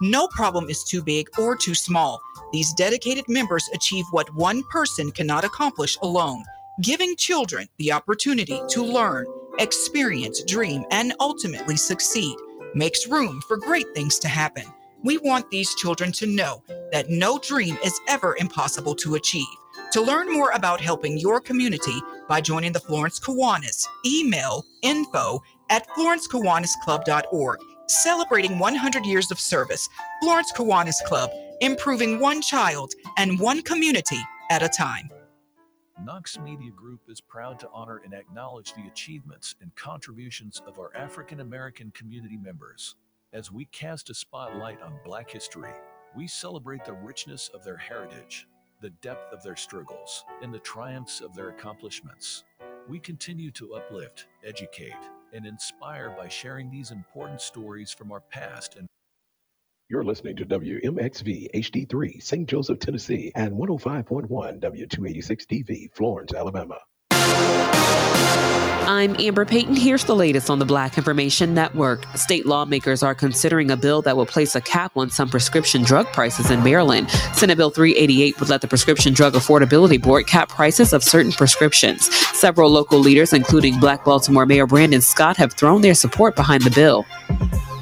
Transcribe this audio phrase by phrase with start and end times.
[0.00, 2.20] No problem is too big or too small.
[2.52, 6.44] These dedicated members achieve what one person cannot accomplish alone,
[6.82, 9.26] giving children the opportunity to learn,
[9.58, 12.36] experience, dream, and ultimately succeed.
[12.74, 14.64] Makes room for great things to happen.
[15.02, 16.62] We want these children to know
[16.92, 19.46] that no dream is ever impossible to achieve.
[19.92, 25.88] To learn more about helping your community by joining the Florence Kiwanis, email info at
[25.88, 27.58] florencekiwanisclub.org.
[27.88, 29.88] Celebrating 100 years of service,
[30.20, 31.30] Florence Kiwanis Club,
[31.62, 34.20] improving one child and one community
[34.50, 35.08] at a time.
[36.04, 40.94] Knox Media Group is proud to honor and acknowledge the achievements and contributions of our
[40.94, 42.94] African American community members.
[43.32, 45.72] As we cast a spotlight on Black history,
[46.14, 48.46] we celebrate the richness of their heritage,
[48.82, 52.44] the depth of their struggles, and the triumphs of their accomplishments.
[52.86, 54.92] We continue to uplift, educate,
[55.32, 58.86] and inspire by sharing these important stories from our past and
[59.88, 62.48] You're listening to WMXV HD3, St.
[62.48, 66.78] Joseph, Tennessee, and 105.1 W286 TV, Florence, Alabama.
[68.88, 69.76] I'm Amber Payton.
[69.76, 72.04] Here's the latest on the Black Information Network.
[72.16, 76.06] State lawmakers are considering a bill that will place a cap on some prescription drug
[76.12, 77.08] prices in Maryland.
[77.32, 82.12] Senate Bill 388 would let the Prescription Drug Affordability Board cap prices of certain prescriptions.
[82.36, 86.70] Several local leaders, including Black Baltimore Mayor Brandon Scott, have thrown their support behind the
[86.70, 87.06] bill.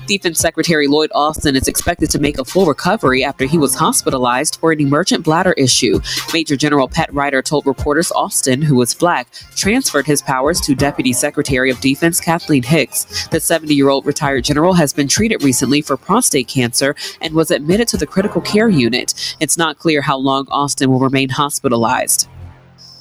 [0.06, 4.60] Defense Secretary Lloyd Austin is expected to make a full recovery after he was hospitalized
[4.60, 6.00] for an emergent bladder issue.
[6.32, 11.12] Major General Pat Ryder told reporters Austin, who was black, transferred his powers to Deputy
[11.12, 13.26] Secretary of Defense Kathleen Hicks.
[13.28, 17.50] The 70 year old retired general has been treated recently for prostate cancer and was
[17.50, 19.36] admitted to the critical care unit.
[19.40, 22.28] It's not clear how long Austin will remain hospitalized.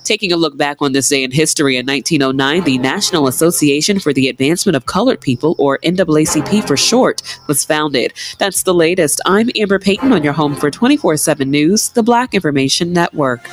[0.06, 4.14] Taking a look back on this day in history, in 1909, the National Association for
[4.14, 8.14] the Advancement of Colored People, or NAACP for short, was founded.
[8.38, 9.20] That's the latest.
[9.26, 13.50] I'm Amber Payton on your home for 24 7 News, the Black Information Network.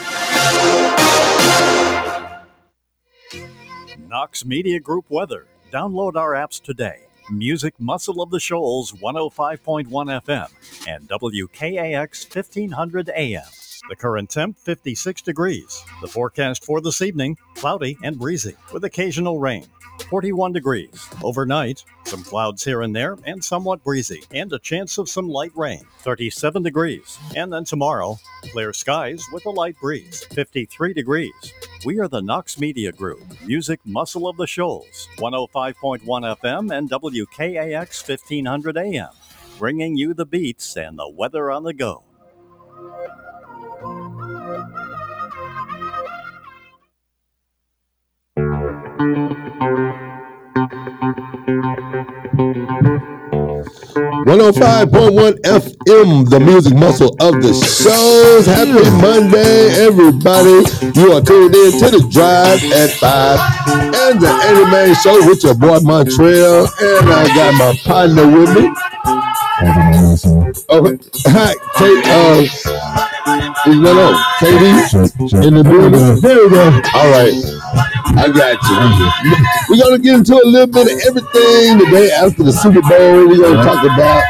[4.06, 5.46] Knox Media Group weather.
[5.72, 7.06] Download our apps today.
[7.30, 10.48] Music Muscle of the Shoals 105.1 FM
[10.86, 13.42] and WKAX 1500 AM.
[13.88, 15.84] The current temp 56 degrees.
[16.00, 19.66] The forecast for this evening cloudy and breezy with occasional rain.
[20.08, 21.08] 41 degrees.
[21.22, 25.52] Overnight, some clouds here and there and somewhat breezy, and a chance of some light
[25.54, 25.84] rain.
[26.00, 27.18] 37 degrees.
[27.36, 28.18] And then tomorrow,
[28.52, 30.24] clear skies with a light breeze.
[30.32, 31.52] 53 degrees.
[31.84, 35.08] We are the Knox Media Group, music muscle of the shoals.
[35.18, 39.08] 105.1 FM and WKAX 1500 AM,
[39.58, 42.04] bringing you the beats and the weather on the go.
[48.98, 49.08] One
[54.26, 58.44] hundred five point one FM, the music muscle of the shows.
[58.46, 60.64] Happy Monday, everybody!
[60.94, 65.26] You are tuned in to the drive at five and the Ain't It Main Show
[65.26, 68.68] with your boy Montreal, and I got my partner with me.
[69.64, 72.02] Oh, hi, Kate.
[72.10, 72.42] Uh,
[73.64, 74.14] going on?
[74.40, 76.20] Katie in the building.
[76.20, 76.66] There we go.
[76.98, 77.30] All right.
[78.18, 79.70] I got you.
[79.70, 83.28] We're gonna get into a little bit of everything today after the Super Bowl.
[83.28, 84.24] We're gonna talk about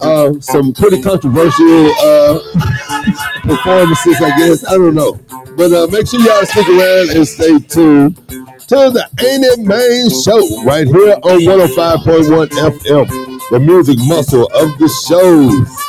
[0.00, 2.38] uh, some pretty controversial uh,
[3.42, 4.64] performances, I guess.
[4.66, 5.18] I don't know.
[5.56, 8.16] But uh, make sure y'all stick around and stay tuned
[8.70, 14.76] to the Ain't It Main Show right here on 105.1 FM, the music muscle of
[14.78, 15.86] the shows.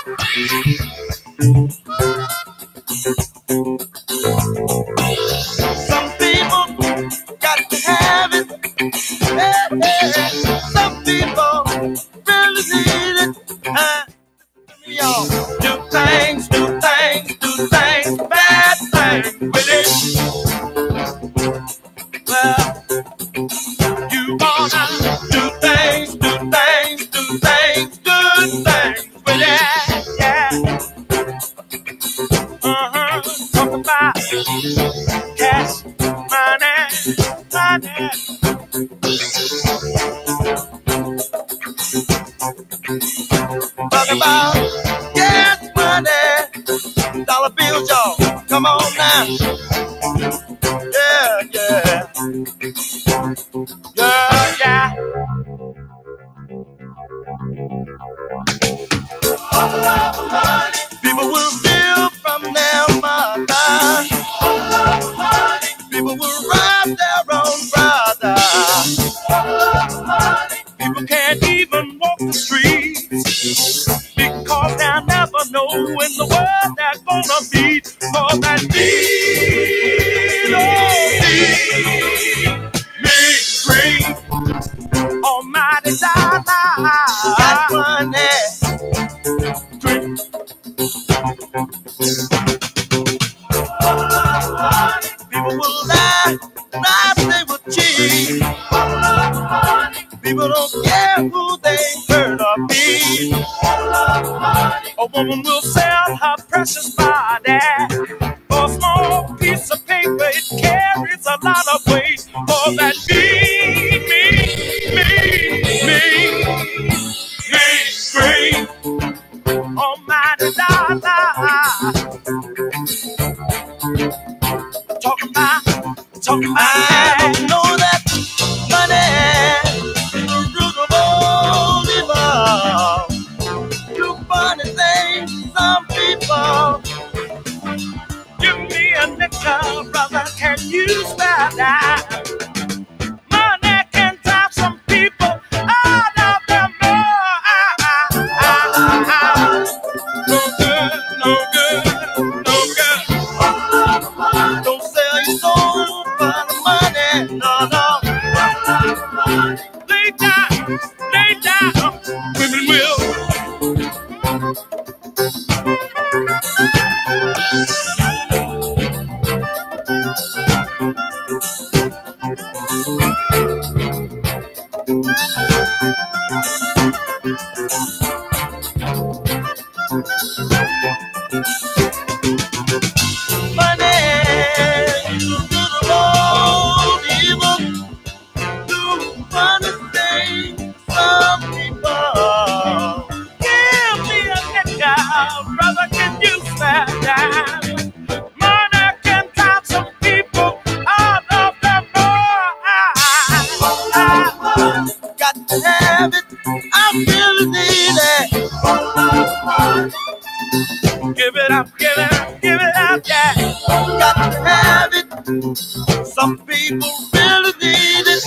[211.16, 213.34] Give it up, give it up, give it up, yeah.
[213.68, 216.08] Got to have it.
[216.08, 218.24] Some people really need it.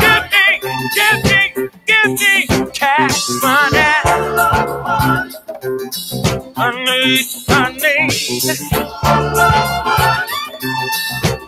[0.00, 0.60] Give me,
[0.94, 3.78] give me, give me cash money.
[6.56, 8.10] I need, I need.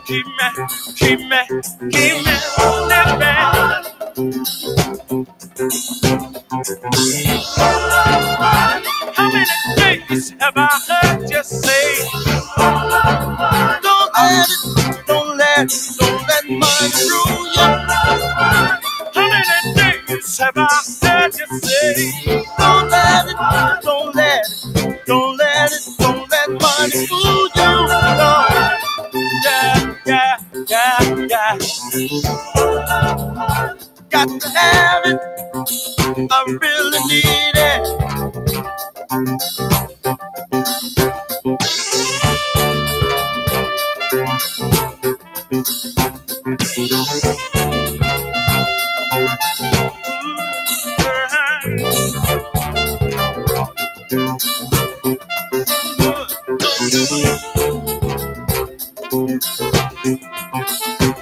[0.06, 0.66] Keep me,
[0.96, 1.42] keep me,
[1.90, 2.36] keep me
[2.88, 3.94] living.
[5.58, 5.64] How
[9.32, 9.46] many
[9.78, 12.06] days have I heard you say?
[13.82, 15.68] Don't let it, don't let,
[15.98, 17.68] don't let money rule you.
[19.14, 19.74] How many
[20.08, 20.68] days have I
[21.02, 22.44] heard you say?
[22.58, 23.36] Don't let it,
[23.82, 24.44] don't let
[25.06, 27.72] don't let it, don't let money fool you.
[29.44, 30.38] Yeah, yeah,
[30.68, 31.58] yeah, yeah.
[34.10, 35.20] Got to have it.
[36.30, 38.06] I really need it.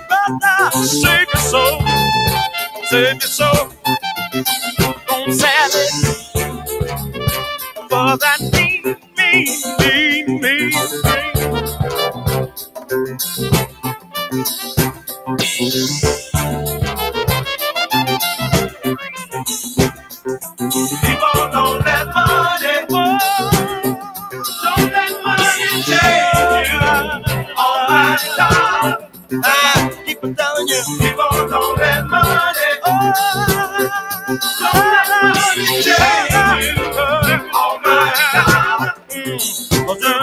[0.08, 1.83] Brother, save your soul,
[2.94, 3.72] soul.
[5.08, 5.94] Don't sell it
[7.88, 8.82] for that mean,
[9.16, 9.48] mean,
[9.80, 10.70] mean, mean,
[16.02, 16.13] mean.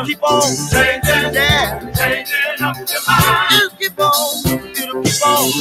[0.05, 1.79] Keep on changing, yeah.
[1.95, 3.51] Changing up your mind.
[3.51, 5.51] You keep on, you keep on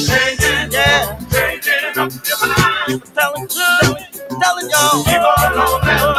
[0.71, 1.19] yeah.
[1.31, 2.87] Changing up your mind.
[2.87, 4.05] Keep telling, telling,
[4.41, 5.03] telling y'all.
[5.05, 5.21] Let
[5.85, 6.10] money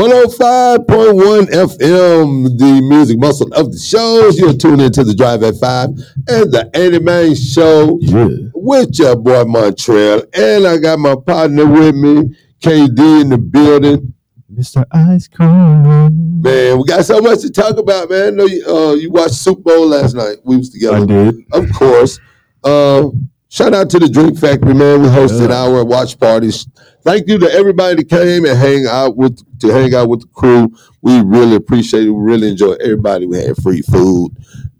[0.00, 4.38] 105.1 FM, the music muscle of the shows.
[4.38, 5.88] You're tuned into the Drive at 5
[6.26, 8.28] and the Ain't It Main Show Yeah.
[8.54, 10.22] with your boy Montreal.
[10.32, 14.14] And I got my partner with me, KD in the building.
[14.50, 14.86] Mr.
[14.90, 15.48] Ice Cream.
[15.82, 16.40] Man.
[16.40, 18.26] Man, we got so much to talk about, man.
[18.28, 20.38] I know you, uh, you watched Super Bowl last night.
[20.44, 20.96] We was together.
[20.96, 21.34] I did.
[21.52, 22.18] Of course.
[22.64, 23.08] Uh,
[23.50, 25.02] shout out to the Drink Factory, man.
[25.02, 25.62] We hosted Yeah.
[25.64, 26.66] our watch parties.
[27.04, 30.28] Thank you to everybody that came and hang out with to hang out with the
[30.28, 30.72] crew.
[31.02, 32.10] We really appreciate it.
[32.10, 33.26] We really enjoyed everybody.
[33.26, 34.32] We had free food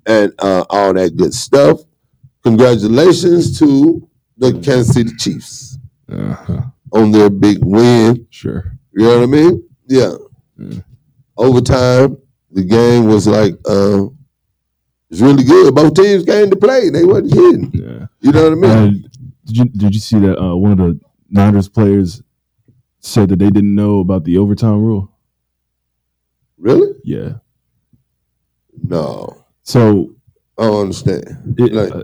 [0.07, 1.81] and uh, all that good stuff.
[2.43, 4.09] Congratulations to
[4.39, 5.79] the Kansas City Chiefs
[6.11, 6.63] Uh-huh.
[6.93, 8.27] on their big win.
[8.31, 8.79] Sure.
[8.93, 9.63] You know what I mean?
[9.87, 10.13] Yeah.
[10.59, 10.81] Yeah.
[11.37, 12.17] Overtime,
[12.51, 14.07] the game was like uh,
[15.11, 15.75] it's really good.
[15.75, 16.91] Both teams came to play.
[16.91, 17.71] They wasn't kidding.
[17.73, 18.07] Yeah.
[18.21, 18.71] You know what I mean?
[18.71, 19.03] And
[19.45, 22.23] did you did you see that uh, one of the Niners players
[23.01, 25.13] said that they didn't know about the overtime rule?
[26.59, 26.93] really?
[27.05, 27.35] Yeah.
[28.83, 29.45] No.
[29.63, 30.15] So
[30.59, 31.55] I don't understand.
[31.59, 32.03] it, Like- uh,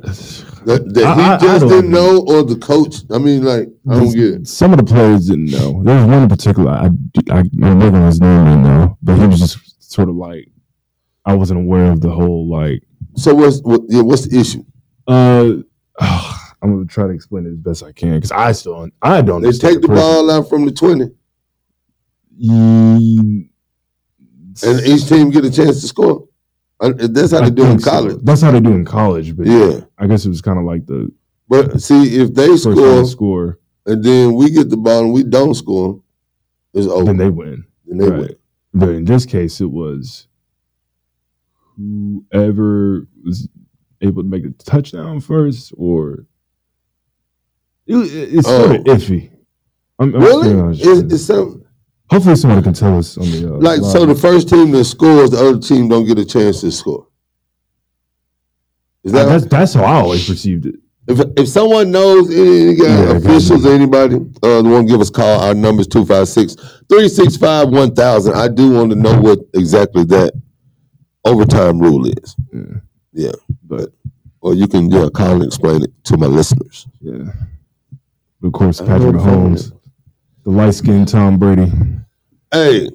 [0.65, 2.97] That, that I- he I- I just didn't know, or the coach.
[3.11, 4.49] I mean, like I don't get it.
[4.49, 5.83] Some of the players didn't know.
[5.85, 6.71] There was one in particular.
[6.71, 6.87] I
[7.31, 9.59] I, I'm making his name right now, but he was just
[9.93, 10.49] sort of like
[11.25, 12.83] I wasn't aware of the whole like.
[13.17, 14.65] So what's what, yeah, what's the issue?
[15.07, 15.57] Uh,
[16.63, 19.43] I'm gonna try to explain it as best I can because I still I don't.
[19.43, 19.95] They take the person.
[20.03, 21.11] ball out from the twenty,
[22.49, 23.49] and
[24.87, 26.29] each team get a chance to score.
[26.81, 27.91] That's how I they do in think so.
[27.91, 28.19] college.
[28.23, 30.87] That's how they do in college, but Yeah, I guess it was kind of like
[30.87, 31.11] the
[31.49, 35.55] but see, if they score score, and then we get the ball and we don't
[35.55, 36.03] score,
[36.75, 37.05] it's over.
[37.05, 37.65] then they win.
[37.87, 38.21] Then they Right.
[38.21, 38.37] win.
[38.75, 40.27] But in this case, it was
[41.76, 43.49] whoever was
[44.00, 46.26] able to make a touchdown first, or
[47.87, 48.95] it, it's sort of Oh.
[48.95, 49.30] iffy.
[49.99, 50.76] I'm, I'm Really?
[50.78, 51.62] It's, it's some,
[52.11, 54.06] Hopefully, somebody can tell us on the uh, like so.
[54.06, 57.09] The first team that scores, the other team don't get a chance to score.
[59.02, 60.76] Is that that's that's how I always perceived it.
[61.09, 65.00] If if someone knows any, any guy, Yeah, officials or anybody, uh, the one give
[65.00, 65.40] us a call.
[65.40, 68.35] Our number is 256-365-1000.
[68.35, 70.33] I do want to know what exactly that
[71.26, 72.37] overtime rule is.
[72.52, 72.62] Yeah.
[73.12, 73.33] Yeah.
[73.64, 73.90] But
[74.40, 76.87] Or you can yeah, call and explain it to my listeners.
[77.00, 77.33] yeah,
[78.40, 79.73] but of course, Patrick Mahomes,
[80.45, 81.66] the light skinned Tom Brady.
[82.52, 82.88] Hey,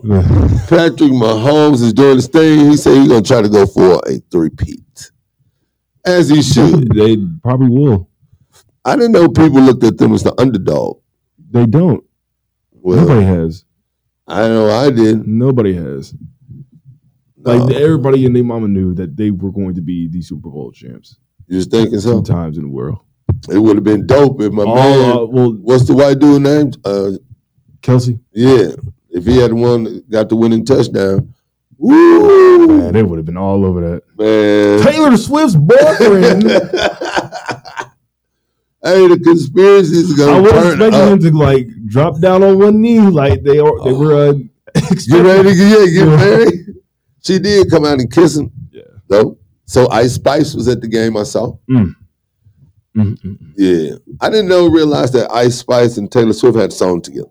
[0.69, 2.69] Patrick Mahomes is doing his thing.
[2.69, 5.11] He said he's gonna try to go for a three-peat.
[6.05, 6.88] As he should.
[6.95, 8.07] they probably will.
[8.85, 11.00] I didn't know people looked at them as the underdog.
[11.51, 12.03] They don't.
[12.71, 13.65] Well, Nobody has.
[14.27, 15.27] I know I did.
[15.27, 16.15] Nobody has.
[17.43, 17.75] Like No.
[17.75, 21.17] everybody and their mama knew that they were going to be the Super Bowl champs
[21.48, 22.21] You was thinking so?
[22.21, 23.00] times in the world.
[23.50, 26.41] It would have been dope if my All, man uh, well, What's the white dude
[26.43, 26.71] name?
[26.86, 27.12] Uh,
[27.81, 28.71] Kelce, yeah.
[29.10, 31.33] If he had one got the winning touchdown,
[31.77, 34.03] woo, man, they would have been all over that.
[34.17, 34.81] man.
[34.86, 36.43] Taylor Swift's boyfriend.
[38.83, 41.10] hey, the conspiracies I gonna was turn expecting up.
[41.13, 43.83] him to like drop down on one knee, like they are.
[43.83, 44.29] They were.
[44.29, 44.33] Uh,
[44.74, 46.05] Get ready to get, Yeah.
[46.15, 46.53] married.
[47.22, 48.82] She did come out and kiss him, Yeah.
[49.08, 49.38] though.
[49.66, 51.16] So Ice Spice was at the game.
[51.16, 51.56] I saw.
[51.70, 51.96] Mm,
[52.98, 53.38] mm, mm.
[53.56, 57.30] Yeah, I didn't know realize that Ice Spice and Taylor Swift had a song together.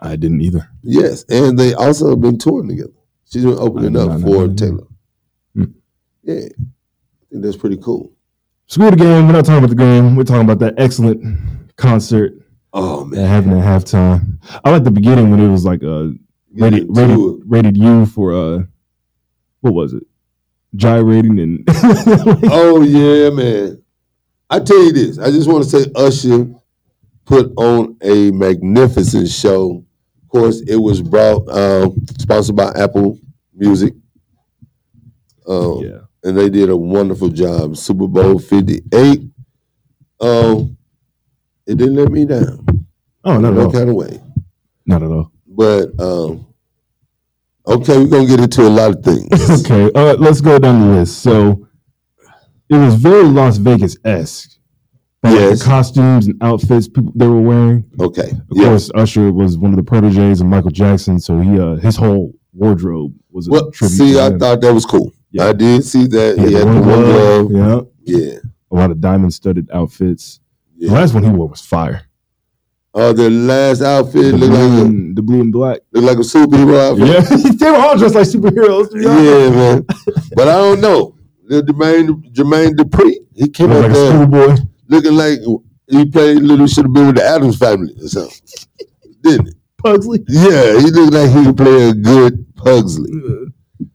[0.00, 0.68] I didn't either.
[0.82, 2.92] Yes, and they also have been touring together.
[3.24, 4.46] She's been opening up for.
[4.48, 4.86] Taylor.
[5.54, 5.64] Hmm.
[6.22, 8.12] Yeah, I think that's pretty cool.
[8.66, 9.26] Screw the game.
[9.26, 10.14] We're not talking about the game.
[10.14, 12.34] We're talking about that excellent concert
[12.74, 14.38] Oh that man, happened at halftime.
[14.62, 16.18] I like the beginning when it was like uh Get
[16.54, 18.62] rated rated, rated U for uh
[19.60, 20.04] what was it?
[20.76, 23.82] Gyrating and Oh yeah, man.
[24.50, 25.18] I tell you this.
[25.18, 26.48] I just want to say Usher
[27.26, 29.84] put on a magnificent show.
[30.22, 33.18] Of course, it was brought um, sponsored by Apple
[33.54, 33.94] Music.
[35.46, 35.98] Um, yeah.
[36.24, 37.76] and they did a wonderful job.
[37.76, 39.20] Super Bowl 58.
[40.20, 40.76] Um,
[41.66, 42.86] it didn't let me down.
[43.24, 43.72] Oh, not at no all.
[43.72, 44.20] kind of way.
[44.86, 45.32] Not at all.
[45.58, 46.46] But um,
[47.66, 49.60] okay, we're gonna get into a lot of things.
[49.66, 51.20] okay, uh, let's go down the list.
[51.20, 51.66] So
[52.70, 54.52] it was very Las Vegas esque.
[55.24, 55.58] Yes.
[55.58, 57.84] the costumes and outfits people they were wearing.
[58.00, 58.30] Okay.
[58.30, 58.68] Of Yeah.
[58.68, 62.32] course, Usher was one of the proteges of Michael Jackson, so he uh, his whole
[62.52, 63.96] wardrobe was a Well, tribute.
[63.96, 65.12] see, I thought that was cool.
[65.32, 65.46] Yeah.
[65.48, 66.38] I did see that.
[66.38, 67.50] He He had the one glove.
[67.50, 67.80] Yeah,
[68.16, 68.38] Yeah.
[68.70, 70.38] a lot of diamond studded outfits.
[70.78, 72.02] The last one he wore was fire.
[72.94, 75.80] Oh, the last outfit The looked like blue, a, and, the blue and black.
[75.92, 77.06] looked like a superhero outfit.
[77.06, 78.90] Yeah, they were all dressed like superheroes.
[78.90, 79.02] to be.
[79.04, 79.86] Yeah, man.
[80.34, 81.14] But I don't know.
[81.48, 84.56] The Jermaine Jermaine Dupri, he came out like there
[84.88, 85.38] looking like
[85.88, 88.36] he played little should have been with the Addams family or something.
[89.22, 89.54] Didn't it?
[89.78, 90.24] Pugsley.
[90.28, 93.10] Yeah, he looked like he could play a good Pugsley.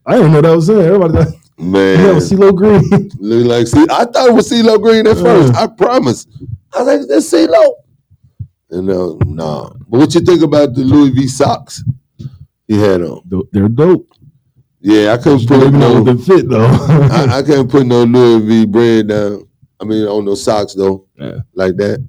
[0.06, 0.78] I didn't know that was him.
[0.80, 3.10] Everybody thought Man, was CeeLo Green.
[3.18, 5.54] look like see, I thought it was CeeLo Green at first.
[5.54, 6.26] I promise.
[6.74, 7.74] I was like, that's CeeLo.
[8.74, 9.70] And uh, nah.
[9.88, 11.84] But what you think about the Louis V socks
[12.66, 13.22] he had on?
[13.52, 14.08] They're dope.
[14.80, 16.02] Yeah, I couldn't put even no.
[16.02, 16.66] the fit though.
[17.10, 19.48] I, I can't put no Louis V brand down.
[19.80, 21.38] I mean, on no socks though, Yeah.
[21.54, 22.06] like that.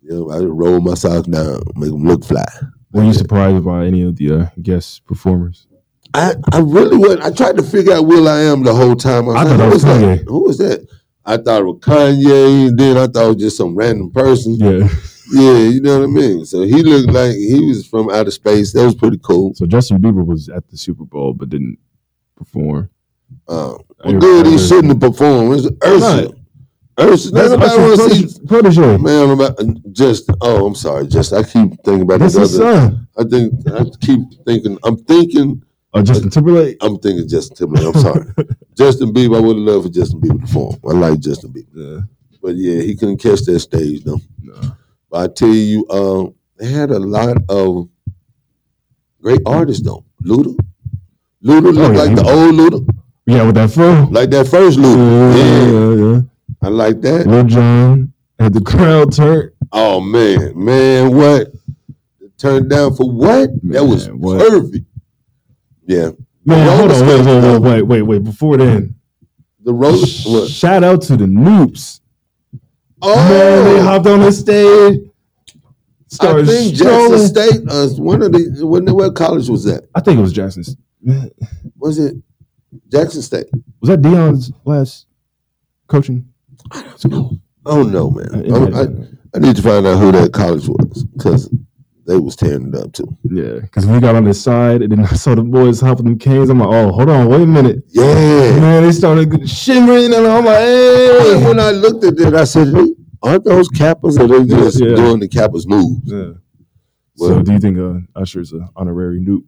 [0.00, 2.44] You know, I just roll my socks down, make them look fly.
[2.92, 5.66] Were you surprised by any of the uh, guest performers?
[6.14, 7.22] I, I really wasn't.
[7.22, 9.28] I tried to figure out Will I Am the whole time.
[9.28, 10.00] I was thought that who was that?
[10.20, 10.24] Kanye.
[10.28, 10.86] Who was that?
[11.24, 14.56] I thought it was Kanye, and then I thought it was just some random person.
[14.56, 14.88] Yeah.
[15.30, 16.44] Yeah, you know what I mean.
[16.44, 18.72] So he looked like he was from outer space.
[18.72, 19.54] That was pretty cool.
[19.54, 21.78] So Justin Bieber was at the Super Bowl but didn't
[22.36, 22.90] perform.
[23.48, 23.78] Oh.
[24.04, 24.46] Well, good.
[24.46, 25.54] He shouldn't have performed.
[25.60, 26.22] It's Ursula.
[26.24, 26.34] not?
[27.00, 27.48] Ursula.
[27.48, 28.46] That's Nobody want to see.
[28.46, 28.96] protege.
[28.98, 29.58] Man, I'm about
[29.92, 30.30] just.
[30.40, 31.06] Oh, I'm sorry.
[31.06, 32.74] Just I keep thinking about That's this his other.
[32.90, 33.08] son.
[33.16, 34.78] I think I keep thinking.
[34.84, 35.62] I'm thinking.
[35.94, 36.78] Oh, Justin Timberlake.
[36.80, 37.94] I'm thinking Justin Timberlake.
[37.94, 38.24] I'm sorry.
[38.76, 39.36] Justin Bieber.
[39.36, 40.76] I would have loved for Justin Bieber to perform.
[40.88, 42.00] I like Justin Bieber, Yeah.
[42.42, 44.20] but yeah, he couldn't catch that stage though.
[44.42, 44.54] No.
[45.12, 47.88] But I tell you, um, they had a lot of
[49.20, 50.04] great artists though.
[50.24, 50.56] Luda,
[51.44, 52.94] Luda looked Oh, yeah, like he the old Luda,
[53.26, 54.08] Yeah, with that fro.
[54.10, 55.36] like that first Luda.
[55.36, 55.70] Yeah, Yeah,
[56.06, 56.20] yeah, yeah.
[56.62, 57.26] I like that.
[57.26, 59.50] Lil Jon had the crowd turned.
[59.70, 61.48] Oh man, man, what?
[62.38, 63.50] Turned down for what?
[63.64, 64.38] that was Man, what?
[64.38, 64.86] perfect.
[65.86, 66.12] Yeah,
[66.46, 68.24] Man, roller hold on, wait, wait, wait, wait, wait, wait.
[68.24, 68.94] Before then,
[69.62, 69.98] the roller.
[70.24, 70.48] What?
[70.48, 72.00] shout out to the Nupes.
[73.04, 75.00] Oh, Man, they hopped on the stage.
[75.02, 77.10] I Started think strolling.
[77.10, 77.60] Jackson State.
[77.68, 79.88] Uh, one of the when what college was that?
[79.94, 80.76] I think it was Jackson's.
[81.02, 81.30] Was
[81.78, 82.16] Was it
[82.90, 83.46] Jackson State?
[83.80, 85.06] Was that Deion's last
[85.88, 86.28] coaching?
[87.06, 88.28] No, oh no, man.
[88.34, 89.18] Uh, it I, I, have been.
[89.34, 91.50] I need to find out who that college was because
[92.12, 93.16] they was tearing it up too.
[93.24, 96.18] Yeah, because we got on the side and then I saw the boys hopping them
[96.18, 96.50] canes.
[96.50, 97.84] I'm like, oh, hold on, wait a minute.
[97.88, 98.04] Yeah.
[98.60, 101.44] Man, they started shimmering and I'm like, hey.
[101.46, 102.88] When I looked at it, I said, "Hey,
[103.22, 104.18] "Aren't those Kappas?
[104.20, 104.94] Or they just Yeah.
[104.96, 106.32] doing the Kappas moves?" Yeah.
[107.18, 109.44] Well- so do you think uh, Usher's an honorary Nupe?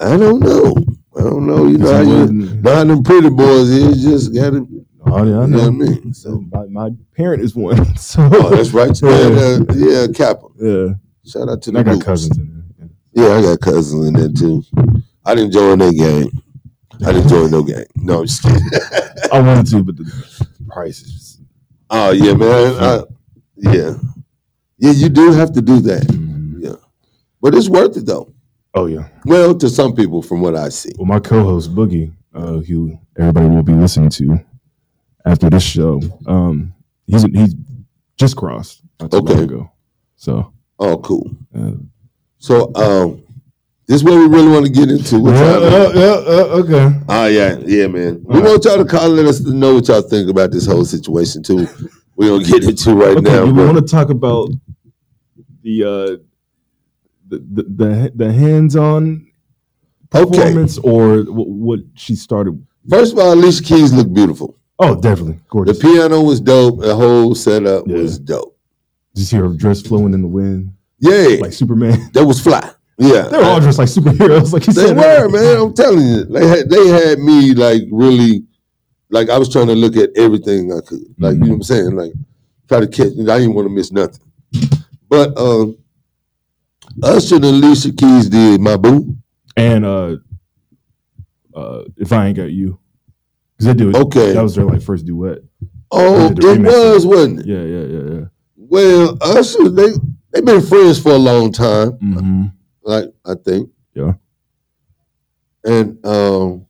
[0.00, 0.74] I don't know.
[1.16, 1.66] I don't know.
[1.66, 2.26] You know how you
[2.62, 4.68] not them pretty boys is just got to.
[5.06, 5.58] Oh, yeah, I You know know.
[5.58, 6.12] what I mean?
[6.14, 7.94] So my, my parent is one.
[7.96, 8.96] So Oh, that's right.
[9.02, 10.46] Yeah, uh, yeah, Kappa.
[10.60, 10.88] yeah.
[11.28, 12.88] Shout out to the I got cousins in there.
[13.12, 14.62] Yeah, I got cousins in there too.
[15.24, 16.30] I didn't join that game.
[17.06, 17.84] I didn't join no game.
[17.96, 18.62] No, I'm just kidding.
[19.32, 21.40] I wanted to, but the price is just.
[21.90, 22.74] oh yeah, man.
[22.82, 23.02] I,
[23.56, 23.94] yeah,
[24.78, 24.90] yeah.
[24.92, 26.02] You do have to do that.
[26.04, 26.54] mm.
[26.60, 26.76] Yeah,
[27.40, 28.32] but it's worth it though.
[28.74, 29.08] Oh yeah.
[29.24, 30.92] Well, to some people, from what I see.
[30.96, 34.38] Well, my co-host Boogie, uh, who everybody will be listening to
[35.26, 36.74] after this show, um,
[37.06, 37.54] he's he's
[38.16, 39.44] just crossed not too long Okay.
[39.44, 39.70] ago.
[40.16, 41.30] So Oh, cool.
[41.56, 41.72] uh,
[42.38, 43.22] So, um,
[43.86, 45.18] this is what we really want to get into.
[45.18, 45.96] What yeah, yeah, is it?
[45.96, 46.98] yeah, uh, okay.
[47.08, 48.22] Oh yeah, yeah, man.
[48.24, 50.84] We want y'all to call and let us know what y'all think about this whole
[50.84, 51.66] situation too.
[52.14, 53.44] We're gonna get into right okay, now.
[53.46, 54.50] we want to talk about
[55.62, 56.16] the uh,
[57.28, 59.26] the the the, the hands-on
[60.14, 60.30] Okay.
[60.30, 62.62] performance or what, what she started?
[62.88, 64.56] First of all, Alicia Keys look beautiful.
[64.78, 65.78] Oh, definitely gorgeous.
[65.78, 66.80] The piano was dope.
[66.80, 67.96] The whole setup Yeah.
[67.96, 68.57] was dope.
[69.18, 72.08] Did you see her dress flowing in the wind Yeah, like Superman?
[72.12, 72.70] that was fly.
[72.98, 74.96] Yeah, They were all dressed like superheroes, like you They said.
[74.96, 75.56] were, man.
[75.60, 78.44] I'm telling you, they had they had me like really,
[79.10, 81.62] like I was trying to look at everything I could, like you know what I'm
[81.64, 82.12] saying, like
[82.68, 83.08] try to catch.
[83.18, 84.20] I didn't want to miss nothing.
[85.08, 85.76] But um,
[87.02, 89.16] Usher and Alicia Keys did my boo.
[89.56, 90.16] And uh,
[91.56, 92.78] uh, if I ain't got you,
[93.56, 93.96] because they do it.
[93.96, 94.32] Okay.
[94.32, 95.38] that was their like first duet.
[95.90, 96.64] Oh, it remix.
[96.94, 97.46] was, wasn't it?
[97.46, 98.24] Yeah, yeah, yeah, yeah.
[98.68, 99.88] Well, Usher, they
[100.32, 101.92] they've been friends for a long time.
[101.92, 102.42] Mm-hmm.
[102.82, 103.70] like I think.
[103.94, 104.12] Yeah.
[105.64, 106.66] And um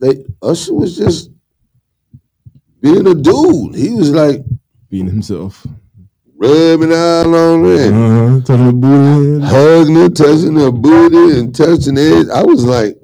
[0.00, 1.30] they Usher was just
[2.80, 3.74] being a dude.
[3.74, 4.42] He was like
[4.90, 5.66] Being himself,
[6.36, 8.40] rubbing out on it, uh-huh.
[8.40, 9.46] touching the booty.
[9.46, 12.30] hugging her, touching her booty and touching it.
[12.30, 12.96] I was like,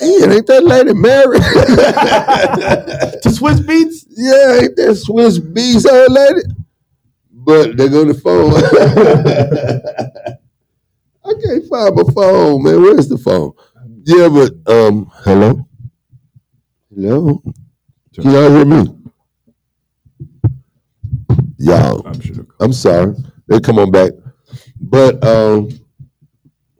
[0.00, 1.42] man, ain't that lady married?
[3.22, 4.04] to Swizz Beatz.
[4.10, 6.42] yeah, ain't that Swizz Beatz old lady?
[7.44, 8.52] But they go to the phone.
[11.24, 12.82] I can't find my phone, man.
[12.82, 13.52] Where's the phone?
[14.04, 15.66] Yeah, but um, hello,
[16.94, 17.42] hello.
[18.14, 18.94] Can y'all hear me?
[21.58, 22.46] Y'all, I'm sure.
[22.60, 23.14] I'm sorry.
[23.46, 24.12] They come on back,
[24.78, 25.70] but um,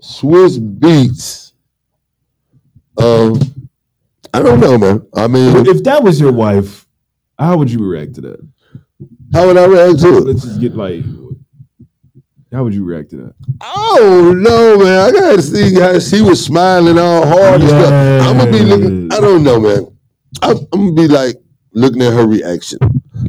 [0.03, 1.53] Swizz Beatz.
[2.98, 3.40] Um,
[4.35, 5.07] I don't know, man.
[5.14, 6.87] I mean, If that was your wife,
[7.38, 8.48] how would you react to that?
[9.35, 10.20] How would I react to it?
[10.27, 11.05] Let's just get like
[12.53, 13.35] How would you react to that?
[13.61, 15.09] Oh no, man!
[15.09, 18.29] I gotta see how she was smiling all hard and stuff.
[18.29, 19.12] I'm gonna be looking.
[19.12, 19.97] I don't know, man.
[20.40, 21.37] I'm, I'm gonna be like
[21.73, 22.79] looking at her reaction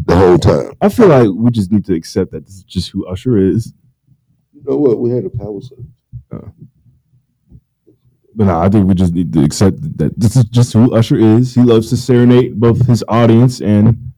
[0.06, 0.74] the whole time.
[0.80, 3.74] I feel like we just need to accept that this is just who Usher is.
[4.54, 5.00] You know what?
[5.00, 5.80] We had a power surge.
[6.32, 6.50] Uh,
[8.36, 11.18] but no, I think we just need to accept that this is just who Usher
[11.18, 11.56] is.
[11.56, 14.13] He loves to serenade both his audience and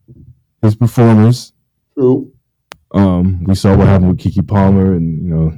[0.61, 1.53] his performers.
[1.97, 2.31] True.
[2.93, 5.57] Um, we saw what happened with Keke Palmer, and you know,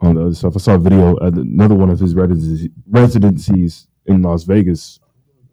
[0.00, 0.54] on the other stuff.
[0.56, 4.98] I saw a video, another one of his residencies, in Las Vegas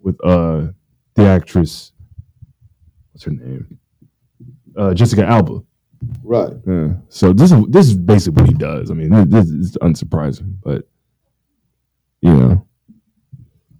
[0.01, 0.67] with uh
[1.15, 1.91] the actress.
[3.11, 3.77] What's her name?
[4.77, 5.61] Uh, Jessica Alba.
[6.23, 6.53] Right.
[6.67, 6.93] Yeah.
[7.09, 8.91] So this is this is basically what he does.
[8.91, 10.87] I mean, this is unsurprising, but
[12.21, 12.67] you know,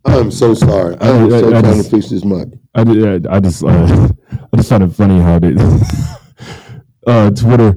[0.06, 0.96] I'm so sorry.
[1.02, 2.50] I- I'm I- so I trying just- to fix this mic.
[2.76, 4.10] I did, I just uh,
[4.52, 5.54] I just found it funny how they
[7.06, 7.70] uh Twitter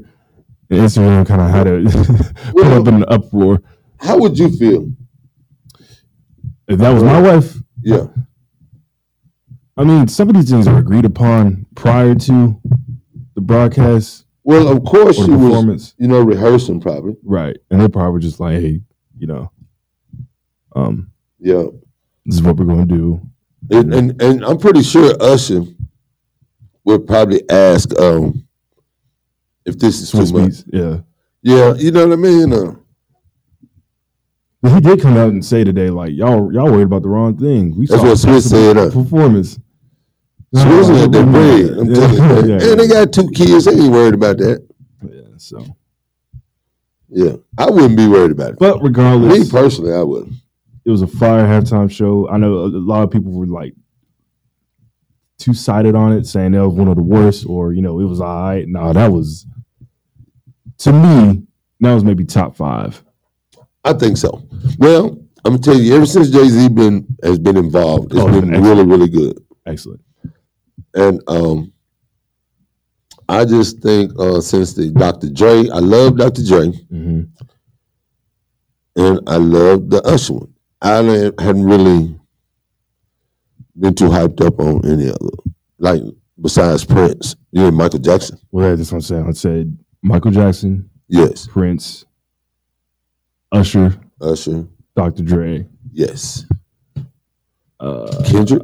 [0.71, 1.85] and Instagram kind of had it
[2.53, 3.63] put up in an uproar.
[4.01, 4.91] How would you feel?
[6.67, 8.07] If that was my wife, Yeah.
[9.77, 12.61] I mean, some of these things are agreed upon prior to
[13.35, 17.17] the broadcast Well, of course she was, you know, rehearsing probably.
[17.23, 17.57] right?
[17.71, 18.81] And they're probably just like, hey,
[19.17, 19.53] you know,
[20.75, 21.65] um, Yeah.
[22.27, 23.21] this is what we're going to do.
[23.71, 25.63] And, and and I'm pretty sure Usher
[26.85, 28.47] would probably ask um
[29.69, 30.65] if this is too Swiss much.
[30.73, 30.99] yeah.
[31.43, 32.53] Yeah, you know what I mean?
[32.53, 32.75] Uh,
[34.75, 37.77] he did come out and say today, like, y'all, y'all worried about the wrong thing.
[37.79, 39.59] We That's saw what Swiss said, uh, Performance.
[40.55, 41.79] Swiss got their bread.
[41.79, 42.57] I'm Yeah, telling you.
[42.59, 43.67] yeah, and they got two kids.
[43.67, 44.67] They ain't worried about that.
[45.09, 45.65] yeah, so,
[47.09, 47.37] Yeah.
[47.57, 48.59] I wouldn't be worried about it.
[48.59, 50.33] but regardless, Me personally, I wouldn't.
[50.85, 52.29] it was a fire halftime show.
[52.29, 53.75] I know a lot of people were like
[55.39, 58.07] two sided on it, saying that was one of the worst, or you know, it
[58.07, 58.67] was all right.
[58.67, 59.47] No, that was
[60.79, 61.43] to me,
[61.81, 63.03] that was maybe top five.
[63.85, 64.43] I think so.
[64.79, 68.27] Well, I'm gonna tell you, ever since Jay Z been has been involved, it's Oh,
[68.31, 69.39] been been really, really good.
[69.67, 70.01] Excellent.
[70.95, 71.73] And um,
[73.29, 75.31] I just think uh, since the Dr.
[75.31, 76.45] Dre, I love Dr.
[76.45, 77.23] Dre, hmm
[78.97, 80.53] and I love the Usher one.
[80.83, 82.19] I hadn't really
[83.79, 85.31] been too hyped up on any other,
[85.79, 86.03] like
[86.41, 88.39] besides Prince, you know, Michael Jackson.
[88.51, 89.27] Well, that's what I'm saying.
[89.29, 92.05] I said Michael Jackson, Yes, Prince,
[93.53, 94.67] Usher, Usher.
[94.97, 95.23] Dr.
[95.23, 95.67] Dre.
[95.93, 96.45] Yes,
[97.81, 98.63] Uh, Kendrick.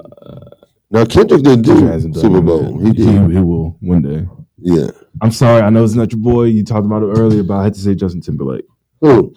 [0.91, 2.79] Now Kendrick didn't do Super Bowl.
[2.81, 2.93] He.
[2.93, 4.27] He, he will one day.
[4.59, 4.91] Yeah.
[5.21, 5.63] I'm sorry.
[5.63, 6.45] I know it's not your boy.
[6.45, 8.65] You talked about it earlier, but I had to say Justin Timberlake.
[9.01, 9.35] Who?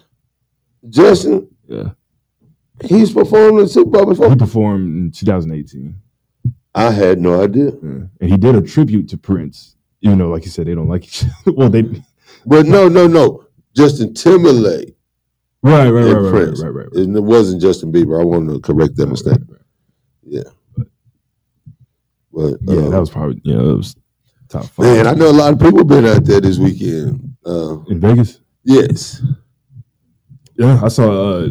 [0.88, 1.48] Justin.
[1.66, 1.90] Yeah.
[2.84, 4.30] He's performed in Super Bowl before.
[4.30, 5.94] He performed in 2018.
[6.74, 7.72] I had no idea.
[7.72, 8.06] Yeah.
[8.20, 9.74] And he did a tribute to Prince.
[10.00, 11.52] Even though, like you said, they don't like each other.
[11.56, 11.82] well, they
[12.46, 13.44] But no, no, no.
[13.76, 14.96] Justin Timberlake
[15.62, 16.62] right, right, right, right, right, Prince.
[16.62, 16.92] right, right, right.
[17.04, 18.20] And it wasn't Justin Bieber.
[18.20, 19.38] I wanted to correct that mistake.
[20.22, 20.42] Yeah.
[22.32, 23.96] But Yeah, uh, that was probably yeah, that was
[24.48, 24.84] top five.
[24.86, 27.36] man, I know a lot of people been out there this weekend.
[27.44, 28.40] Uh, in Vegas.
[28.64, 29.22] yes.
[30.56, 31.48] Yeah, I saw uh,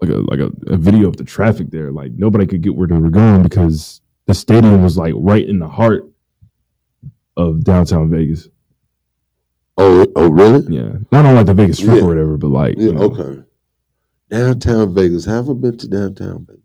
[0.00, 1.90] like a like a, a video of the traffic there.
[1.90, 5.58] Like nobody could get where they were going because the stadium was like right in
[5.58, 6.04] the heart
[7.36, 8.48] of downtown Vegas.
[9.78, 10.74] Oh, oh, really?
[10.74, 12.02] Yeah, not on like the Vegas Strip Yeah.
[12.02, 12.84] or whatever, but like Yeah.
[12.84, 13.42] you know, Okay.
[14.30, 15.24] Downtown Vegas.
[15.24, 16.62] Haven't been to downtown Vegas.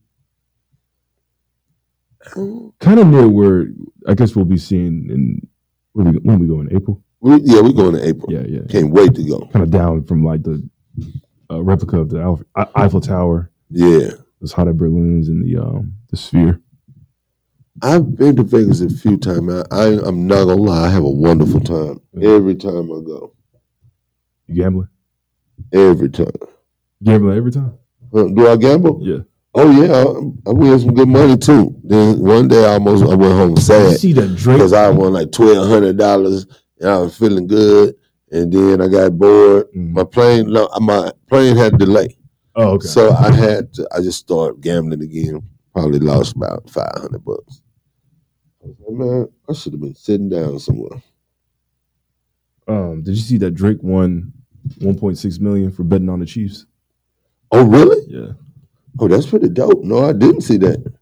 [2.79, 3.67] Kind of near where
[4.07, 5.47] I guess we'll be seeing in
[5.93, 7.01] when we when we go in April.
[7.19, 8.31] We, yeah, we're going to April.
[8.31, 9.41] Yeah, yeah, Can't wait to go.
[9.53, 10.67] kind of down from like the
[11.51, 12.43] uh, replica of the
[12.75, 14.12] Eiffel Tower, Yeah.
[14.39, 16.60] those hot air balloons, and the um the Sphere.
[17.81, 19.51] I've been to Vegas a few times.
[19.53, 20.88] I, I, I'm not gonna lie.
[20.88, 23.34] I have a wonderful time every time I go.
[24.47, 24.89] You gambling?
[25.71, 26.31] Every time.
[27.03, 27.73] Gambling every time?
[28.13, 28.99] Huh, do I gamble?
[29.01, 29.19] Yeah.
[29.53, 31.75] Oh yeah, I, I win some good money too.
[31.84, 34.57] Then one day I almost I went home sad see that Drake?
[34.57, 36.45] because I won like twelve hundred dollars
[36.79, 37.95] and I was feeling good.
[38.34, 39.67] And then I got bored.
[39.75, 39.91] Mm.
[39.91, 42.17] My plane, no, my plane had delay,
[42.55, 42.88] Oh, okay.
[42.88, 43.88] so I had to.
[43.93, 45.41] I just started gambling again.
[45.73, 47.61] Probably lost about five hundred bucks.
[48.63, 51.02] I was like, man, I should have been sitting down somewhere.
[52.67, 54.34] Um, did you see that Drake won
[54.80, 56.65] 1.6 million for betting on the Chiefs?
[57.52, 58.06] Oh, really?
[58.08, 58.34] Yeah.
[59.00, 59.84] Oh, that's pretty dope.
[59.84, 60.93] No, I didn't see that.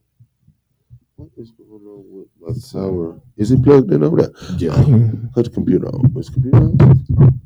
[1.15, 3.19] What is going on with my tower?
[3.37, 4.31] Is it plugged in over there?
[4.57, 4.71] Yeah.
[5.33, 6.17] Put the computer on.
[6.17, 7.39] Is the computer on?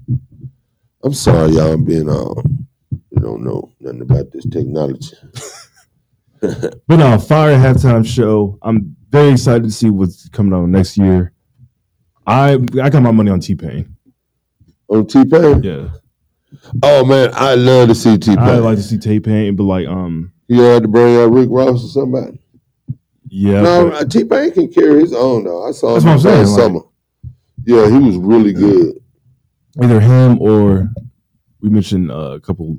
[1.04, 1.74] I'm sorry, y'all.
[1.74, 2.34] I'm being uh,
[2.92, 5.16] you don't know nothing about this technology.
[6.88, 8.60] But no, fire halftime show.
[8.62, 11.32] I'm very excited to see what's coming on next year.
[12.26, 13.96] I I got my money on T Pain.
[14.90, 15.62] On T Pain?
[15.64, 15.90] Yeah,
[16.82, 18.40] Oh man, I love to see T Pain.
[18.40, 21.50] I like to see T Pain, but like um, He had to bring out Rick
[21.52, 22.40] Ross or somebody.
[23.30, 25.68] yeah, no, T Pain can carry his own though.
[25.68, 26.80] I saw him what I'm saying, last like- summer.
[27.66, 28.96] Yeah, he was really good.
[29.82, 30.90] either him or
[31.62, 32.78] we mentioned uh, a couple.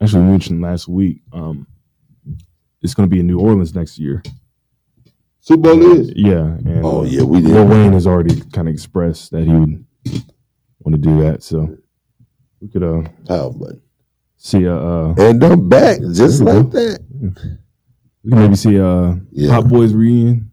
[0.00, 1.22] Actually, we mentioned last week.
[1.32, 1.66] Um,
[2.82, 4.22] it's going to be in New Orleans next year.
[5.44, 6.12] Super Bowl is.
[6.14, 6.54] Yeah.
[6.64, 7.50] And, Oh uh, yeah, we did.
[7.50, 9.84] Lil Wayne has already kind of expressed that he would
[10.80, 11.42] want to do that.
[11.42, 11.76] So
[12.60, 13.82] we could uh Power button.
[14.36, 17.00] see a uh, And I'm back just like that.
[18.22, 19.50] we can maybe see a Yeah.
[19.54, 20.52] Hot Boys reunion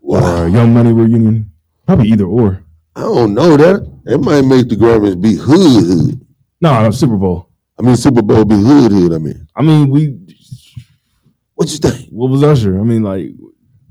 [0.00, 0.44] or Wow.
[0.44, 1.50] a Young Money reunion.
[1.86, 2.62] Probably either or.
[2.96, 3.90] I don't know that.
[4.06, 6.20] It might make the Grammys be hood hood.
[6.60, 7.48] No, no Super Bowl.
[7.76, 9.12] I mean Super Bowl be hood hood.
[9.12, 10.16] I mean, I mean, we.
[11.56, 12.08] what you think?
[12.10, 12.78] What was Usher?
[12.78, 13.30] I mean, like.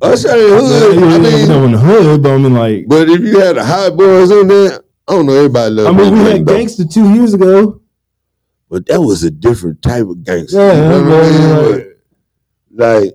[0.03, 0.95] Usher ain't hood.
[0.99, 2.85] Yeah, I mean, no, in the hood, but I mean, like.
[2.87, 5.33] but if you had the hot boys on there, I don't know.
[5.33, 5.87] Everybody love.
[5.95, 6.45] I mean, we had.
[6.45, 7.79] Gangster two years ago.
[8.69, 10.57] but that was a different type of gangster.
[10.57, 11.71] Yeah, you know what I mean?
[11.71, 11.87] but,
[12.75, 13.13] But, like,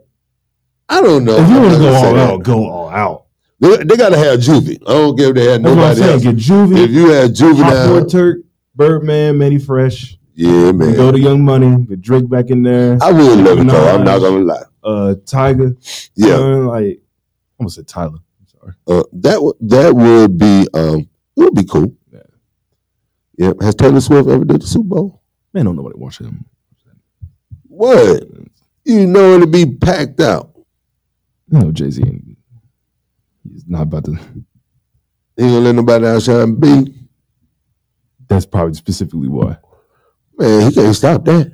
[0.88, 1.36] I don't know.
[1.36, 3.24] if you want to go all out, go all out.
[3.60, 4.78] They, they gotta have Juvie.
[4.86, 6.12] I don't care if they had That's what I'm nobody saying.
[6.14, 6.22] else.
[6.22, 8.38] Get Juvie, If you had Hot Juvenile, Boy Turk,
[8.76, 10.16] Birdman, Mannie Fresh.
[10.34, 10.94] yeah, man.
[10.94, 11.84] Go to Young Money.
[11.84, 12.96] Get Drake back in there.
[13.02, 13.88] I would love it though.
[13.88, 14.62] I'm not gonna lie.
[14.82, 15.76] Uh, Tiger.
[16.14, 16.98] Yeah, Uh, like I
[17.58, 18.18] almost said Tyler.
[18.40, 18.72] I'm sorry.
[18.86, 21.00] uh, that would that would be um,
[21.36, 21.94] it would be cool.
[22.12, 22.20] Yeah.
[23.36, 23.52] Yeah.
[23.60, 25.22] Has Taylor Swift ever did the Super Bowl?
[25.52, 26.44] Man, don't nobody watch him.
[27.68, 28.24] What?
[28.84, 30.50] You know it'll be packed out.
[31.50, 32.02] You know, Jay Z.
[33.50, 34.12] He's not about to.
[34.14, 34.18] He
[35.44, 36.94] ain't gonna let nobody outshine B.
[38.28, 39.56] That's probably specifically why.
[40.38, 41.52] Man, he can't stop that.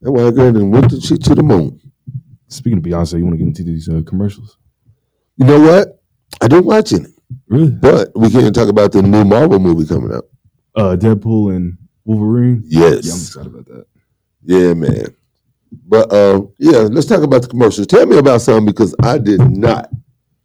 [0.00, 1.80] That white girl done went the shit to the moon.
[2.48, 4.56] Speaking of Beyonce, you want to get into these uh, commercials?
[5.36, 6.02] You know what?
[6.40, 7.06] I didn't watch it,
[7.48, 7.70] Really?
[7.70, 10.24] but we can't talk about the new Marvel movie coming out.
[10.74, 12.62] Uh, Deadpool and Wolverine.
[12.64, 13.84] Yeah, I'm excited about that.
[14.42, 15.14] Yeah, man.
[15.86, 17.86] But uh, yeah, let's talk about the commercials.
[17.86, 19.90] Tell me about something because I did not.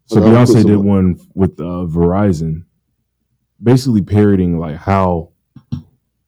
[0.05, 2.65] So Hold on, I'll put Beyonce did one with uh, Verizon,
[3.61, 5.29] basically parroting like how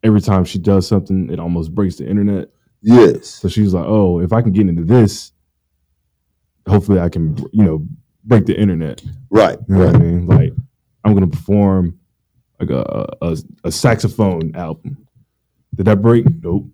[0.03, 2.49] every time she does something, it almost breaks the internet.
[2.81, 3.27] Yes.
[3.27, 5.33] So she's like, "Oh, if I can get into this,
[6.67, 7.85] hopefully I can, you know,
[8.23, 9.57] break the internet." Right.
[9.67, 9.93] You know Right.
[9.93, 10.27] what I mean?
[10.27, 10.53] Like,
[11.03, 11.99] I'm gonna perform
[12.59, 14.97] like a a, a saxophone album.
[15.75, 16.25] Did that break?
[16.41, 16.67] Nope.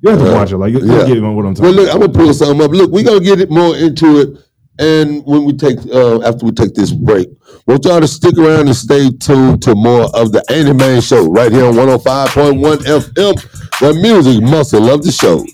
[0.00, 0.58] You have to watch it.
[0.58, 1.06] Like, you yeah.
[1.06, 1.62] get what I'm talking.
[1.64, 2.70] Well, look, I'm gonna pull something up.
[2.72, 4.38] Look, we're gonna get it more into it.
[4.78, 7.28] And when we take uh after we take this break,
[7.66, 11.00] want y'all to stick around and stay tuned to more of the Ain't It Main
[11.02, 15.44] Show right here on 105.1 FM, the music muscle of the show.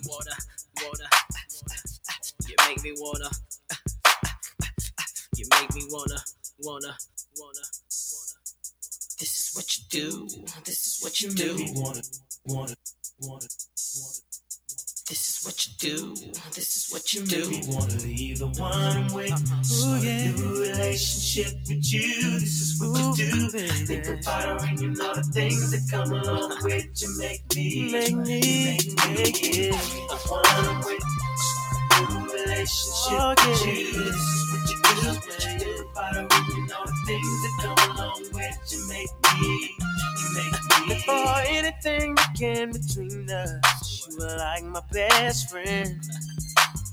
[6.68, 6.94] Wanna,
[7.38, 7.64] wanna,
[8.12, 8.38] wanna.
[9.18, 10.28] This is what you do.
[10.66, 11.56] This is what you do.
[11.72, 12.02] Wanna,
[12.44, 12.74] wanna,
[13.22, 13.46] wanna,
[15.08, 16.14] This is what you do.
[16.54, 17.48] This is what you do.
[17.48, 19.28] We wanna leave the one way.
[19.62, 22.38] Start a new relationship with you.
[22.38, 23.68] This is what you do.
[23.86, 27.18] Think about her and you know the things that come along with you.
[27.18, 28.78] Make me, make me,
[29.16, 29.72] make it.
[29.72, 31.57] The one way.
[31.98, 33.92] Start a new relationship with you.
[34.04, 35.20] This is what you do.
[35.20, 38.88] Think about her and you know the things that come along with you.
[38.88, 39.10] Make
[39.42, 39.76] me,
[40.18, 40.94] you make me.
[40.94, 46.00] Before anything began between us, you were like my best friend.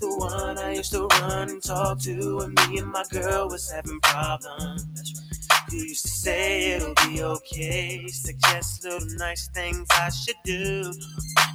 [0.01, 3.71] The one I used to run and talk to when me and my girl was
[3.71, 5.24] having problems.
[5.71, 10.91] You used to say it'll be okay, suggest little nice things I should do.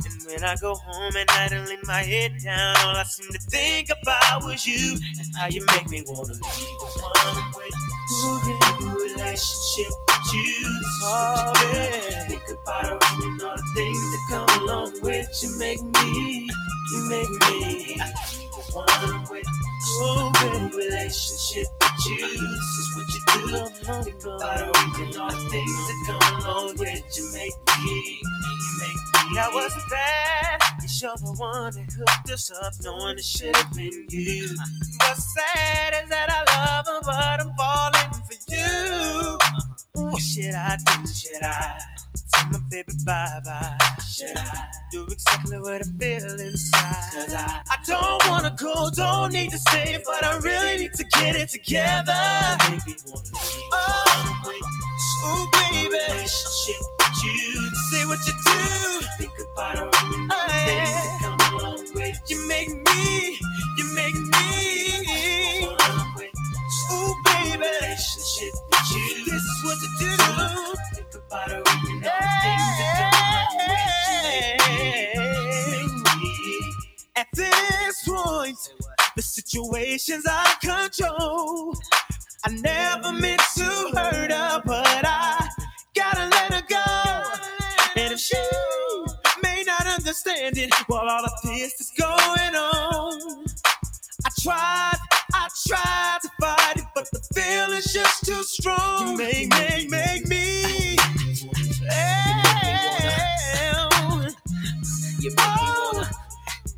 [0.05, 3.31] And when I go home at night and lay my head down, all I seem
[3.31, 7.71] to think about was you and how you make me wanna leave the one way.
[8.11, 10.81] Start a new relationship with you.
[10.81, 12.29] This is what you do.
[12.29, 15.59] Think about her and know the things that come along with you.
[15.59, 16.51] Make me,
[16.93, 19.43] you make me the one way.
[19.81, 22.19] Baby, relationship with you.
[22.21, 24.05] This is what you do.
[24.05, 27.33] Think about her and you know the things that come along with you.
[27.33, 29.39] Make me, you make me.
[29.39, 30.61] I wasn't bad.
[31.01, 34.49] You're the one that hooked us up, knowing it should have been you.
[34.99, 36.41] What's sad is that I
[36.77, 39.39] love her, but I'm falling for you.
[39.41, 40.11] Uh-huh.
[40.11, 41.07] What should I do?
[41.07, 41.79] Should I
[42.53, 43.79] my baby bye bye?
[44.07, 47.11] Should I do exactly what I feel inside?
[47.15, 51.05] Cause I, I don't wanna go, don't need to stay, but I really need to
[51.05, 52.13] get it together.
[52.69, 52.97] Baby,
[53.73, 54.43] oh,
[55.25, 57.71] oh, baby, with you.
[57.91, 59.07] Say what you do.
[59.19, 59.91] Think about her
[62.29, 62.49] you.
[62.49, 63.39] make me,
[63.77, 65.67] you make me.
[66.93, 69.25] Ooh, baby, relationship with you.
[69.25, 71.10] This is what you do.
[71.33, 71.47] At
[77.35, 78.59] this point,
[79.17, 81.77] the situation's out of control.
[82.45, 83.65] I never meant to
[83.95, 85.49] hurt her, but I
[85.97, 87.23] gotta let her go.
[87.97, 88.37] And if she
[89.43, 93.45] may not understand it while all of this is going on,
[94.27, 94.99] I tried
[95.69, 99.13] Tried to fight it, but the feeling's just too strong.
[99.13, 100.97] You make, make, make me.
[101.43, 101.67] You make
[105.25, 106.11] me wanna,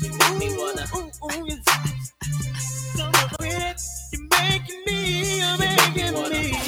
[0.00, 0.86] Do you make me wanna.
[0.96, 1.64] Ooh, ooh, yes.
[2.96, 3.82] Come on with it.
[4.12, 6.59] You're making me, you're making me.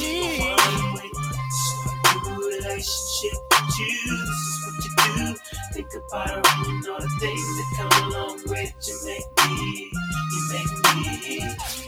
[3.79, 4.17] You.
[4.27, 5.35] This is what you do.
[5.73, 9.91] Think about her and all the things that come along with you make me.
[10.31, 11.39] You make me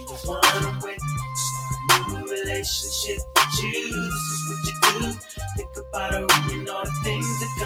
[0.08, 1.02] the one with.
[1.36, 3.92] Start a new relationship with you.
[3.92, 5.20] This is what you do.
[5.58, 7.65] Think about her and all the things that come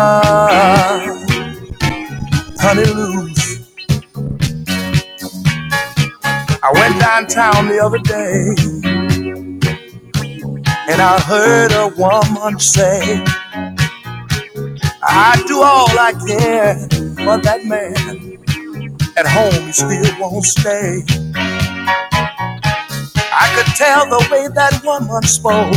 [2.62, 3.70] Turn it loose.
[6.64, 8.56] I went downtown the other day
[10.90, 13.24] and I heard a woman say,
[15.04, 18.29] I do all I can for that man
[19.20, 21.04] at home he still won't stay.
[23.36, 25.76] I could tell the way that woman spoke.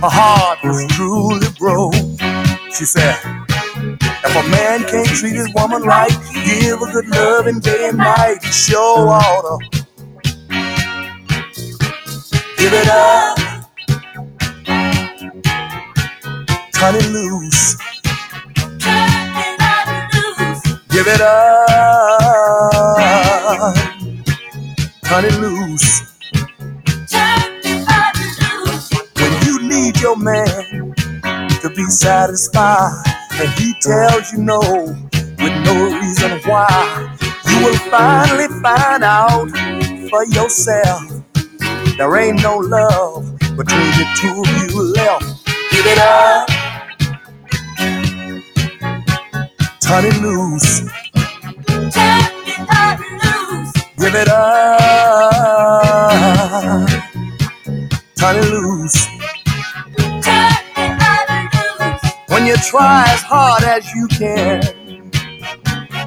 [0.00, 1.94] Her heart was truly broke.
[2.72, 3.16] She said,
[4.24, 6.12] if a man can't treat his woman right,
[6.44, 9.58] give a good loving day and night, sure oughta
[12.58, 13.38] give it up,
[16.72, 17.85] turn it loose.
[20.96, 21.36] Give it up,
[25.26, 26.16] it loose.
[29.16, 30.94] When you need your man
[31.60, 32.94] to be satisfied,
[33.32, 34.60] and he tells you no
[35.38, 39.50] with no reason why, you will finally find out
[40.08, 41.02] for yourself
[41.98, 45.44] there ain't no love between the two of you left.
[45.70, 46.48] Give it up,
[49.86, 50.80] turn it loose.
[53.98, 55.30] Give it up,
[58.16, 59.06] turn it loose.
[62.28, 64.60] When you try as hard as you can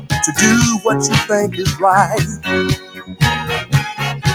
[0.09, 2.19] to do what you think is right,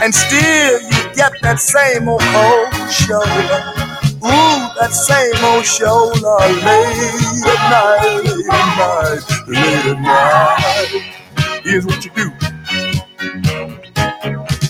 [0.02, 3.84] and still you get that same old cold shoulder.
[4.24, 4.30] Ooh,
[4.80, 6.20] that same old shoulder
[6.64, 11.62] late at night, late at night, late at night.
[11.64, 12.30] Here's what you do.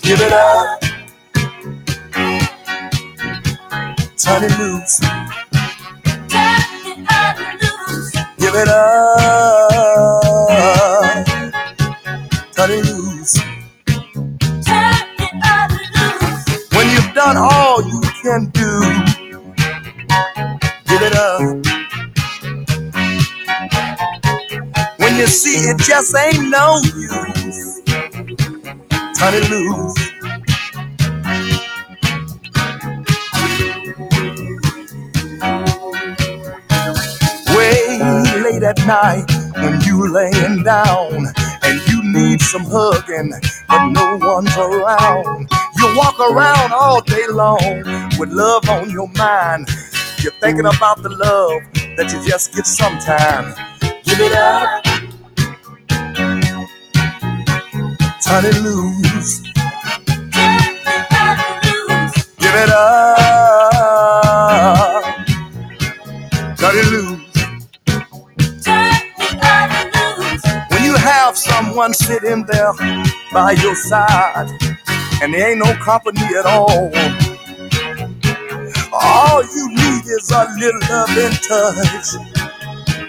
[0.02, 0.80] Give it up.
[4.16, 5.00] Turn it loose.
[8.38, 10.24] Give it up.
[12.56, 13.38] Turn it loose.
[16.74, 18.83] When you've done all you can do,
[21.14, 21.66] up.
[24.98, 27.82] When you see it just ain't no use,
[29.18, 30.12] turn it loose.
[37.56, 37.98] Way
[38.42, 41.26] late at night when you laying down
[41.64, 43.32] and you need some hugging,
[43.68, 45.48] but no one's around.
[45.78, 47.84] You walk around all day long
[48.18, 49.68] with love on your mind.
[50.24, 51.60] You're thinking about the love
[51.98, 53.54] that you just get sometimes.
[54.04, 54.82] Give it up.
[58.24, 59.42] Turn it loose.
[62.38, 63.34] Give it up.
[66.56, 67.34] Turn it loose.
[70.70, 72.72] When you have someone sitting there
[73.30, 74.48] by your side
[75.20, 76.90] and there ain't no company at all.
[79.02, 82.16] All you need is a little love and touch.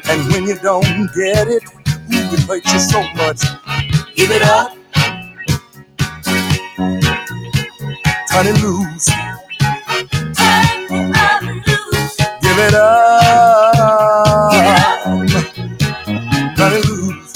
[0.09, 0.83] And when you don't
[1.15, 3.41] get it, ooh, it hurts you so much.
[4.15, 4.77] Give it up.
[8.29, 9.07] Try to lose.
[10.38, 12.17] Turn it loose.
[12.41, 14.13] Give it up.
[16.57, 17.33] Turn it loose.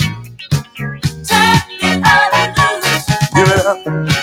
[3.35, 3.85] Give it up.
[3.85, 4.18] Give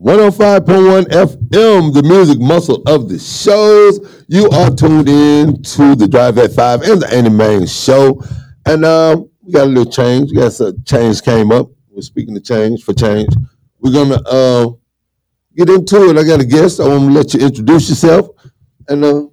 [0.00, 4.24] 105.1 FM, the music muscle of the Shoals.
[4.28, 8.22] You are tuned in to the Drive at Five and the Ain't It Main show.
[8.66, 10.30] And um, we got a little change.
[10.30, 11.68] We got some change came up.
[11.90, 13.28] We're speaking of change for change.
[13.78, 14.70] We're gonna uh,
[15.56, 16.16] get into it.
[16.16, 16.80] I got a guest.
[16.80, 18.28] I want to let you introduce yourself.
[18.88, 19.26] And uh,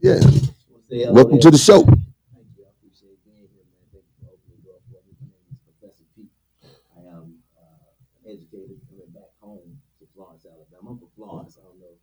[0.00, 0.20] yeah,
[1.10, 1.82] welcome to the show.
[1.82, 1.86] I
[7.08, 10.90] am uh, educated coming back home to Florence, Alabama.
[10.90, 11.58] I'm from Florence.
[11.58, 11.96] I don't know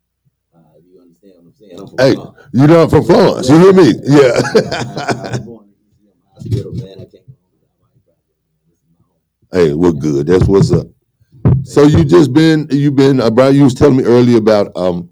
[0.54, 1.80] uh, if you understand what I'm saying.
[1.80, 2.48] I'm from Hey, Florence.
[2.54, 3.48] you know I'm from Florence.
[3.48, 3.88] You hear me?
[3.88, 5.30] I, I Yeah.
[5.30, 7.00] was born in East Hospital, man.
[7.00, 8.18] I came home without my project.
[8.68, 9.68] This is my home.
[9.68, 10.26] hey, we're good.
[10.26, 10.86] That's what's up.
[11.64, 15.10] So you just been you been uh, Brian, you was telling me earlier about um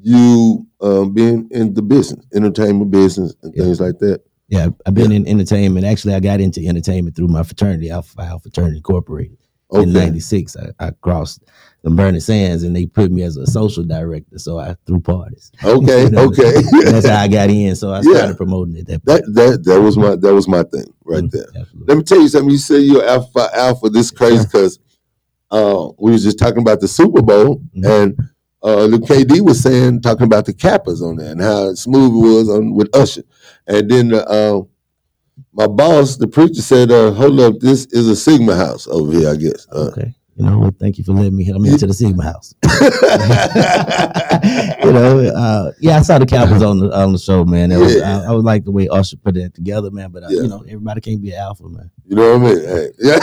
[0.00, 3.64] you um being in the business, entertainment business and Yeah.
[3.64, 4.22] things like that.
[4.48, 5.86] Yeah, I've been in entertainment.
[5.86, 9.38] Actually, I got into entertainment through my fraternity, Alpha Phi Fraternity Incorporated.
[9.72, 9.92] In Okay.
[9.92, 11.42] '96, I, I crossed
[11.86, 14.38] the Burning Sands, and they put me as a social director.
[14.40, 15.52] So I threw parties.
[15.64, 16.60] Okay, You know, okay.
[16.82, 17.76] That's how I got in.
[17.76, 18.14] So I Yeah.
[18.16, 18.86] started promoting it.
[18.88, 21.30] That that that that was my that was my thing right point.
[21.32, 21.46] there.
[21.54, 21.86] Absolutely.
[21.86, 22.50] Let me tell you something.
[22.50, 23.88] You say you're alpha alpha.
[23.88, 24.80] This is crazy because
[25.52, 27.84] uh we was just talking about the Super Bowl Mhm.
[28.02, 28.18] and
[28.64, 32.28] uh the KD was saying talking about the Kappas on there and how smooth it
[32.36, 33.22] was on with Usher.
[33.68, 34.62] And then uh
[35.52, 39.30] my boss, the preacher said, uh, hold up, this is a Sigma house over here,
[39.30, 39.68] I guess.
[39.70, 40.14] Uh, Okay.
[40.36, 40.78] You know what?
[40.78, 42.54] Thank you for letting me come into the Sigma House.
[44.84, 47.72] you know, uh, yeah, I saw the Cowboys on the on the show, man.
[47.72, 48.20] It was, Yeah.
[48.20, 50.10] I, I would like the way Usher put that together, man.
[50.10, 50.42] But uh, Yeah.
[50.42, 51.90] you know, everybody can't be an alpha, man.
[52.06, 52.64] You know what I mean?
[52.66, 53.18] Hey, yeah,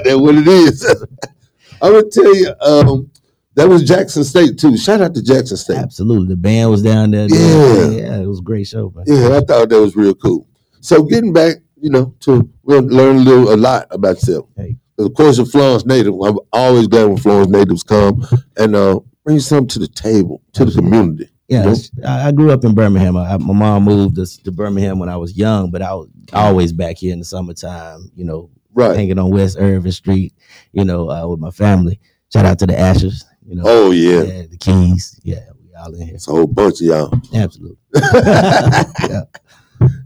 [0.00, 0.84] that's what it is.
[1.82, 3.10] I'm gonna tell you, um,
[3.54, 4.76] that was Jackson State too.
[4.78, 5.76] Shout out to Jackson State.
[5.76, 7.28] Absolutely, the band was down there.
[7.28, 7.88] Yeah.
[7.90, 9.04] yeah, it was a great show, man.
[9.06, 10.46] Yeah, I thought that was real cool.
[10.80, 14.48] So getting back, you know, to we'll learn a little a lot about yourself.
[14.56, 14.76] Hey.
[14.98, 16.14] Of course, you're Florence native.
[16.20, 18.26] I'm always glad when Florence natives come
[18.56, 21.28] and uh, bring something to the table, to the community.
[21.48, 21.74] Yeah, know?
[22.06, 23.16] I, grew up in Birmingham.
[23.16, 26.72] I, my mom moved us to Birmingham when I was young, but I was always
[26.74, 28.10] back here in the summertime.
[28.14, 28.94] You know, Right.
[28.96, 30.34] hanging on West Irving Street.
[30.72, 32.00] You know, uh, with my family.
[32.32, 33.24] Shout out to the Ashes.
[33.46, 34.22] You know, Oh yeah.
[34.22, 35.18] yeah, the Keys.
[35.22, 36.16] Yeah, we all in here.
[36.16, 37.12] It's a whole bunch of y'all.
[37.34, 37.78] Absolutely.
[37.94, 39.22] yeah.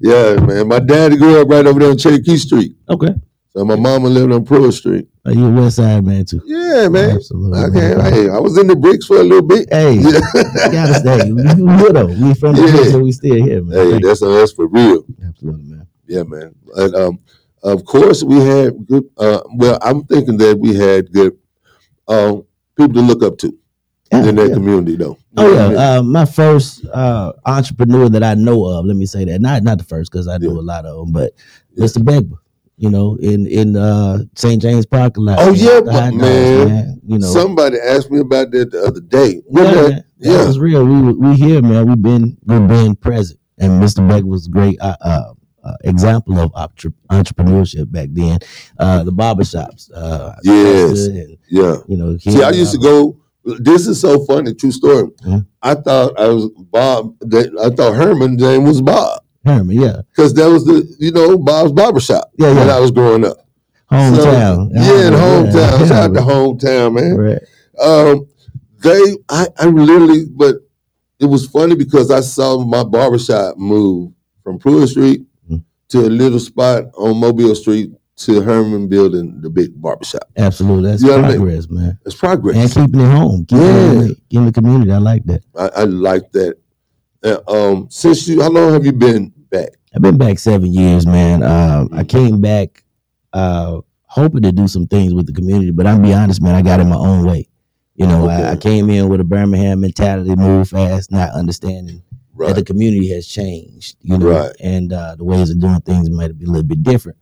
[0.00, 0.68] yeah, man.
[0.68, 2.76] My daddy grew up right over there on Cherokee Street.
[2.88, 3.14] Okay.
[3.54, 5.08] So my mama lived on Pearl Street.
[5.26, 6.40] Are you a West Side man too?
[6.46, 7.16] Yeah, man.
[7.16, 7.58] Absolutely.
[7.60, 8.12] Okay, man.
[8.12, 9.68] hey, I was in the bricks for a little bit.
[9.70, 10.08] Hey, Yeah.
[10.08, 11.32] you gotta stay.
[11.32, 12.06] We, we though.
[12.06, 12.90] We from the Yeah.
[12.90, 13.76] so we still here, man.
[13.76, 15.04] Hey, Thank that's that's for real.
[15.26, 15.86] Absolutely, man.
[16.06, 16.54] Yeah, man.
[16.76, 17.18] And, um,
[17.62, 19.04] of course, we had good.
[19.18, 21.36] Uh, well, I'm thinking that we had good
[22.08, 22.44] um,
[22.76, 23.56] people to look up to
[24.10, 24.54] Yeah, in that yeah.
[24.54, 25.18] community, though.
[25.36, 25.78] You Oh know what I yeah, mean?
[25.78, 28.86] uh, my first uh, entrepreneur that I know of.
[28.86, 30.60] Let me say that not not the first because I know Yeah.
[30.60, 31.32] a lot of them, but.
[31.78, 32.02] Mr.
[32.02, 32.36] Begba.
[32.78, 34.60] You know, in in uh, St.
[34.60, 35.38] James parking lot.
[35.40, 38.82] Oh, yeah, know, but hot dogs, man, You know, Somebody asked me about that the
[38.82, 39.42] other day.
[39.50, 40.46] Yeah, that- man, yeah.
[40.46, 40.84] was real.
[40.84, 41.86] We we here, man.
[41.86, 43.98] We've been we've been present, and Mr.
[44.08, 48.38] Begba was great uh, uh, uh, example of entre- entrepreneurship back then.
[48.78, 51.06] Uh, the barbershops, uh, Yes.
[51.06, 51.76] And, yeah.
[51.86, 52.16] you know.
[52.18, 53.18] See, I used to go.
[53.44, 54.54] This is so funny.
[54.54, 55.08] True story.
[55.24, 55.46] Mhm.
[55.62, 57.14] I thought I was Bob.
[57.20, 61.36] That I thought Herman's name was Bob Herman, yeah, because that was the you know
[61.38, 62.76] Bob's barbershop Yeah, when yeah.
[62.76, 63.38] I was growing up.
[63.90, 64.16] hometown.
[64.16, 65.54] So, yeah, in hometown.
[65.54, 65.86] Yeah.
[65.86, 67.16] Shout out to hometown, man.
[67.16, 67.42] Right.
[67.80, 68.26] Um,
[68.82, 70.56] they, I, I literally, but
[71.20, 74.12] it was funny because I saw my barbershop move
[74.42, 75.62] from Pruitt Street Mhm.
[75.88, 80.22] to a little spot on Mobile Street to Herman building the big barbershop.
[80.36, 81.36] Absolutely, that's You know what I mean?
[81.38, 81.98] progress, man.
[82.06, 82.56] It's progress.
[82.76, 83.74] And keeping it home, keeping Yeah.
[83.74, 84.90] it in the, in the community.
[84.92, 85.42] I like that.
[85.56, 86.56] I, I like that.
[87.24, 89.70] Uh, um, since you, how long have you been back?
[89.94, 91.42] I've been back seven years, man.
[91.42, 92.82] Um, I came back
[93.32, 96.54] uh, hoping to do some things with the community, but I'm be honest, man.
[96.54, 97.48] I got in my own way.
[97.94, 102.02] You know, I, I came in with a Birmingham mentality, move fast, not understanding
[102.38, 103.96] that the community has changed.
[104.00, 104.56] You know, Right.
[104.60, 107.18] and uh, the ways of doing things might be a little bit different.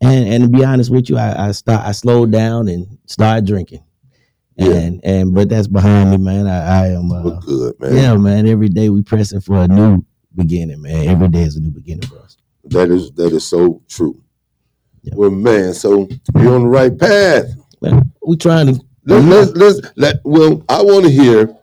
[0.00, 3.46] And and to be honest with you, I, I start I slowed down and started
[3.46, 3.82] drinking.
[4.58, 4.72] Yeah.
[4.72, 6.46] And and but that's behind me, man.
[6.48, 7.96] I, I am uh, Well, good, man.
[7.96, 8.46] yeah, man.
[8.48, 10.04] Every day we pressing for a new
[10.34, 11.06] beginning, man.
[11.08, 12.36] Every day is a new beginning for us.
[12.64, 14.20] That is that is so true.
[15.12, 17.46] Well, man, so you're on the right path.
[17.80, 21.56] Man, we trying to Let's let's, let's let well, I want to hear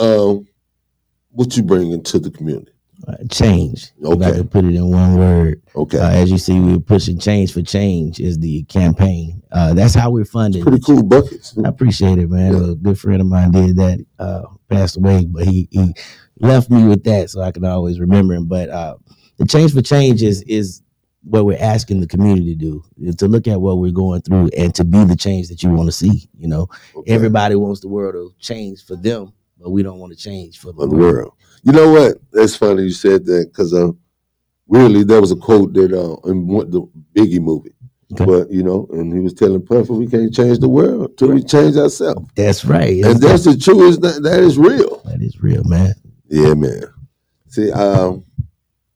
[0.00, 0.48] um
[1.30, 2.72] what you bring into the community.
[3.30, 3.92] Change.
[4.00, 4.32] If I Okay.
[4.38, 5.62] could put it in one word.
[5.74, 5.98] Okay.
[5.98, 9.42] Uh, as you see, we're pushing change for change is the campaign.
[9.52, 10.62] Uh, that's how we're funding.
[10.62, 11.56] Pretty cool buckets.
[11.64, 12.54] I appreciate it, man.
[12.54, 14.04] A good friend of mine did that.
[14.18, 15.94] Uh, passed away, but he he
[16.40, 18.46] left me with that, so I can always remember him.
[18.46, 18.96] But uh,
[19.38, 20.82] the change for change is is
[21.24, 22.84] what we're asking the community to do
[23.16, 25.86] to look at what we're going through and to be the change that you want
[25.88, 26.28] to see.
[26.38, 26.68] You know,
[27.06, 30.72] everybody wants the world to change for them, but we don't want to change for
[30.72, 31.00] the the world.
[31.00, 31.32] world.
[31.64, 32.18] You know what?
[32.32, 33.90] That's funny you said that because uh,
[34.66, 36.82] weirdly there was a quote that uh, in one, the
[37.14, 37.74] Biggie movie,
[38.10, 41.42] but you know, and he was telling Puffy, "We can't change the world till we
[41.42, 43.04] change ourselves." That's right.
[43.04, 44.00] And that's the truth.
[44.00, 45.02] That that is real.
[45.04, 45.94] That is real, man.
[46.28, 46.82] Yeah, man.
[47.48, 48.24] See, um,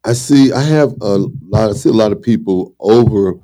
[0.05, 0.53] I see.
[0.53, 1.71] I have a lot.
[1.71, 3.35] I see a lot of people over.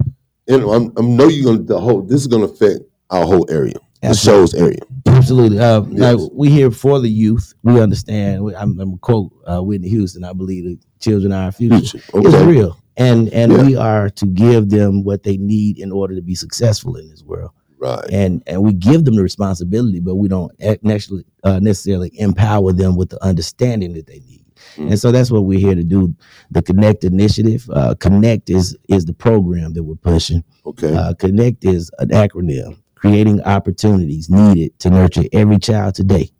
[0.51, 2.01] And I'm, I know you're gonna the whole.
[2.01, 4.79] This is gonna affect our whole area, the Shoals area.
[5.07, 5.59] Absolutely.
[5.59, 6.01] Uh, Yes.
[6.21, 7.55] Like we here for the youth.
[7.63, 8.45] We understand.
[8.45, 10.25] We- I'm, I'm gonna quote uh, Whitney Houston.
[10.25, 11.99] I believe the children are our future.
[11.99, 12.47] It's okay.
[12.47, 13.63] real, and and Yeah.
[13.65, 17.23] we are to give them what they need in order to be successful in this
[17.23, 17.51] world.
[17.81, 18.05] Right.
[18.11, 22.73] And and we give them the responsibility, but we don't ac- necessarily uh, necessarily empower
[22.73, 24.45] them with the understanding that they need.
[24.77, 24.89] Mm.
[24.91, 26.15] And so that's what we're here to do.
[26.51, 27.69] The Connect initiative.
[27.73, 30.43] Uh, Connect is is the program that we're pushing.
[30.67, 30.93] Okay.
[30.95, 36.31] Uh, Connect is an acronym creating opportunities needed to nurture every child today.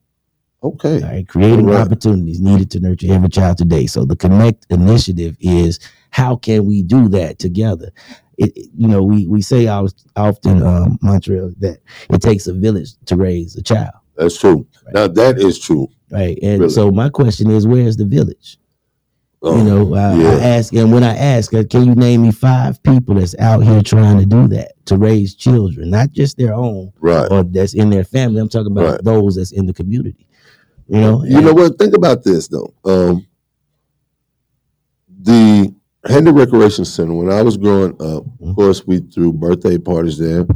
[0.63, 1.03] Okay.
[1.03, 1.81] All right, creating right.
[1.81, 3.87] opportunities needed to nurture every child today.
[3.87, 5.79] So the Connect initiative is
[6.11, 7.93] how can we do that together?
[8.39, 11.79] It, you know, we we say often, um, Montreal, that
[12.11, 14.67] it takes a village to raise a child, That's true.
[14.93, 15.89] Now that is true.
[16.11, 16.39] right?
[16.43, 16.73] And Really.
[16.73, 18.59] so my question is, where's the village?
[19.41, 22.33] Oh, you know, I, I ask, and when I ask, uh, can you name me
[22.33, 26.53] five people that's out here trying to do that to raise children, not just their
[26.55, 27.31] own, Right.
[27.31, 28.41] or that's in their family?
[28.41, 29.05] I'm talking about Right.
[29.05, 30.27] those that's in the community.
[30.89, 31.79] You know, You know what?
[31.79, 32.73] Think about this though.
[32.85, 33.27] Um,
[35.21, 35.73] the
[36.09, 37.15] Handy Recreation Center.
[37.15, 38.49] When I was growing up, Mm-hmm.
[38.51, 40.47] of course, we threw birthday parties there,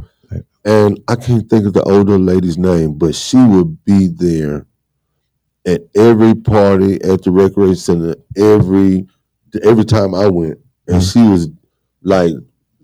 [0.65, 4.65] and I can't think of the older lady's name, but she would be there
[5.65, 9.05] at every party at the recreation center every
[9.63, 11.19] every time I went, and Mm-hmm.
[11.21, 11.49] she was
[12.01, 12.33] like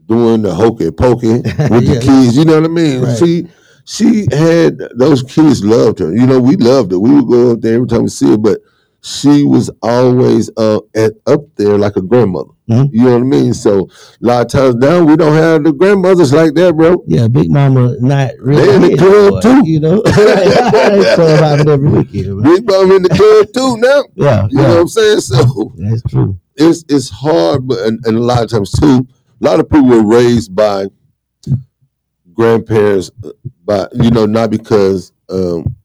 [0.07, 2.37] doing the hokey pokey with the kids.
[2.37, 3.01] You know what I mean?
[3.03, 3.17] Right.
[3.17, 3.47] She
[3.85, 6.13] she had those kids loved her.
[6.15, 6.99] You know, we loved her.
[6.99, 8.59] We would go up there every time we see her, but
[9.01, 12.49] she was always uh, at up there like a grandmother.
[12.69, 12.89] Mhm.
[12.91, 13.53] You know what I mean?
[13.53, 17.03] So a lot of times now we don't have the grandmothers like that, bro.
[17.07, 18.65] Yeah, Big Mama not really.
[18.65, 19.61] They in the club boy, too.
[19.69, 20.01] You know,
[21.15, 22.43] club every weekend.
[22.43, 24.03] Big Mama in the club too now.
[24.15, 25.21] Yeah, You know what I'm saying?
[25.21, 26.37] So That's true.
[26.55, 29.07] it's it's hard, but and, and a lot of times too,
[29.41, 30.87] a lot of people were raised by
[32.33, 33.31] grandparents, uh,
[33.65, 35.75] by you know not because um,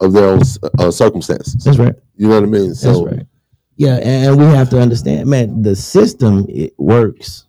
[0.00, 0.40] of their own
[0.78, 1.62] uh, circumstances.
[1.64, 1.94] That's right.
[2.16, 2.74] You know what I mean?
[2.74, 3.26] So That's right.
[3.76, 7.46] Yeah, and we have to understand, man, the system it works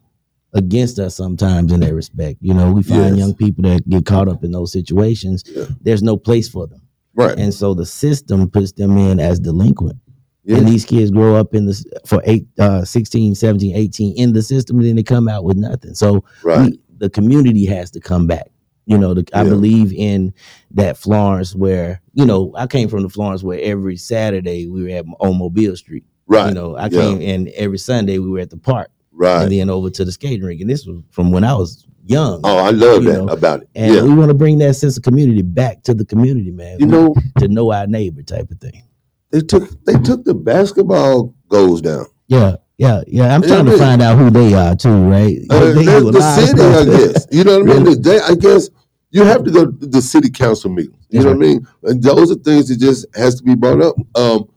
[0.53, 2.37] against us sometimes in that respect.
[2.41, 3.17] You know, we find Yes.
[3.17, 5.43] young people that get caught up in those situations.
[5.81, 6.81] There's no place for them.
[7.15, 7.37] Right.
[7.37, 9.97] And so the system puts them in as delinquent.
[10.45, 10.57] Yeah.
[10.57, 14.41] And these kids grow up in this for eight, uh, 16, 17, 18 in the
[14.41, 15.93] system, and then they come out with nothing.
[15.95, 16.71] So Right.
[16.71, 18.49] we, the community has to come back.
[18.85, 19.49] You know, the, I Yeah.
[19.49, 20.33] believe in
[20.71, 24.89] that Florence where, you know, I came from the Florence where every Saturday we were
[24.89, 26.03] at on Mobile Street.
[26.27, 26.47] Right.
[26.49, 27.01] You know, I Yeah.
[27.01, 28.89] came and every Sunday we were at the park.
[29.13, 29.43] Right.
[29.43, 30.61] And then over to the skating rink.
[30.61, 32.41] And this was from when I was young.
[32.43, 33.69] Oh, I love that about it.
[33.75, 34.01] And yeah.
[34.03, 36.79] we want to bring that sense of community back to the community, man.
[36.79, 38.83] You We- know- to know our neighbor type of thing.
[39.31, 42.05] They took they took the basketball goals down.
[42.27, 43.33] Yeah, yeah, yeah.
[43.35, 45.37] I'm Yeah, trying to find out who they are too, right?
[45.49, 47.27] Uh, They the city, I guess.
[47.31, 48.01] You know what I mean?
[48.01, 48.69] They, I guess
[49.11, 50.95] you have to go to the city council meetings.
[51.09, 51.67] You know what I mean?
[51.83, 53.95] And those are things that just has to be brought up.
[54.15, 54.49] Um,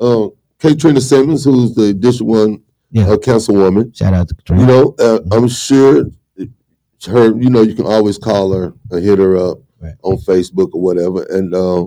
[0.00, 3.08] um, Katrina Simmons, who's the District One Yeah.
[3.10, 3.94] uh, councilwoman.
[3.96, 6.06] Shout out to You know, uh, I'm sure
[7.06, 7.26] her.
[7.36, 9.94] You know, you can always call her or hit her up Right.
[10.02, 11.86] on Facebook or whatever, and uh,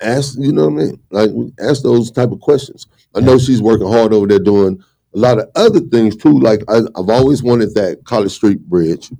[0.00, 0.36] ask.
[0.38, 1.00] You know what I mean?
[1.10, 1.30] Like
[1.60, 2.86] ask those type of questions.
[3.16, 4.78] I know she's working hard over there doing
[5.14, 6.38] a lot of other things too.
[6.38, 9.10] Like I, I've always wanted that College Street Bridge,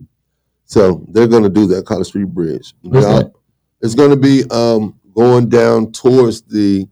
[0.66, 2.74] so they're going to do that College Street Bridge.
[2.82, 3.32] Now?
[3.80, 6.86] It's going to be um, going down towards the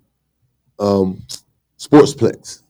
[0.79, 1.23] um,
[1.79, 2.63] Sportsplex.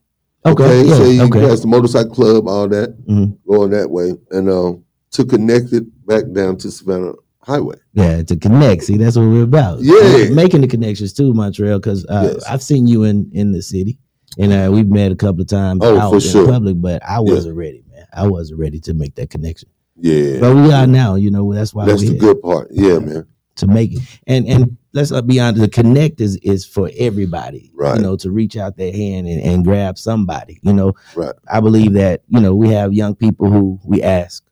[0.46, 1.40] Okay, yeah, say you okay.
[1.40, 3.38] pass the motorcycle club, all that, Mhm.
[3.48, 7.76] going that way, and um, to connect it back down to Savannah Highway.
[7.94, 8.82] Yeah, to connect.
[8.84, 9.80] See, that's what we're about.
[9.80, 10.28] Yeah.
[10.30, 11.78] making the connections too, Montreal.
[11.78, 12.44] Because uh, Yes.
[12.44, 13.98] I've seen you in in the city,
[14.38, 16.46] and uh, we've met a couple of times Oh, out for in sure.
[16.48, 16.80] public.
[16.80, 18.06] But I wasn't ready, man.
[18.12, 19.68] I wasn't ready to make that connection.
[19.96, 21.14] Yeah, But we are now.
[21.14, 22.68] You know, that's why that's the good part.
[22.72, 23.26] Yeah, man.
[23.56, 24.00] to make it.
[24.26, 25.60] And and let's not be honest.
[25.60, 27.70] The connect is is for everybody.
[27.74, 27.96] Right.
[27.96, 30.58] You know, to reach out their hand and, and grab somebody.
[30.62, 31.34] You know, Right.
[31.48, 34.42] I believe that you know we have young people who we ask,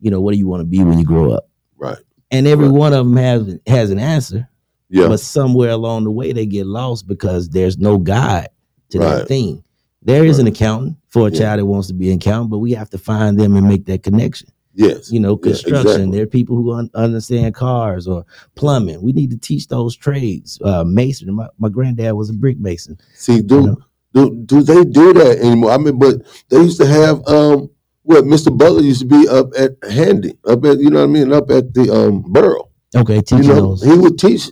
[0.00, 1.48] you know, what do you want to be when you grow up?
[1.76, 1.98] Right.
[2.32, 4.48] And every one of them has has an answer.
[4.88, 5.06] Yeah.
[5.06, 8.48] But somewhere along the way they get lost because there's no guide
[8.90, 9.28] to that Right.
[9.28, 9.62] thing.
[10.02, 12.72] There is an accountant for a child that wants to be an accountant, but we
[12.72, 14.48] have to find them and make that connection.
[14.74, 15.10] Yes.
[15.12, 15.80] You know, Yeah, construction.
[15.88, 16.10] exactly.
[16.12, 18.24] There are people who un- understand cars or
[18.54, 19.02] plumbing.
[19.02, 20.58] We need to teach those trades.
[20.64, 21.34] Uh, masonry.
[21.34, 22.96] My, my granddad was a brick mason.
[23.14, 23.76] See, do
[24.14, 25.72] do do they do that anymore?
[25.72, 27.68] I mean, but they used to have um
[28.04, 28.56] what Mr.
[28.56, 31.50] Butler used to be up at Handy, up at you know what I mean, up
[31.50, 32.68] at the um Borough.
[32.96, 33.82] Okay, You know, those.
[33.84, 34.50] he would teach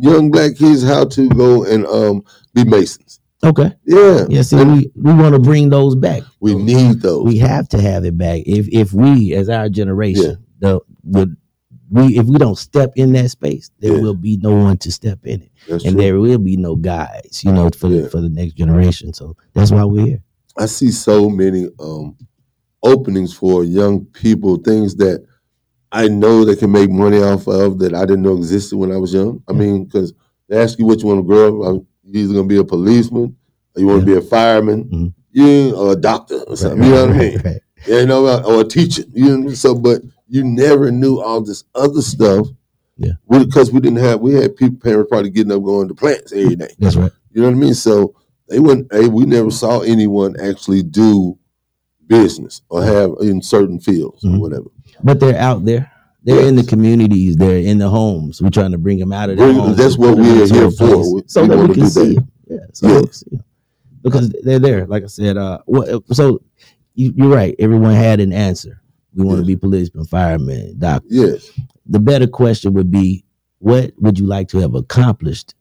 [0.00, 2.22] young black kids how to go and um
[2.54, 3.19] be masons.
[3.42, 3.72] Okay.
[3.84, 4.26] Yeah.
[4.28, 6.22] Yeah, see, we, we want to bring those back.
[6.40, 7.24] We need those.
[7.24, 8.42] We have to have it back.
[8.46, 11.36] If if we, as our generation, the would
[11.90, 15.20] we if we don't step in that space, there will be no one to step
[15.24, 16.02] in it, That's and true.
[16.02, 19.12] there will be no guides, you know, for the for the next generation.
[19.12, 20.22] So that's why we're here.
[20.58, 22.16] I see so many um
[22.82, 25.24] openings for young people, things that
[25.92, 28.96] I know they can make money off of that I didn't know existed when I
[28.96, 29.42] was young.
[29.48, 30.12] I mean, because
[30.48, 33.36] they ask you what you want to grow up, you're either gonna be a policeman
[33.74, 35.08] or you want to be a fireman, mm-hmm.
[35.32, 36.82] yeah, or a doctor or something.
[36.82, 37.40] you know what I mean?
[37.44, 37.60] Right.
[37.86, 39.02] Yeah, you know, or a teacher.
[39.12, 39.56] You know, what I mean?
[39.56, 42.46] so but you never knew all this other stuff.
[42.96, 43.12] Yeah.
[43.28, 46.56] Because we didn't have we had people parents probably getting up going to plants every
[46.56, 46.68] day.
[46.78, 47.10] That's right.
[47.32, 47.74] You know what I mean?
[47.74, 48.14] So
[48.48, 48.92] they wouldn't.
[48.92, 51.38] Hey, we never saw anyone actually do
[52.06, 54.40] business or have in certain fields or mm-hmm.
[54.40, 54.66] whatever.
[55.02, 55.90] But they're out there.
[56.22, 57.36] They're in the communities.
[57.36, 58.42] They're in the homes.
[58.42, 59.76] We're trying to bring them out of their homes.
[59.76, 61.22] that's what we are here for.
[61.26, 62.28] so we that we can see that.
[62.48, 63.00] Yeah, so Yeah.
[63.00, 63.38] can see
[64.02, 64.86] because they're there.
[64.86, 66.40] Like I said, uh, what, so
[66.94, 67.54] you, you're right.
[67.58, 68.80] Everyone had an answer.
[69.14, 71.10] We want to be policemen, firemen, doctors.
[71.10, 71.50] Yes.
[71.86, 73.24] The better question would be,
[73.58, 75.54] what would you like to have accomplished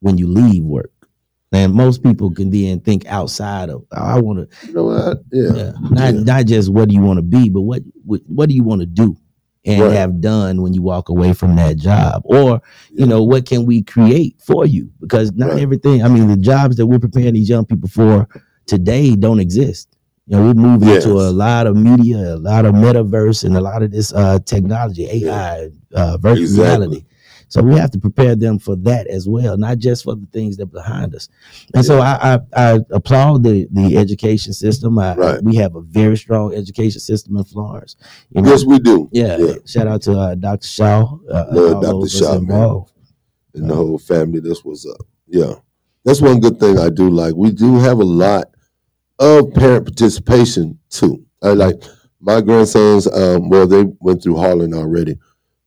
[0.00, 0.90] when you leave work?
[1.54, 3.84] And most people can then think outside of.
[3.92, 4.66] "Oh, I want to.
[4.66, 5.18] You know what?
[5.32, 5.72] Yeah.
[5.90, 8.62] Not not just what do you want to be, but what what, what do you
[8.64, 9.18] want to do
[9.64, 9.92] and Right.
[9.92, 12.60] have done when you walk away from that job, or
[12.92, 14.90] you know what can we create for you?
[15.00, 16.02] Because not everything.
[16.02, 18.26] I mean, the jobs that we're preparing these young people for
[18.66, 19.88] today don't exist.
[20.26, 21.04] You know, we're moving Yes.
[21.04, 24.38] into a lot of media, a lot of metaverse, and a lot of this uh,
[24.44, 26.64] technology, AI, uh, virtual Exactly.
[26.64, 27.04] reality.
[27.52, 30.56] So we have to prepare them for that as well, not just for the things
[30.56, 31.28] that are behind us.
[31.74, 34.98] And so I, I, I applaud the the education system.
[34.98, 35.42] I, Right.
[35.42, 37.96] We have a very strong education system in Florence.
[38.30, 39.10] You Yes, we do.
[39.12, 39.36] Yeah.
[39.36, 39.54] Yeah.
[39.66, 40.66] Shout out to uh, Dr.
[40.66, 41.18] Shaw.
[41.30, 42.08] Uh, Love Dr.
[42.08, 42.84] Shaw, man.
[43.52, 44.40] And the whole family.
[44.40, 45.06] This was up.
[45.26, 45.56] Yeah.
[46.06, 47.34] That's one good thing I do like.
[47.34, 48.46] We do have a lot
[49.18, 51.26] of parent participation too.
[51.42, 51.82] I like
[52.18, 55.18] my grandsons, um, well, they went through Harlan already.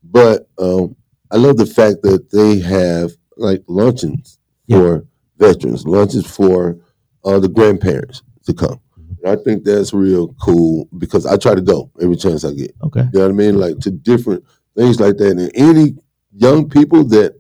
[0.04, 0.96] But um,
[1.36, 5.06] I love the fact that they have like luncheons for
[5.38, 6.80] veterans, lunches for
[7.26, 8.80] uh, the grandparents to come.
[8.96, 12.74] And I think that's real cool because I try to go every chance I get.
[12.84, 13.02] Okay.
[13.12, 13.60] You know what I mean?
[13.60, 14.46] Like to different
[14.78, 15.38] things like that.
[15.38, 15.98] And any
[16.32, 17.38] young people that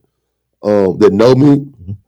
[0.61, 1.65] um, that know me,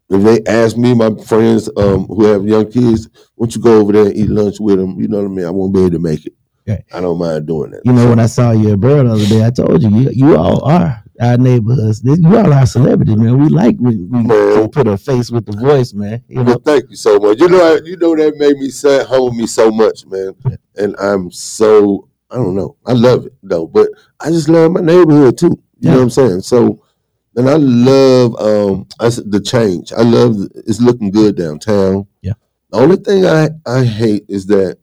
[0.09, 3.79] if they ask me, my friends um, who have young kids, why don't you go
[3.79, 4.99] over there and eat lunch with them?
[4.99, 5.45] You know what I mean?
[5.45, 6.33] I won't be able to make it.
[6.67, 6.83] Okay.
[6.91, 7.83] I don't mind doing that.
[7.85, 10.09] You know, when I saw you at Burr the other day, I told you, you,
[10.11, 12.01] you all are our neighborhoods.
[12.01, 13.39] This- You all are celebrities, man.
[13.41, 16.23] We like we, we can put a face with the voice, man.
[16.27, 17.39] You know, Well, thank you so much.
[17.39, 20.33] You know, I, you know that made me sad, humble me so much, man.
[20.75, 22.75] And I'm so I don't know.
[22.85, 23.89] I love it though, but
[24.19, 25.57] I just love my neighborhood too.
[25.79, 26.41] You know what I'm saying?
[26.41, 26.83] So,
[27.35, 29.93] and I love um I said the change.
[29.93, 32.07] I love it's looking good downtown.
[32.21, 32.33] Yeah.
[32.71, 34.77] The only thing I I hate is that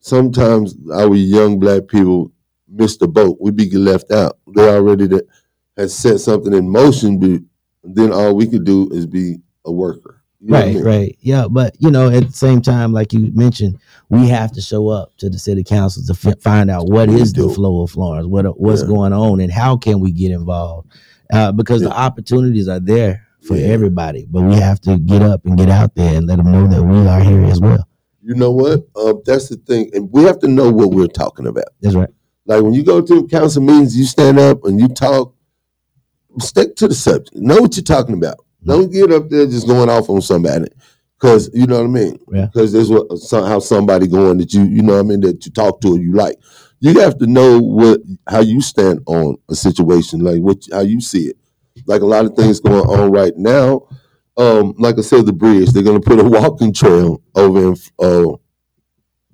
[0.00, 2.30] sometimes our young black people
[2.68, 3.38] miss the boat.
[3.40, 4.38] We be left out.
[4.54, 5.26] They already that
[5.76, 7.40] has set something in motion, but
[7.82, 10.20] then all we could do is be a worker.
[10.40, 10.84] You know what I right, mean?
[10.84, 11.16] right.
[11.20, 13.78] Yeah, but you know, at the same time, like you mentioned,
[14.10, 17.32] we have to show up to the city council to f- find out what is
[17.32, 18.88] the flow of Florence, what what's Yeah.
[18.88, 20.88] going on, and how can we get involved?
[21.32, 25.56] Uh, because the opportunities are there for everybody, but we have to get up and
[25.56, 27.88] get out there and let them know that we are here as well.
[28.22, 28.86] You know what?
[28.96, 31.64] Um, that's the thing, and we have to know what we're talking about.
[31.80, 32.08] That's right.
[32.46, 35.33] Like when you go to council meetings, you stand up and you talk.
[36.40, 37.34] Stick to the subject.
[37.34, 38.36] Know what you're talking about.
[38.64, 40.68] Don't get up there just going off on somebody,
[41.18, 42.18] Cause you know what I mean.
[42.32, 42.46] Yeah.
[42.46, 45.52] Because there's what somehow somebody going that you you know what I mean that you
[45.52, 46.36] talk to or you like.
[46.80, 51.00] You have to know what how you stand on a situation, like what how you
[51.00, 51.36] see it.
[51.86, 53.86] Like a lot of things going on right now.
[54.36, 55.70] Um, like I said, the bridge.
[55.70, 58.36] They're gonna put a walking trail over in uh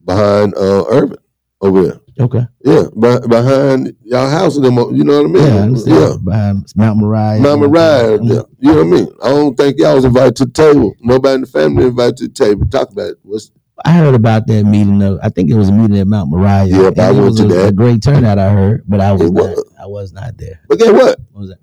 [0.04, 1.18] behind uh Urban
[1.60, 2.00] over there.
[2.20, 2.46] Okay.
[2.64, 4.76] Yeah, be- behind y'all house them.
[4.94, 5.42] You know what I mean?
[5.42, 5.96] Yeah, I understand.
[6.00, 6.16] Yeah.
[6.22, 7.40] Behind Mount Moriah.
[7.40, 8.32] Mama Ride, mm-hmm.
[8.32, 8.42] yeah.
[8.58, 9.08] you know what I mean?
[9.22, 10.94] I don't think y'all was invited to the table.
[11.00, 12.66] Nobody in the family invited to the table.
[12.66, 13.18] Talk about it.
[13.22, 13.50] What's
[13.84, 14.98] I heard about that meeting.
[14.98, 15.18] Though.
[15.22, 16.66] I think it was a meeting at Mount Moriah.
[16.66, 17.68] Yeah, I it went was to a, that.
[17.68, 18.38] A great turnout.
[18.38, 19.42] I heard, but I was It not.
[19.42, 19.74] was.
[19.80, 20.60] I was not there.
[20.68, 21.18] but guess what?
[21.32, 21.58] What was that?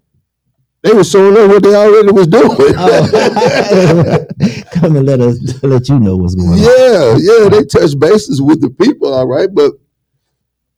[0.83, 2.47] They were showing up what they already was doing.
[2.77, 4.25] Oh.
[4.71, 6.57] Come and let us let you know what's going on.
[6.57, 9.73] yeah, yeah, they touched bases with the people, all right, but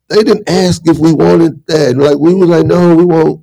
[0.10, 1.96] they didn't ask if we wanted that.
[1.98, 3.42] Like we was like, no, we want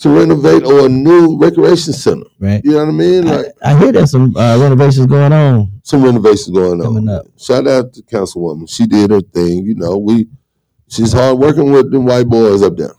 [0.00, 2.24] to renovate or a new recreation center.
[2.38, 2.60] Right.
[2.64, 3.26] You know what I mean?
[3.26, 5.70] Like I hear there's some uh, renovations going on.
[5.82, 6.86] some renovations going on.
[6.86, 7.26] Coming up.
[7.38, 8.68] Shout out to Councilwoman.
[8.68, 9.64] She did her thing.
[9.64, 10.26] You know, we
[10.88, 12.94] she's hard working with them white boys up there.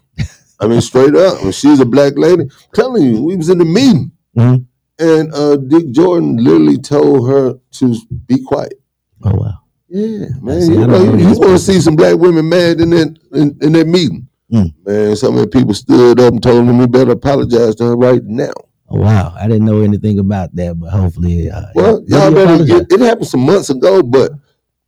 [0.59, 1.41] I mean, straight up.
[1.41, 2.43] When she's a black lady,
[2.75, 4.11] telling you, we was in the meeting.
[4.37, 4.65] Mhm.
[4.99, 7.95] And uh, Dick Jordan literally told her to
[8.27, 8.79] be quiet.
[9.23, 9.60] Oh wow.
[9.93, 10.61] Yeah, man.
[10.61, 13.73] You know, know you, want to see some black women mad in that in, in
[13.73, 14.25] that meeting.
[14.49, 14.73] Mm.
[14.85, 18.23] Man, so many people stood up and told them we better apologize to her right
[18.23, 18.53] now.
[18.89, 19.35] Oh wow.
[19.37, 22.99] I didn't know anything about that, but hopefully, uh, Well, y'all you better get it
[23.01, 24.31] happened some months ago, but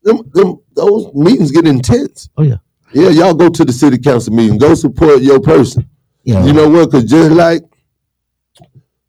[0.04, 2.30] them, them those meetings get intense.
[2.38, 2.58] Oh yeah.
[2.94, 4.58] Yeah, y'all go to the city council meeting.
[4.58, 5.90] Go support your person.
[6.24, 6.46] Yeah.
[6.46, 6.92] You know what?
[6.92, 7.64] Because just like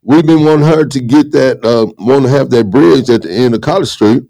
[0.02, 3.30] we've been wanting her to get that, uh, want to have that bridge at the
[3.30, 4.24] end of College Street.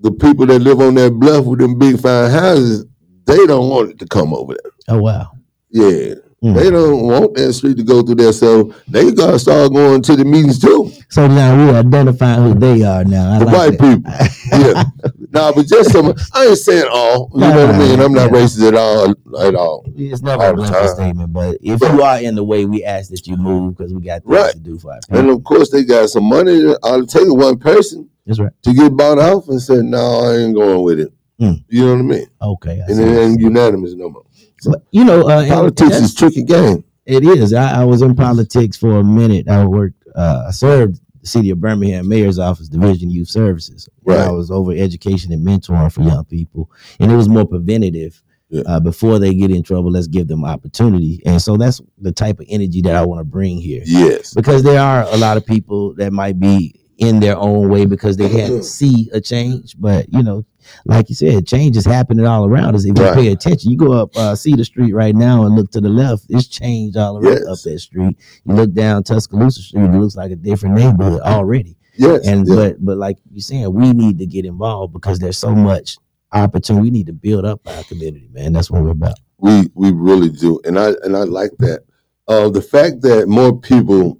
[0.00, 2.84] The people that live on that bluff with them big fine houses,
[3.24, 4.72] they don't want it to come over there.
[4.88, 5.30] Oh wow.
[5.70, 6.54] Yeah, Mm.
[6.54, 10.16] they don't want that street to go through there, so they gotta start going to
[10.16, 10.92] the meetings too.
[11.08, 13.32] So now we identify who they are now.
[13.32, 14.02] I The like white that.
[14.50, 14.60] people.
[14.60, 15.10] Yeah.
[15.32, 16.14] nah, but just some.
[16.34, 17.30] I ain't saying all.
[17.34, 18.00] You know what I mean?
[18.00, 18.38] I'm not Yeah.
[18.38, 19.14] racist at all.
[19.40, 19.86] At all.
[19.96, 23.10] It's never All a blanket statement, but if you are in the way, we ask
[23.10, 24.52] that you move because we got things Right.
[24.52, 26.52] to do for our And of course, they got some money.
[26.52, 26.78] It
[27.08, 28.52] takes is one person That's right.
[28.62, 31.64] to get bought off and said, "No, I ain't going with it." Mm.
[31.68, 32.26] You know what I mean?
[32.40, 32.82] Okay.
[32.82, 34.24] I And it ain't unanimous no more.
[34.64, 36.82] But, you know, uh, Politics is a tricky game.
[37.04, 37.52] It is.
[37.52, 39.48] I, I was in politics for a minute.
[39.48, 40.02] I worked.
[40.14, 43.88] Uh, I served the city of Birmingham Mayor's Office, Division Youth Services.
[44.06, 48.22] And I was over education and mentoring for young people, and it was more preventative.
[48.48, 48.62] Yeah.
[48.64, 51.20] Uh, before they get in trouble, let's give them opportunity.
[51.26, 53.82] And so that's the type of energy that I want to bring here.
[53.84, 54.34] Yes.
[54.34, 58.16] because there are a lot of people that might be in their own way because
[58.16, 59.74] they can't see a change.
[59.78, 60.44] But you know,
[60.86, 63.14] like you said, change is happening all around us if you Right.
[63.14, 63.70] pay attention.
[63.70, 66.96] You go up uh, Cedar Street right now and look to the left, it's change
[66.96, 67.46] all around Yes.
[67.46, 68.16] up that street.
[68.44, 71.76] You look down Tuscaloosa Street, it looks like a different neighborhood already.
[71.98, 72.26] Yes.
[72.26, 75.98] And but but like you're saying, we need to get involved because there's so much
[76.32, 76.82] opportunity.
[76.82, 78.52] We need to build up our community, man.
[78.52, 79.18] That's what we're about.
[79.38, 81.84] we we really do, and I and I like that.
[82.28, 84.18] Uh, the fact that more people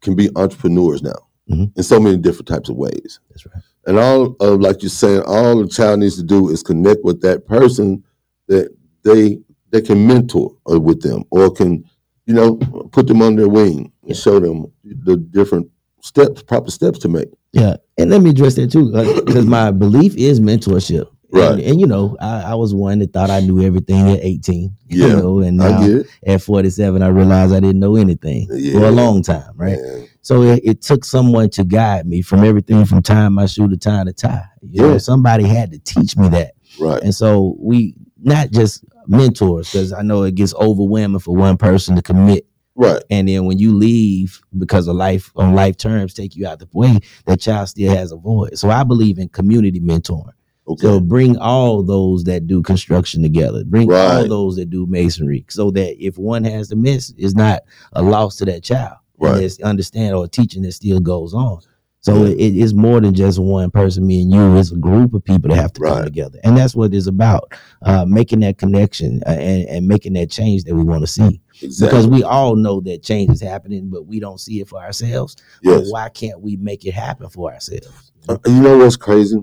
[0.00, 1.76] can be entrepreneurs now Mhm.
[1.76, 3.20] in so many different types of ways.
[3.30, 3.62] That's right.
[3.86, 7.20] And all of like you're saying, all the child needs to do is connect with
[7.20, 8.02] that person
[8.48, 8.70] that
[9.04, 9.38] they
[9.70, 11.84] they can mentor uh, with them or can,
[12.26, 12.56] you know,
[12.92, 15.68] put them on their wing and show them the different
[16.00, 17.28] steps, proper steps to make.
[17.52, 18.90] Yeah, and let me address that too,
[19.24, 21.06] because my belief is mentorship.
[21.30, 21.52] Right.
[21.52, 24.72] And, and, you know, I, I was one that thought I knew everything at 18.
[24.88, 28.90] Yeah, You know, and now at 47, I realized I didn't know anything for a
[28.92, 29.76] long time, right?
[29.80, 30.08] Man.
[30.24, 33.76] So it, it took someone to guide me from everything from tying my shoe to
[33.76, 34.42] tying a tie.
[34.62, 34.98] You know, Yeah.
[34.98, 36.54] somebody had to teach me that.
[36.80, 37.02] Right.
[37.02, 41.94] And so we not just mentors, because I know it gets overwhelming for one person
[41.96, 43.02] to commit Right.
[43.10, 46.68] and then when you leave because of life on life terms take you out the
[46.72, 48.58] way, that child still has a void.
[48.58, 50.32] So I believe in community mentoring.
[50.66, 50.80] Okay.
[50.86, 53.62] So bring all those that do construction together.
[53.64, 57.60] Bring all those that do masonry, so that if one has to miss, it's not
[57.92, 58.96] a loss to that child.
[59.18, 59.42] Right.
[59.42, 61.60] And understand or teaching that still goes on.
[62.00, 62.32] So Yeah.
[62.32, 64.56] it, it is more than just one person, me and you.
[64.56, 67.52] It's a group of people that have to come together, and that's what it's about:
[67.80, 71.40] uh, making that connection uh, and, and making that change that we want to see
[71.62, 71.86] exactly.
[71.88, 75.36] because we all know that change is happening, but we don't see it for ourselves.
[75.62, 75.80] Yes.
[75.80, 78.12] But why can't we make it happen for ourselves?
[78.28, 79.38] Uh, You know what's crazy?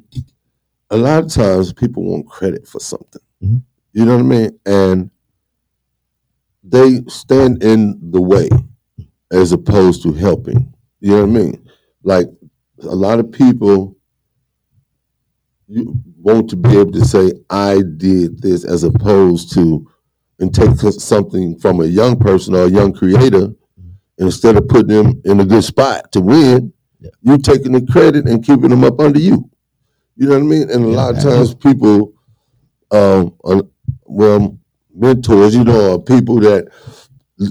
[0.92, 3.22] A lot of times people want credit for something.
[3.44, 3.64] Mhm.
[3.94, 4.60] You know what I mean?
[4.68, 5.10] And
[6.64, 8.50] they stand in the way
[9.32, 10.74] as opposed to helping.
[11.00, 11.70] You know what I mean?
[12.04, 12.28] Like
[12.84, 13.96] a lot of people
[15.68, 19.90] you want to be able to say, I did this as opposed to
[20.40, 23.54] and take something from a young person or a young creator
[24.18, 26.74] instead of putting them in a good spot to win,
[27.22, 29.50] you're taking the credit and keeping them up under you.
[30.16, 30.70] You know what I mean?
[30.70, 32.14] And a lot of times people,
[32.92, 33.64] um, uh,
[34.04, 34.58] well,
[34.94, 36.68] mentors, you know, are people that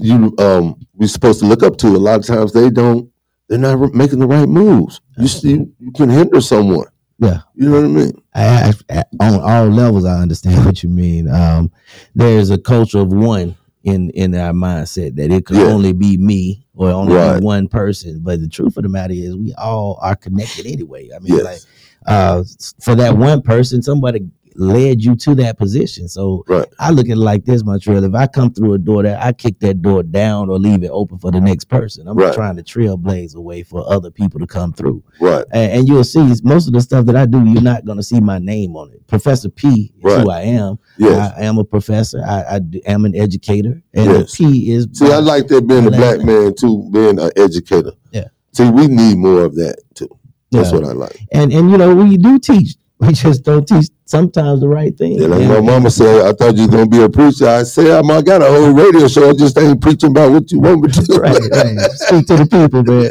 [0.01, 1.89] you um we're supposed to look up to.
[1.89, 3.11] A lot of times they don't.
[3.49, 5.01] They're not making the right moves.
[5.19, 6.87] You see, you can hinder someone.
[7.19, 7.41] Yeah.
[7.55, 8.23] You know what I mean?
[8.35, 11.29] I, I, on all levels, I understand what you mean.
[11.29, 11.71] Um,
[12.15, 15.65] there's a culture of one in in our mindset that it could Yeah.
[15.65, 17.43] only be me or only Right.
[17.43, 18.21] one person.
[18.23, 21.09] But the truth of the matter is, we all are connected anyway.
[21.15, 21.45] I mean, Yes.
[21.45, 21.61] like
[22.07, 22.45] uh,
[22.81, 24.21] for that one person, somebody
[24.57, 26.09] led you to that position.
[26.09, 26.67] So Right.
[26.79, 28.05] I look at it like this, Montreal.
[28.05, 30.91] If I come through a door that I kick that door down or leave it
[30.91, 32.35] open for the next person, I'm Right.
[32.35, 35.45] trying to trailblaze a way for other people to come through Right.
[35.53, 38.03] and, and you'll see most of the stuff that I do, you're not going to
[38.05, 39.07] see my name on it.
[39.07, 40.21] Professor P is Right.
[40.23, 40.79] who I am.
[40.99, 41.33] Yes.
[41.37, 42.23] I am a professor.
[42.27, 44.37] I, I am an educator, and Yes.
[44.37, 47.93] the P is See, I like that being a black man too, being an educator.
[48.13, 48.29] Yeah.
[48.53, 50.09] See, we need more of that too.
[50.51, 50.79] That's Yeah.
[50.79, 51.19] what I like.
[51.33, 52.75] and and you know we do teach.
[53.07, 55.13] We just don't teach sometimes the right thing.
[55.19, 57.49] Yeah, like And- my mama said, I thought you was gonna be a preacher.
[57.49, 59.31] I say I'm, I got a whole radio show.
[59.31, 61.15] I just ain't preaching about what you want me to.
[61.21, 61.91] right, right.
[61.93, 63.11] Speak to the people, man.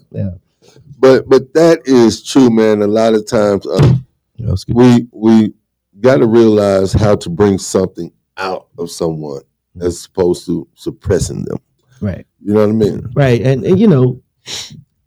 [0.12, 0.30] yeah.
[0.98, 2.82] But but that is true, man.
[2.82, 3.94] A lot of times uh,
[4.36, 5.52] You know, we we
[6.00, 9.42] got to realize how to bring something out of someone
[9.80, 11.58] as opposed to suppressing them.
[12.00, 12.26] right.
[12.40, 13.10] You know what I mean?
[13.14, 13.40] Right.
[13.42, 14.20] And, and you know,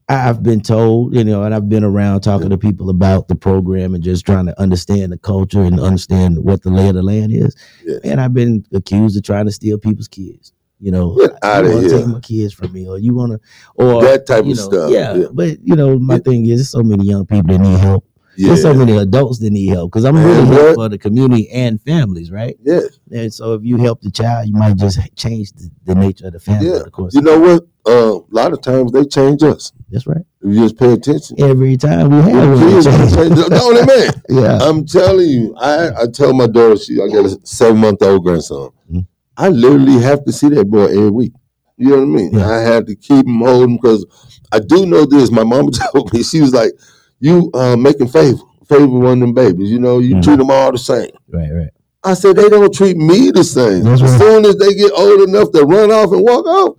[0.09, 3.93] I've been told, you know, and I've been around talking to people about the program
[3.93, 7.33] and just trying to understand the culture and understand what the lay of the land
[7.33, 7.55] is.
[7.85, 7.99] Yes.
[8.05, 10.53] And I've been accused of trying to steal people's kids.
[10.79, 11.97] You know, Get outta you want to here.
[11.99, 13.39] take my kids from me, or you want to,
[13.75, 15.25] or That type of know, stuff, Yeah, yeah.
[15.33, 18.05] but you know, my thing is, there's so many young people that need help.
[18.37, 18.49] Yeah.
[18.49, 21.81] There's so many adults that need help because I'm really here for the community and
[21.81, 22.55] families, right?
[22.61, 22.99] Yes.
[23.11, 26.33] And so if you help the child, you might just change the, the nature of
[26.33, 26.67] the family.
[26.69, 26.81] Yeah.
[26.81, 27.63] Of course, You know what?
[27.87, 29.73] Uh, a lot of times they change us.
[29.89, 30.23] That's right.
[30.41, 31.39] If you just pay attention.
[31.41, 33.35] Every time we have one, kids they gonna change.
[33.35, 33.49] change.
[33.49, 34.13] No, they man.
[34.29, 34.57] Yeah.
[34.61, 38.23] I'm telling you, I, I tell my daughter, she I got a seven month old
[38.23, 38.69] grandson.
[38.91, 39.05] Mhm.
[39.37, 41.33] I literally have to see that boy every week.
[41.77, 42.33] You know what I mean?
[42.33, 42.49] Yeah.
[42.49, 44.05] I had to keep him holding because
[44.51, 45.31] I do know this.
[45.31, 46.71] My mama told me she was like,
[47.19, 49.69] "You uh, making favor, favor one of them babies.
[49.71, 50.23] You know, you Mhm.
[50.23, 51.69] treat them all the same." Right, right.
[52.03, 53.83] I said they don't treat me the same.
[53.83, 54.19] That's as right.
[54.21, 56.75] soon as they get old enough to run off and walk off,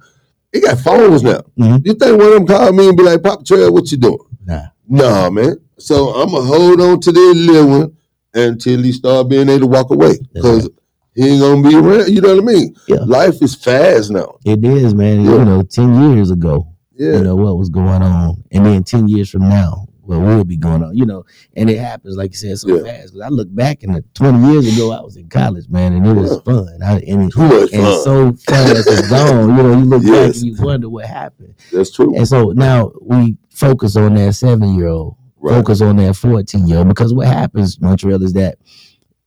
[0.61, 1.41] they got phones now.
[1.59, 1.87] Mhm.
[1.87, 4.19] You think one of them call me and be like, "Pop Trail, what you doing?"
[4.47, 4.63] Nah.
[4.89, 5.57] Nah, man.
[5.79, 7.93] So I'm gonna hold on to this little one
[8.35, 10.69] until he start being able to walk away because
[11.15, 12.09] he ain't gonna be around.
[12.09, 12.75] You know what I mean?
[12.87, 12.99] Yeah.
[13.05, 14.37] Life is fast now.
[14.45, 15.25] It is, man.
[15.25, 15.33] Yeah.
[15.39, 17.19] You know, ten years ago, Yeah.
[17.19, 20.57] you know what was going on, and then ten years from now, what will be
[20.57, 20.97] going on?
[20.97, 22.83] You know, and it happens like you said so Yeah.
[22.83, 23.13] fast.
[23.13, 26.13] Because I look back, and twenty years ago, I was in college, man, and it
[26.15, 26.39] was Yeah.
[26.55, 26.79] fun.
[26.83, 28.03] I, and it, Too much and fun.
[28.05, 29.57] so fast it's gone.
[29.57, 31.55] You know, you look back and you wonder what happened.
[31.73, 32.17] That's true.
[32.17, 35.55] And so now we focus on that seven year old, Right.
[35.55, 38.59] focus on that 14 year old, because what happens, Montreal, is that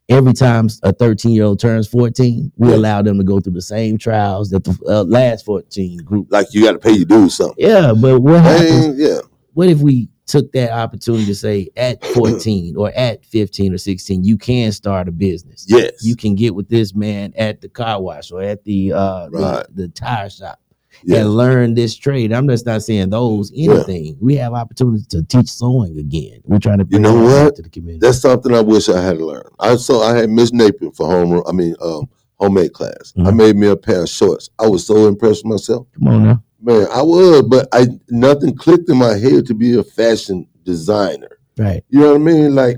[0.09, 2.75] every time a 13 year old turns 14, we Yeah.
[2.75, 6.27] allow them to go through the same trials that the uh, last 14 group.
[6.29, 7.55] Like you got to pay your dues something.
[7.57, 8.99] Yeah, but what happens?
[8.99, 9.19] Yeah.
[9.53, 14.23] What if we took that opportunity to say at 14 or at 15 or 16,
[14.23, 15.65] you can start a business.
[15.67, 16.03] Yes.
[16.05, 19.65] You can get with this man at the car wash or at the uh Right.
[19.75, 20.59] the, the tire shop
[21.03, 21.19] Yeah.
[21.19, 22.31] and learn this trade.
[22.31, 23.73] I'm just not saying those Yeah.
[23.73, 24.17] anything.
[24.21, 26.39] We have opportunities to teach sewing again.
[26.45, 27.55] We're trying to You know what?
[27.57, 27.99] to the community.
[27.99, 29.49] That's something I wish I had learned.
[29.59, 31.43] I saw I had Miss Napier for home.
[31.45, 32.07] I mean, um,
[32.39, 33.13] homemade class.
[33.17, 33.35] I Mhm.
[33.35, 34.49] made me a pair of shorts.
[34.57, 35.87] I was so impressed with myself.
[35.99, 36.43] Come on now.
[36.61, 41.39] Man, I was, but I nothing clicked in my head to be a fashion designer.
[41.57, 41.83] Right.
[41.89, 42.55] You know what I mean?
[42.55, 42.77] Like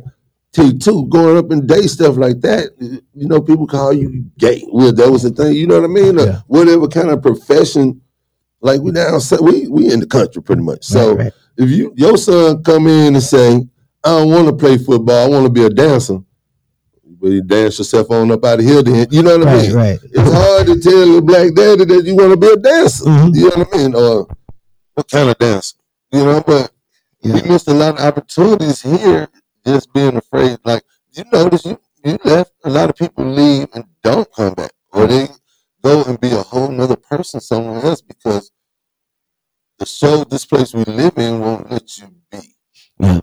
[0.53, 2.69] T two going up and day stuff like that.
[2.79, 4.63] You know, people call you gay.
[4.71, 5.53] Well, that was the thing.
[5.53, 6.17] You know what I mean?
[6.17, 6.41] Yeah.
[6.47, 8.01] whatever kind of profession.
[8.61, 10.85] Like we down, we we in the country pretty much.
[10.85, 11.33] So right, right.
[11.57, 13.67] if you your son come in and say,
[14.03, 16.19] I don't want to play football, I want to be a dancer.
[17.23, 19.61] But you dance yourself on up out of here, then you know what I Right,
[19.67, 19.73] mean?
[19.77, 19.99] right.
[20.03, 23.05] It's hard to tell a black daddy that you want to be a dancer.
[23.05, 23.33] Mhm.
[23.33, 23.95] You know what I mean?
[23.95, 24.27] Or
[24.95, 25.77] what kind of dancer?
[26.11, 26.71] You know, but
[27.21, 27.37] Yeah.
[27.37, 29.29] you missed a lot of opportunities here
[29.65, 30.57] just being afraid.
[30.65, 34.73] Like you notice you, you left a lot of people leave and don't come back.
[34.91, 35.29] Or they
[35.81, 38.51] go and be a whole nother person somewhere else because
[39.79, 42.55] the Shoals this place we live in won't let you be.
[42.99, 43.21] Yeah.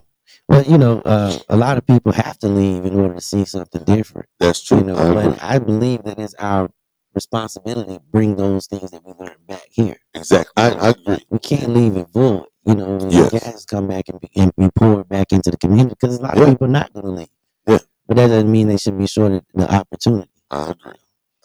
[0.51, 3.45] Well, you know, uh, a lot of people have to leave in order to see
[3.45, 4.27] something different.
[4.41, 4.79] That's true.
[4.79, 6.69] You know, I but I believe that it's our
[7.15, 9.95] responsibility to bring those things that we learned back here.
[10.13, 10.51] Exactly.
[10.57, 11.25] I, I agree.
[11.29, 12.47] We can't leave it void.
[12.65, 13.31] You know, Yes.
[13.31, 16.21] the gas come back and be, and be poured back into the community because a
[16.21, 16.43] lot Yeah.
[16.43, 17.29] of people are not going to leave.
[17.67, 17.79] Yeah.
[18.07, 20.29] But that doesn't mean they should be shorted the opportunity.
[20.51, 20.93] I agree.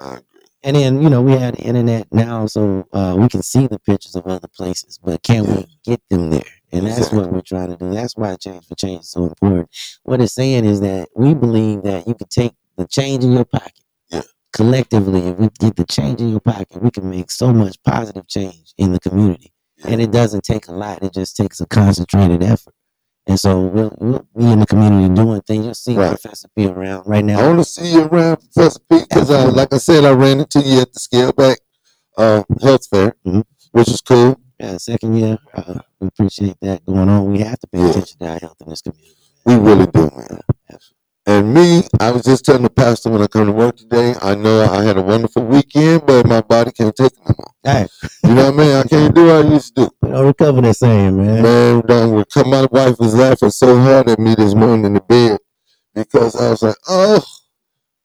[0.00, 0.22] I agree.
[0.64, 3.78] And then you know we have the internet now, so uh, we can see the
[3.78, 6.42] pictures of other places, but can we get them there?
[6.72, 7.90] And that's what we're trying to do.
[7.94, 9.68] That's why change for change is so important.
[10.02, 13.44] What it's saying is that we believe that you can take the change in your
[13.44, 13.80] pocket.
[14.10, 14.22] Yeah.
[14.52, 18.26] Collectively, if we get the change in your pocket, we can make so much positive
[18.26, 19.52] change in the community.
[19.84, 21.02] And it doesn't take a lot.
[21.02, 22.74] It just takes a concentrated effort.
[23.28, 25.64] And so we'll, we'll be in the community doing things.
[25.64, 26.10] You'll see Right.
[26.10, 27.40] Professor P around right now.
[27.40, 30.40] I want to see you around, Professor Pete, because uh, like I said, I ran
[30.40, 31.58] into you at the Scale Back
[32.16, 33.44] uh, Health Fair, Mhm.
[33.72, 34.40] which is cool.
[34.58, 35.38] Yeah, second year.
[35.54, 37.30] Uh, we appreciate that going on.
[37.30, 37.90] We have to pay Yeah.
[37.90, 39.14] attention to our health in this community.
[39.44, 40.40] We really do, man.
[41.28, 44.36] And me, I was just telling the pastor when I come to work today, I
[44.36, 47.52] know I had a wonderful weekend, but my body can't take it no more.
[47.64, 47.88] Hey,
[48.22, 48.76] You know what I mean?
[48.76, 49.90] I can't do what I used to do.
[50.02, 51.42] we don't recover that saying, man.
[51.42, 52.48] Man, don't recover.
[52.48, 55.38] My wife was laughing so hard at me this morning in the bed
[55.96, 57.24] because I was like, oh,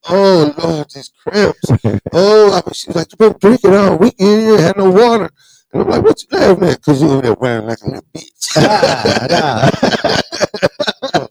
[0.10, 1.70] oh, Lord, these cramps.
[2.14, 4.90] Oh, I, was, she was like, you been drinking all weekend, you ain't had no
[4.90, 5.30] water.
[5.74, 6.78] And I'm like, what you laughing at?
[6.78, 8.28] Because you over there wearing like a little bitch.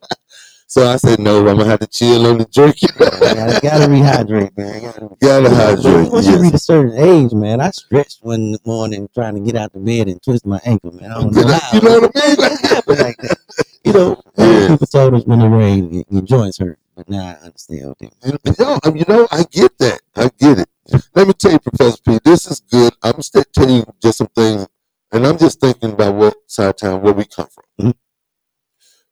[0.66, 2.86] so I said, no, I'm going to have to chill on the jerky.
[2.98, 4.82] gotta, gotta rehydrate, man.
[4.82, 9.34] Gotta, Gotta hydrate, Once you reach a certain age, man, I stretched one morning trying
[9.34, 11.10] to get out the bed and twist my ankle, man.
[11.10, 11.70] I don't know how.
[11.72, 12.58] you know what I mean?
[12.62, 13.36] Happened like that?
[13.84, 14.68] You know, Yeah.
[14.68, 17.94] people told us when they were your, joints hurt, but now I understand.
[18.00, 18.10] You
[18.58, 20.00] know, you know, I get that.
[20.16, 20.68] I get it.
[21.14, 22.92] Let me tell you, Professor P, this is good.
[23.02, 24.66] I'm gonna tell you just some things,
[25.12, 27.64] and I'm just thinking about what side of town where we come from.
[27.86, 27.94] Mhm.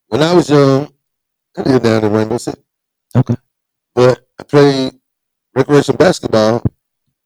[0.08, 0.92] When I was young,
[1.56, 2.62] I lived down in Rainbow City.
[3.16, 3.36] Okay.
[3.94, 5.00] But I played
[5.54, 6.62] recreation basketball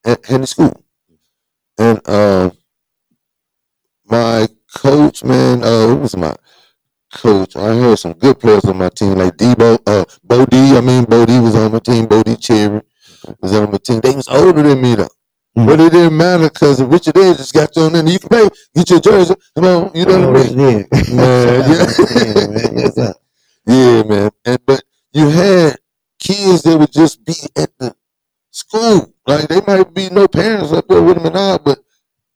[0.05, 0.83] at Henry School,
[1.77, 2.51] and uh,
[4.05, 6.35] my coach, man, uh, who was my
[7.13, 7.55] coach?
[7.55, 10.77] I had some good players on my team, like Debo, uh, Bo D.
[10.77, 12.05] I mean, Bo D was on my team.
[12.07, 12.35] Bo D.
[12.35, 12.81] Cherry
[13.41, 13.99] was on my team.
[14.01, 15.09] They was older than me though.
[15.57, 15.67] Mhm.
[15.67, 18.07] But it didn't matter because Richard Edge just got you on there.
[18.07, 19.35] You can play, get your jersey.
[19.55, 20.87] Come on, you know what I mean?
[20.89, 22.47] Yeah, Man, yeah.
[22.47, 22.77] man.
[22.77, 23.13] Yes, sir.
[23.65, 24.31] Yeah, man.
[24.45, 24.81] And but
[25.13, 25.77] you had
[26.19, 27.95] kids that would just be at the
[28.51, 29.13] school.
[29.27, 31.79] Like they might be no parents up there with them and all, but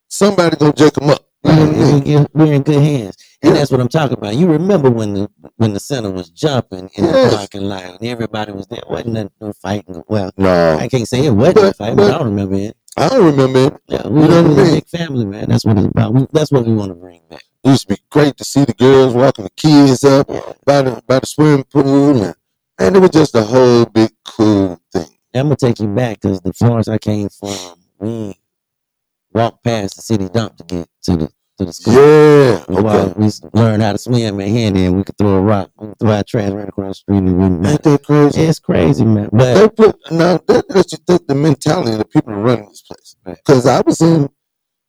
[0.08, 1.22] somebody gonna jack them up.
[1.44, 2.28] You know what I mean?
[2.34, 4.36] We're in good hands, and that's what I'm talking about.
[4.36, 8.52] You remember when the when the center was jumping in the parking lot, and everybody
[8.52, 8.82] was there.
[8.90, 10.04] wasn't no, no fighting.
[10.08, 12.76] Well, No, I can't say it wasn't a fight, but I don't remember it.
[12.98, 13.74] I don't remember it.
[13.88, 14.74] Yeah, we You know were what I a mean?
[14.76, 15.50] big family, man.
[15.50, 16.14] That's what it's about.
[16.14, 17.44] We, that's what we want to bring back.
[17.64, 20.28] It used to be great to see the girls walking the kids up
[20.66, 22.36] by the by the swimming pool, and
[22.80, 25.08] and it was just a whole big cool thing.
[25.36, 28.36] I'm gonna take you back because the Florence I came from, we
[29.32, 31.94] walked past the city dump to get to the to the school.
[31.94, 33.14] Yeah, okay.
[33.18, 33.30] we
[33.60, 34.96] learn how to swim and hand in.
[34.98, 37.66] We could throw a rock, we could throw our trash right across the street, and
[37.66, 38.42] Ain't that crazy?
[38.42, 39.30] it's crazy, man.
[39.34, 42.66] They But put now that lets you think the mentality of the people that run
[42.70, 43.16] this place.
[43.26, 44.30] Because I was in,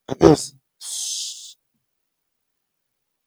[0.09, 0.55] I guess,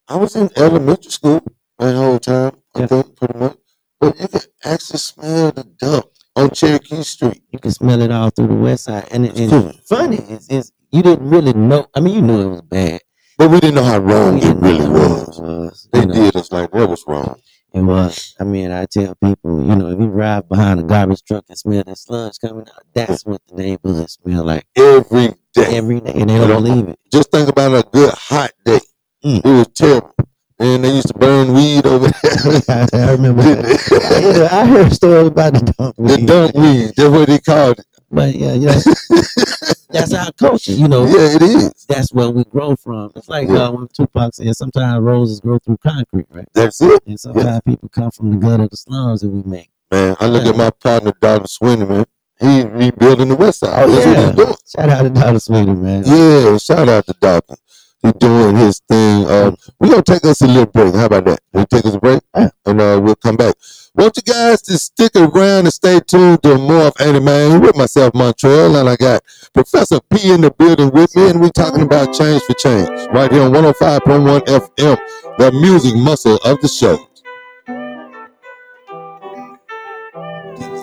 [0.08, 1.42] I was in elementary school
[1.80, 2.58] that whole time.
[2.76, 2.86] I Yeah.
[2.88, 3.58] think pretty much,
[4.00, 7.42] but you could actually smell the dump on Cherokee Street.
[7.52, 9.08] you can smell it all through the west side.
[9.12, 11.88] And, it- and funny is, is you didn't really know.
[11.96, 13.02] I mean, you knew it was bad.
[13.42, 15.40] But we didn't know how wrong We it didn't know really how wrong was.
[15.40, 15.88] It was.
[15.92, 16.14] They you know.
[16.14, 17.42] did us like that was wrong.
[17.74, 18.36] It was.
[18.40, 21.58] I mean, I tell people, you know, if you ride behind a garbage truck and
[21.58, 25.76] smell that sludge coming out, that's what the neighborhood smell like Every day.
[25.78, 27.00] every day, and they don't don't- believe it.
[27.12, 28.80] Just think about a good hot day.
[29.26, 29.38] Mm.
[29.44, 30.14] It was terrible.
[30.60, 32.62] And they used to burn weed over there.
[32.70, 34.12] I, I remember that.
[34.22, 34.40] they?
[34.44, 35.96] Yeah, I heard stories about the dump.
[35.96, 36.28] the weed.
[36.28, 36.92] dump weed.
[36.96, 37.86] That's what they called it.
[38.12, 38.74] But yeah, yeah,
[39.90, 40.72] that's our culture.
[40.74, 41.86] You know, Yeah, it is.
[41.88, 43.12] that's where we grow from.
[43.16, 43.68] It's like Yeah.
[43.68, 46.48] uh, when Tupac said, sometimes roses grow through concrete, right?
[46.54, 47.02] That's it.
[47.08, 49.70] And sometimes people come from the gut of the slums that we make.
[49.92, 52.06] Man, I look at my partner, Donald Swinney, man.
[52.40, 53.86] He rebuilding the West Side.
[53.88, 54.32] Oh, yeah.
[54.34, 54.56] he's.
[54.76, 56.04] Shout out to Donald Swinney, man.
[56.06, 57.56] Yeah, shout out to Doctor.
[58.02, 59.30] He's doing his thing.
[59.30, 60.96] Um, we're gonna take us a little break.
[60.96, 61.40] How about that?
[61.54, 62.50] We take us a break, Yeah.
[62.66, 63.54] and uh, we'll come back.
[63.94, 68.14] Want you guys to stick around and stay tuned to more of Man with myself,
[68.14, 69.22] Montreal, and I got
[69.54, 73.30] Professor P in the building with me, and we're talking about change for change right
[73.30, 74.98] here on 105.1 FM,
[75.38, 77.06] the music muscle of the show.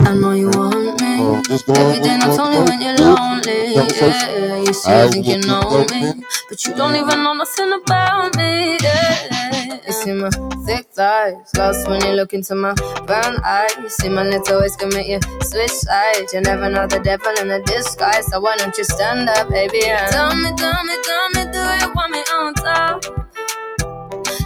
[0.00, 1.16] I know you want me.
[1.20, 3.74] Oh, just go on, Every day, not only go when you're lonely.
[3.74, 7.72] Yeah, you say I you think you know me, but you don't even know nothing
[7.72, 8.76] about me.
[8.82, 9.57] Yeah,
[9.98, 10.30] see my
[10.64, 12.72] thick thighs, lost when you look into my
[13.06, 13.74] brown eyes.
[13.78, 16.32] You see my little ways can make you switch sides.
[16.32, 19.84] You never know the devil in a disguise, so why don't you stand up, baby?
[19.86, 23.04] And tell me, tell me, tell me, do you want me on top?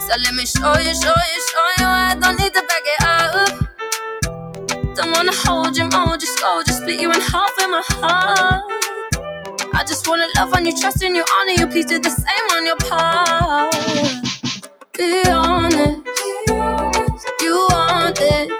[0.07, 1.87] So let me show you, show you, show you.
[1.87, 3.69] I don't need to back it up.
[4.97, 8.63] Don't wanna hold you, mold you, slow, just split you in half in my heart.
[9.75, 11.67] I just wanna love on you, trust in you, honor you.
[11.67, 14.32] Please do the same on your part.
[15.03, 16.07] Be honest.
[17.43, 18.51] You want it.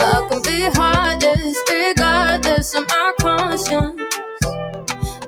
[0.00, 4.02] I can be heartless, regardless of my conscience.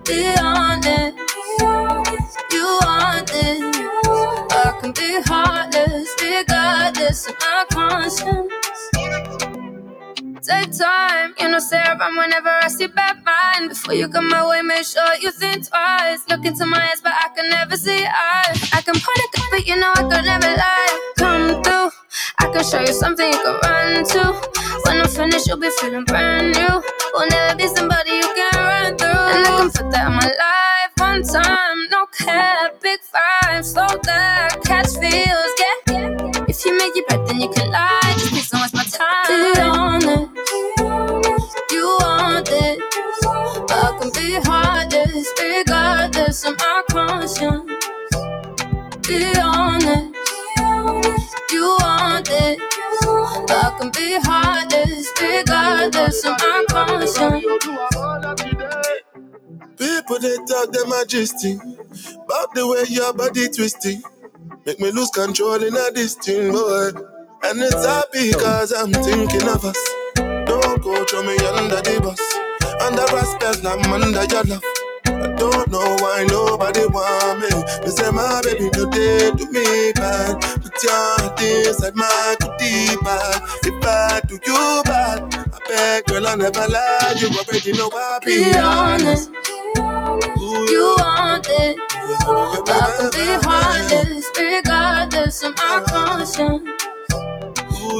[0.05, 0.94] Be honest.
[10.47, 13.71] Take time, you know, say around whenever I see bad mind.
[13.71, 16.21] Before you come my way, make sure you think twice.
[16.29, 18.71] Look into my eyes, but I can never see eyes.
[18.73, 21.13] I can point a gun, but you know I could never lie.
[21.19, 21.91] Come through,
[22.41, 24.23] I can show you something you can run to.
[24.87, 26.83] When I'm finished, you'll be feeling brand new.
[27.15, 29.09] Will never be somebody you can run through.
[29.09, 33.87] And I can put that in my life one time, no cap, big five, slow
[34.05, 35.53] that, catch feels,
[35.89, 36.04] yeah.
[36.55, 38.01] If you make it right, then you can lie.
[38.15, 39.55] Just please don't waste my time.
[39.55, 40.51] Be honest.
[41.73, 42.81] You want it.
[43.71, 47.87] I can be heartless, regardless of my conscience.
[49.09, 50.17] Be honest.
[51.53, 52.61] You want it.
[53.51, 57.47] I can be heartless, regardless of my conscience.
[59.79, 64.03] People they talk them majesty about the way your body twisting.
[64.67, 66.91] Make me lose control in a this thing, boy.
[67.45, 69.79] And it's happy cause I'm thinking of us.
[70.47, 72.21] Don't go throw me under the bus.
[72.81, 74.65] Under respect, I'm under your love.
[75.07, 77.51] I don't know why nobody want me.
[77.85, 80.41] They say my baby no day to me bad.
[80.63, 83.43] Put your heart inside my goodie bag.
[83.65, 87.15] If I do you bad, I beg girl I never lie.
[87.19, 89.31] You already know I be Be honest.
[89.31, 90.71] honest.
[90.71, 91.94] You want it.
[92.23, 96.71] I can be heartless, regardless of my conscience.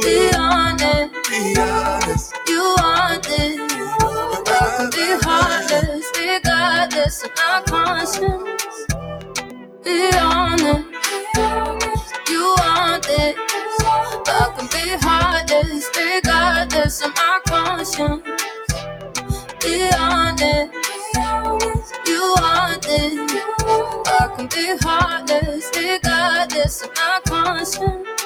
[0.03, 1.15] Be honest.
[2.49, 3.61] You want it.
[4.47, 8.87] I can be heartless, regardless of my conscience.
[9.85, 10.89] Be honest.
[12.31, 13.37] You want it.
[14.27, 18.25] I can be heartless, regardless of my conscience.
[19.63, 20.84] Be honest.
[22.07, 23.31] You want it.
[24.09, 28.24] I can be heartless, regardless of my conscience.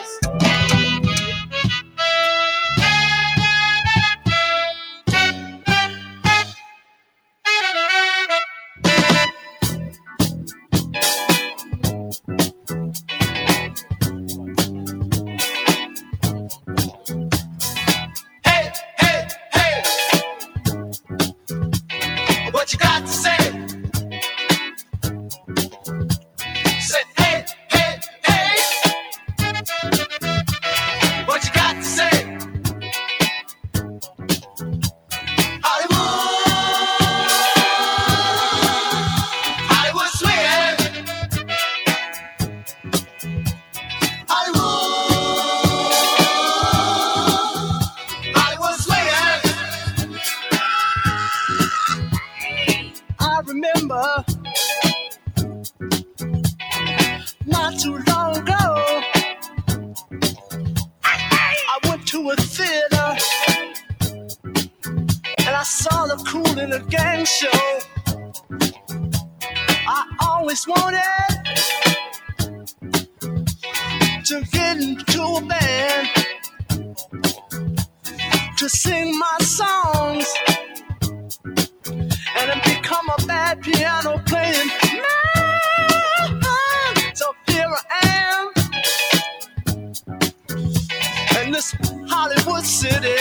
[91.48, 91.74] In this
[92.10, 93.16] Hollywood city,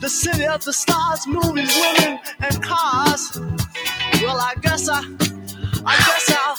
[0.00, 3.32] the city of the stars, movies, women, and cars.
[4.22, 5.00] Well, I guess I,
[5.84, 6.56] I guess I'll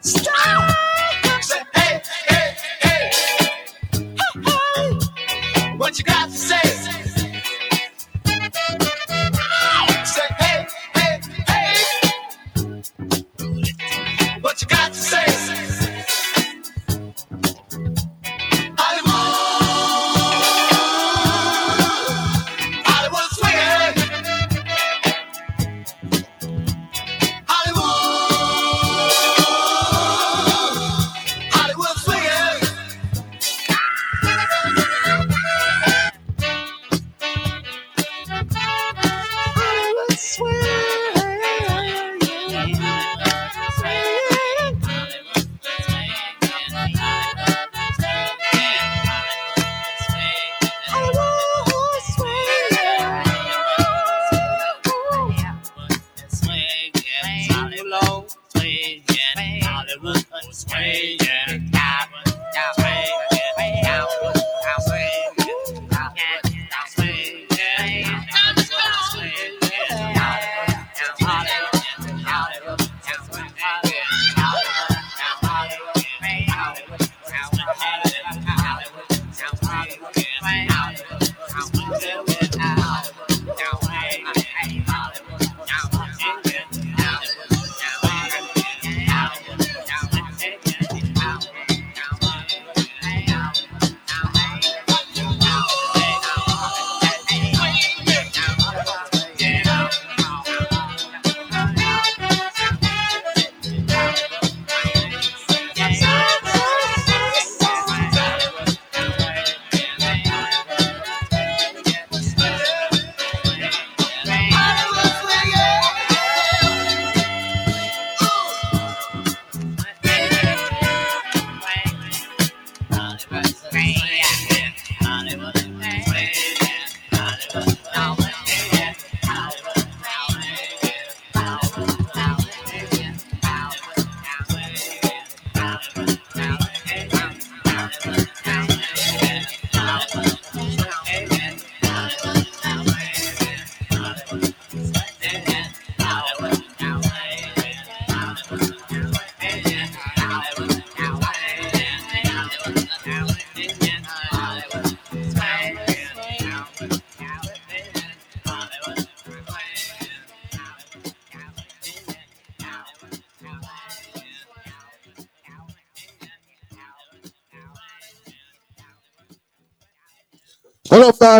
[0.00, 1.42] stop.
[1.42, 3.10] Say, hey, hey, hey.
[5.76, 6.36] What you got to?
[6.36, 6.65] Say,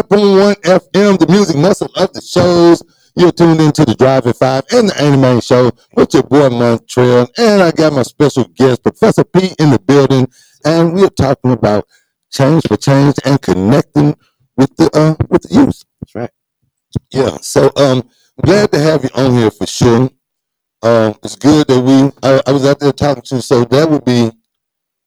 [0.08, 2.82] 100.1 FM, the music muscle of the shows.
[3.16, 6.22] You're tuned into the Drive at Five and the Ain't It Main Show with your
[6.22, 7.28] boy Montreal.
[7.38, 10.28] And I got my special guest, Professor P, in the building.
[10.64, 11.86] And we're talking about
[12.30, 14.16] change for change and connecting
[14.56, 15.82] with the uh, with the youth.
[16.00, 16.30] That's right.
[17.10, 17.38] Yeah.
[17.40, 18.08] So um
[18.42, 20.10] glad to have you on here for sure.
[20.82, 23.90] Um, it's good that we I, I was out there talking to you, so that
[23.90, 24.30] would be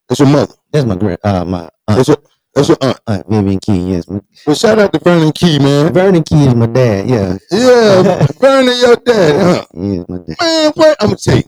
[0.10, 0.54] it's your mother.
[0.72, 2.08] That's my grand uh my aunt.
[2.08, 2.18] Your,
[2.56, 3.00] that's your aunt.
[3.08, 3.92] Aunt Vivian Key.
[3.92, 4.06] Yes.
[4.08, 5.94] Well, shout out to Vernon Key, man.
[5.94, 7.08] Vernon Key is my dad.
[7.10, 7.38] Yeah.
[7.52, 9.42] Yeah, Vernon, your dad.
[9.42, 9.66] Huh?
[9.74, 10.36] Yeah, my dad.
[10.42, 10.98] Man, what?
[11.00, 11.44] I'm gonna tell you.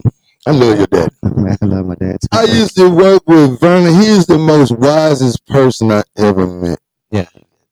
[0.47, 1.09] I love your dad.
[1.35, 2.17] Man, I love my dad.
[2.21, 2.27] Too.
[2.31, 3.93] I used to work with Vernon.
[4.01, 6.79] He is the most wisest person I ever met.
[7.11, 7.27] Yeah.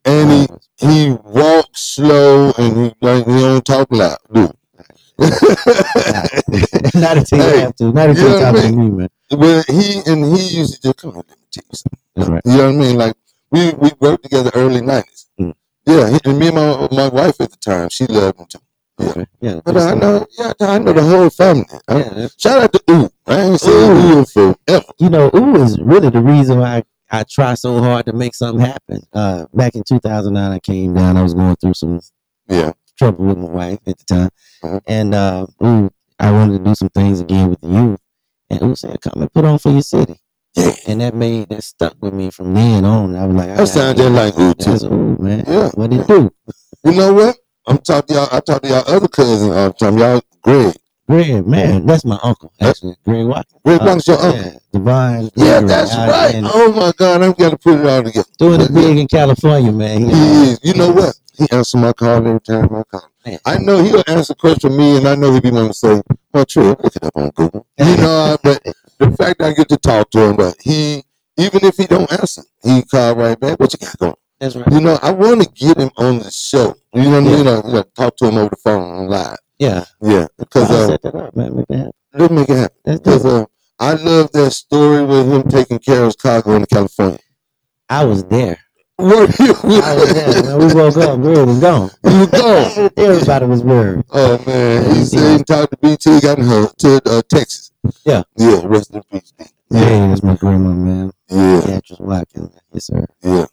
[0.05, 0.47] And he
[0.87, 4.51] he walks slow and he like he don't talk loud, dude.
[6.95, 7.91] Not until you Hey, have to.
[7.91, 9.09] Not until you know talk to me, man.
[9.31, 11.23] Well, he and he used to just come on,
[12.17, 12.41] right.
[12.45, 12.95] You know what I mean?
[12.97, 13.13] Like
[13.51, 15.27] we we worked together early nineties.
[15.39, 15.53] Mm.
[15.85, 18.59] Yeah, he, and me and my my wife at the time, she loved him too.
[18.99, 19.09] Yeah.
[19.09, 19.25] Okay.
[19.39, 19.59] Yeah.
[19.63, 21.65] But I know, yeah, I know the whole family.
[21.89, 23.09] Yeah, shout out to Ooh.
[23.27, 24.83] I ain't saying Ooh forever.
[24.99, 28.35] you know, ooh is really the reason why I, I try so hard to make
[28.35, 29.01] something happen.
[29.13, 31.15] Uh, back in 2009, I came down.
[31.15, 32.01] I was going through some
[32.49, 32.73] Yeah.
[32.97, 34.29] trouble with my wife at the time,
[34.63, 34.79] Uh-huh.
[34.85, 35.89] and uh, ooh,
[36.19, 37.99] I wanted to do some things again with the youth.
[38.49, 40.19] And ooh said, "Come and put on for your city."
[40.87, 43.15] And that made that stuck with me from then on.
[43.15, 45.43] I was like, I That gotta sound just like Ooh That's ooh, man.
[45.47, 45.69] Yeah.
[45.75, 46.31] What it do?
[46.83, 47.37] You know what?
[47.67, 48.29] I'm talking to y'all.
[48.31, 49.97] I talk to y'all other cousins all the time.
[49.97, 50.75] Y'all, Greg.
[51.09, 52.95] Greg, man, that's my uncle actually.
[53.03, 53.61] Greg Watkins.
[53.65, 54.43] Greg Uh, Watkins, your uncle.
[54.43, 55.29] Yeah, Divine.
[55.35, 56.35] Yeah, that's right.
[56.35, 58.27] in- Oh my God, I'm gonna put it all together.
[58.37, 60.01] doing it big in California, man.
[60.01, 60.11] He
[60.51, 60.59] is.
[60.61, 61.15] You know what?
[61.35, 63.09] He answers my call every time I call.
[63.25, 63.39] Man.
[63.45, 65.73] I know he'll answer a question from me, and I know he'll be wanting to
[65.73, 66.01] say,
[66.33, 68.61] "Well, true, look it up on Google." You know, but
[68.99, 71.03] the fact that I get to talk to him, but he,
[71.37, 73.59] even if he don't answer, he call right back.
[73.59, 74.13] What you got going?
[74.39, 74.71] That's right.
[74.71, 76.75] You know, I want to get him on the show.
[76.93, 77.45] You know what I mean?
[77.45, 79.37] Know, you know, talk to him over the phone on live.
[79.59, 79.85] Yeah.
[80.01, 81.55] Yeah, because uh, set that up, man.
[81.55, 81.93] Make that happen.
[82.13, 82.97] let's make it happen.
[82.97, 83.45] Because uh,
[83.77, 87.19] I love that story with him taking care of his car going to California.
[87.89, 88.59] I was there.
[88.99, 89.55] Were you?
[89.81, 90.43] I was there.
[90.43, 90.57] Man.
[90.59, 91.21] We woke up.
[91.21, 91.89] Greg was gone.
[92.03, 92.89] You was gone.
[92.97, 94.03] Everybody was worried.
[94.11, 97.71] Oh man, he said he talked to BT, he got in her to uh, Texas.
[98.05, 98.23] Yeah.
[98.37, 99.33] Yeah, rest in peace.
[99.37, 99.45] D.
[99.71, 101.11] Yeah, that's my grandma, man.
[101.29, 102.57] Yeah, Beatrice Watkins.
[102.73, 103.05] Yes, sir.
[103.21, 103.45] yeah.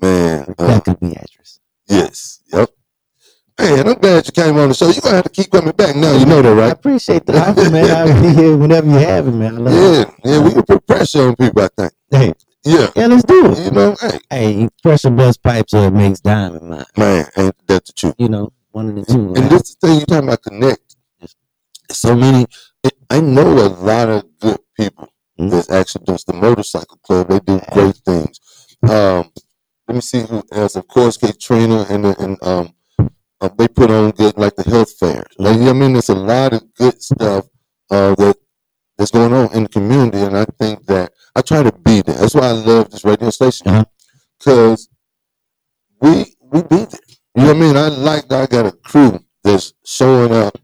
[0.00, 1.60] Man, uh, Rebecca Beatrice.
[1.86, 2.70] yes, yep.
[3.58, 4.90] Man, I'm glad you came on the show.
[4.90, 6.16] You're gonna have to keep coming back now.
[6.16, 6.68] You know that, right?
[6.68, 7.90] I appreciate the offer, man.
[7.90, 9.56] I'll be here whenever you have it, man.
[9.56, 10.08] I love it.
[10.24, 10.42] Yeah, yeah.
[10.44, 11.62] We can put pressure on people.
[11.62, 11.92] I think.
[12.10, 12.32] Hey,
[12.64, 13.58] Yeah, yeah, let's do it.
[13.64, 16.84] you know, hey, Hey, pressure bust pipes or it makes diamond, man.
[16.96, 18.14] man, ain't that the truth?
[18.18, 19.20] You know, one of the two.
[19.34, 19.50] And right?
[19.50, 20.96] this is the thing you're talking about connect.
[21.92, 22.46] So many.
[23.08, 25.08] I know a lot of good people
[25.38, 25.50] Mhm.
[25.50, 27.28] that's actually does the motorcycle club.
[27.28, 28.40] They do great things.
[28.82, 29.30] Um,
[29.86, 30.74] let me see who else.
[30.74, 32.72] Of course, Katrina and and um,
[33.44, 35.26] uh, they put on good like the health fairs.
[35.38, 37.46] Like, I mean, there's a lot of good stuff
[37.90, 38.36] uh, that
[38.96, 42.16] that's going on in the community, and I think that I try to be there.
[42.16, 43.84] That's why I love this radio station
[44.38, 44.88] because
[46.00, 47.00] we we be there.
[47.36, 47.76] You know what I mean?
[47.76, 50.56] I like that I got a crew that's showing up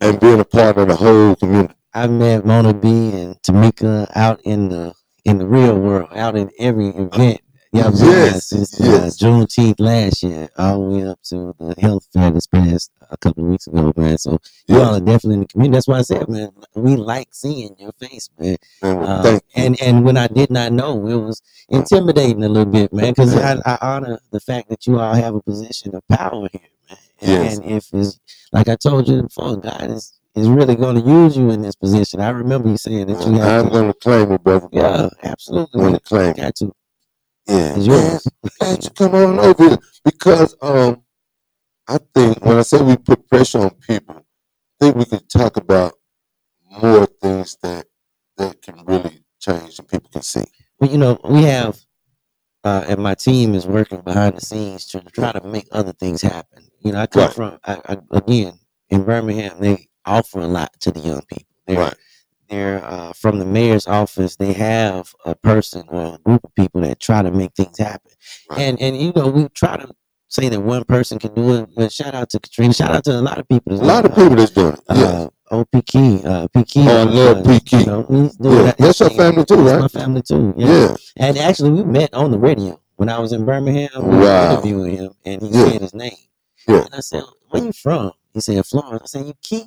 [0.00, 1.74] and being a part of the whole community.
[1.94, 4.94] I met Mona B and Tamika out in the
[5.24, 7.40] in the real world, out in every event.
[7.72, 9.22] Yeah, Yes, since yes.
[9.22, 13.16] uh, Juneteenth last year, all the way up to the health fair this past a
[13.16, 14.16] couple of weeks ago, man.
[14.18, 15.76] So you all are definitely in the community.
[15.76, 18.56] That's why I said, man, we like seeing your face, man.
[18.82, 22.70] Man, well, Uh, and and when I did not know, it was intimidating a little
[22.72, 26.06] bit, man, because I, I honor the fact that you all have a position of
[26.08, 26.98] power here, man.
[27.20, 27.58] And, Yes.
[27.58, 28.20] and if it's
[28.52, 31.74] like I told you before, God is is really going to use you in this
[31.74, 32.20] position.
[32.20, 34.68] I remember you saying that you have I'm going to claim it, brother.
[34.70, 35.80] Yeah, absolutely.
[35.80, 36.36] I'm going to claim it.
[36.36, 36.72] Got to.
[37.48, 37.86] Yeah, It's
[38.60, 39.78] man, you come on over here?
[40.04, 41.02] Because um,
[41.88, 45.56] I think when I say we put pressure on people, I think we can talk
[45.56, 45.94] about
[46.70, 47.86] more things that
[48.36, 50.44] that can really change and people can see.
[50.80, 51.78] Well, you know, we have,
[52.64, 56.20] uh, and my team is working behind the scenes to try to make other things
[56.22, 56.64] happen.
[56.80, 57.32] You know, I come Right.
[57.34, 58.58] from, I, I, again,
[58.90, 61.54] in Birmingham, they offer a lot to the young people.
[61.66, 61.96] They're, Right.
[62.48, 66.80] They're uh, from the mayor's office, they have a person or a group of people
[66.82, 68.10] that try to make things happen.
[68.56, 69.88] And, and, you know, we try to
[70.28, 71.68] say that one person can do it.
[71.76, 72.72] But shout out to Katrina.
[72.74, 73.74] Shout out to a lot of people.
[73.74, 74.80] A lot of people that's doing it.
[74.92, 75.04] Yeah.
[75.04, 76.84] Uh, OP Key, uh, P Key.
[76.88, 77.60] Oh, I love P.
[77.60, 77.78] Key.
[77.80, 79.80] You know, Yeah, that- that's your family too, That's right?
[79.94, 80.54] my family too.
[80.56, 80.66] Yeah.
[80.68, 80.96] Yeah.
[81.18, 83.88] And actually, we met on the radio when I was in Birmingham.
[83.94, 84.52] Wow.
[84.54, 85.68] interviewing him, and he Yeah.
[85.70, 86.10] said his name.
[86.66, 86.80] Yeah.
[86.86, 89.66] And I said, "Where you from?" He said, "Florida." I said, "You Key?"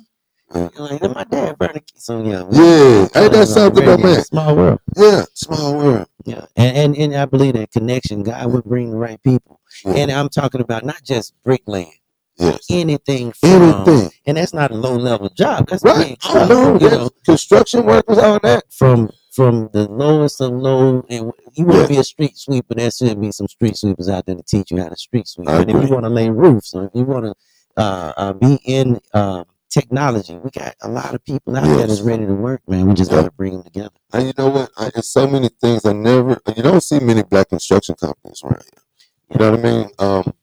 [0.54, 0.68] Yeah.
[0.78, 3.84] Like, "That's my dad, Vernon Key." So yeah, we- Yeah, we ain't that on something,
[3.84, 4.06] though, radio.
[4.06, 4.24] man?
[4.24, 4.78] Small world.
[4.96, 6.06] Yeah, small world.
[6.24, 9.60] Yeah, and, and and I believe that connection, God will bring the right people.
[9.84, 9.92] Yeah.
[9.94, 11.92] And I'm talking about not just bricklaying,
[12.38, 12.66] Yes.
[12.70, 14.10] anything from, Anything.
[14.26, 15.68] and that's not a low level job.
[15.68, 16.08] That's Right.
[16.10, 16.78] big I know.
[16.80, 17.10] you know.
[17.24, 18.64] Construction workers, all that.
[18.72, 22.90] from from the lowest of low, and you want to be a street sweeper, there
[22.90, 25.48] should be some street sweepers out there to teach you how to street sweep.
[25.48, 27.34] I But if you want to lay roofs, or if you want to
[27.80, 32.00] uh, uh, be in uh, technology, we got a lot of people out there that's
[32.00, 32.86] ready to work, man.
[32.86, 33.90] We just got to bring them together.
[34.12, 34.70] And you know what?
[34.76, 36.40] I, it's so many things I never.
[36.54, 38.82] You don't see many black construction companies around here.
[39.30, 39.90] You know what I mean?
[39.98, 40.34] Um,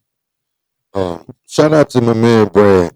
[0.93, 2.93] um, shout out to my man Brad.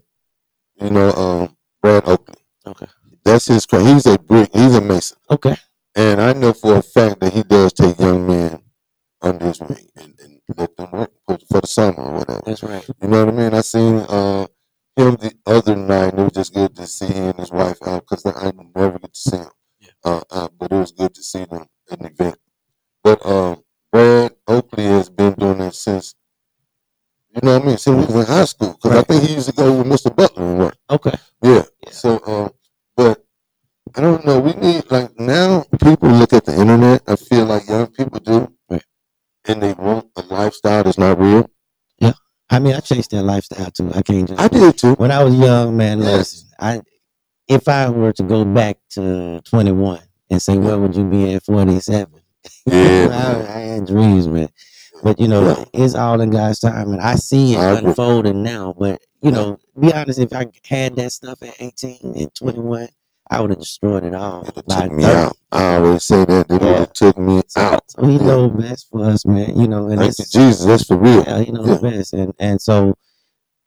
[0.76, 2.42] You know, um, Brad Oakley.
[2.66, 2.86] Okay.
[3.24, 3.66] That's his.
[3.66, 4.50] cra- He's a brick.
[4.52, 5.18] He's a mason.
[5.30, 5.56] Okay.
[5.94, 8.62] And I know for a fact that he does take young men
[9.20, 12.42] under his wing and, and let them work for, for the summer or whatever.
[12.46, 12.88] That's right.
[13.00, 13.54] You know what I mean?
[13.54, 14.46] I seen uh,
[14.96, 16.12] him the other night.
[16.12, 18.98] and It was just good to see him and his wife out because I never
[18.98, 19.50] get to see him.
[20.04, 22.38] Uh, uh, but it was good to see them in the event.
[23.04, 23.62] But um,
[23.92, 26.14] Brad Oakley has been doing that since,
[27.34, 28.78] you know what I mean, since we was in high school.
[28.80, 30.14] Because I think he used to go with Mr.
[30.14, 30.76] Butler and work.
[30.90, 31.14] Okay.
[31.42, 31.62] Yeah.
[31.90, 32.50] So, um,
[32.96, 33.24] but
[33.96, 34.40] I don't know.
[34.40, 37.02] We need like now people look at the internet.
[37.06, 38.84] I feel like young people do, Right.
[39.46, 41.50] and they want a lifestyle that's not real.
[42.52, 43.90] I mean, I chased that lifestyle too.
[43.94, 44.40] I can't just.
[44.40, 44.92] I did too.
[44.94, 46.82] When I was young, man, listen, I
[47.48, 50.00] if I were to go back to 21
[50.30, 52.12] and say, where would you be at 47?
[52.66, 53.08] Yeah,
[53.48, 54.48] I, I had dreams, man.
[55.02, 55.64] But you know, Yeah.
[55.84, 58.74] it's all in God's time, and I see it I unfolding now.
[58.78, 62.88] But you know, be honest, if I had that stuff at 18 and 21,
[63.32, 64.42] I would have destroyed it all.
[64.42, 65.04] It took me 30.
[65.04, 65.36] out.
[65.52, 66.46] I always say that.
[66.50, 66.78] It would Yeah.
[66.80, 67.90] have took me out.
[67.90, 68.26] So he Yeah.
[68.26, 69.58] know best for us, man.
[69.58, 70.64] You know, and Thank it's Jesus.
[70.66, 71.22] That's for real.
[71.24, 71.90] yeah, he knows Yeah.
[71.90, 72.12] best.
[72.12, 72.94] And and so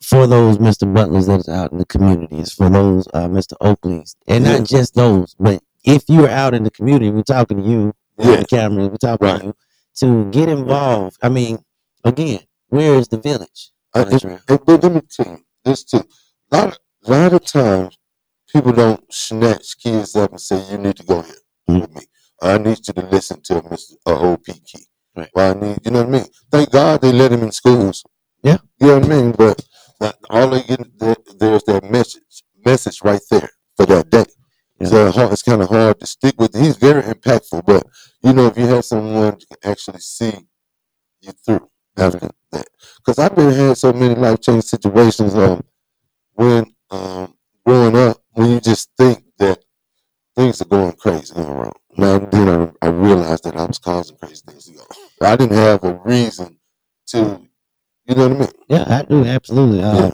[0.04, 0.92] for those Mr.
[0.94, 3.54] Butlers that's out in the communities, for those uh, Mr.
[3.62, 4.58] Oakleys, and Yeah.
[4.60, 8.38] not just those, but if you're out in the community, we're talking to you Yeah.
[8.38, 9.40] the camera, we're talking Right.
[9.42, 9.54] to you
[10.24, 11.18] to get involved.
[11.24, 11.60] I mean,
[12.04, 13.72] again, where is the village?
[13.96, 16.04] I, on this it, it- but let me tell you this too.
[16.52, 16.78] A lot, of,
[17.08, 17.98] lot of times,
[18.52, 21.36] people don't snatch kids up and say, "You need to go here
[21.70, 21.82] Mhm.
[21.82, 22.02] with me."
[22.42, 23.94] I need you to listen to Mr.
[24.06, 24.88] Uh, OP Key.
[25.16, 25.30] Right.
[25.34, 26.26] Or I need, you know what I mean?
[26.52, 28.04] Thank God they let him in schools.
[28.44, 28.58] Yeah.
[28.80, 29.32] You know what I mean?
[29.32, 29.66] But
[30.02, 34.26] that, all they get there, there's that message, message right there for that day.
[34.80, 35.12] Yeah.
[35.12, 36.54] So it's kind of hard to stick with.
[36.54, 37.88] He's very impactful, but
[38.24, 40.34] you know, if you have someone can actually see
[41.22, 42.68] you through after that,
[42.98, 45.34] because I've been had so many life changing situations.
[45.34, 45.64] Um,
[46.34, 47.34] when um
[47.66, 49.64] growing up, when you just think that
[50.36, 51.74] things are going crazy going wrong.
[51.98, 54.84] Now then, I, I realized that I was causing crazy things to go.
[55.22, 56.60] I didn't have a reason
[57.08, 57.42] to,
[58.06, 58.50] you know what I mean?
[58.68, 59.82] Yeah, I do absolutely.
[59.84, 60.12] Uh, Yeah.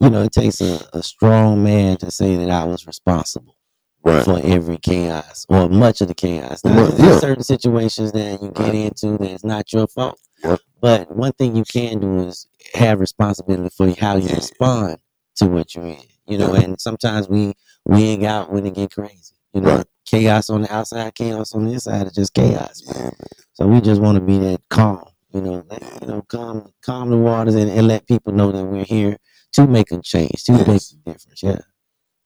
[0.00, 3.56] You know, it takes a, a strong man to say that I was responsible
[4.04, 4.24] Right.
[4.24, 6.64] for every chaos or much of the chaos.
[6.64, 7.18] Now, there's yeah.
[7.20, 8.74] certain situations that you get Right.
[8.74, 10.18] into that's not your fault.
[10.42, 10.60] Yep.
[10.80, 14.34] But one thing you can do is have responsibility for how you Yeah.
[14.34, 14.96] respond
[15.36, 16.02] to what you're in.
[16.26, 17.54] You know, and sometimes we
[17.84, 19.34] wig out when it get crazy.
[19.52, 22.82] You know, chaos on the outside, chaos on the inside is just chaos.
[22.86, 23.12] Man.
[23.54, 25.04] So we just want to be that calm.
[25.32, 28.64] You know, let, you know, calm, calm the waters and, and let people know that
[28.64, 29.16] we're here
[29.52, 31.42] to make a change, to make a difference.
[31.42, 31.58] Yeah.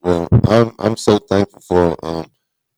[0.03, 2.31] Well, I'm I'm so thankful for um,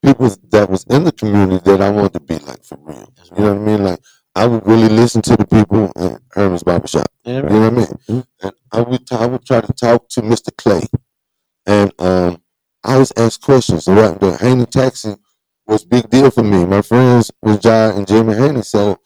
[0.04, 3.12] people that was in the community that I wanted to be like for real.
[3.36, 3.84] You know what I mean?
[3.84, 4.00] Like
[4.34, 7.08] I would really listen to the people in Herman's Barbershop.
[7.24, 8.24] Yeah, You know what I mean?
[8.42, 10.56] And I would t- I would try to talk to Mr.
[10.56, 10.82] Clay,
[11.68, 12.42] and um,
[12.82, 13.84] I always ask questions.
[13.84, 15.14] So the Haney taxi
[15.66, 16.64] was a big deal for me.
[16.64, 18.98] My friends was Jai and Jimmy Haney, so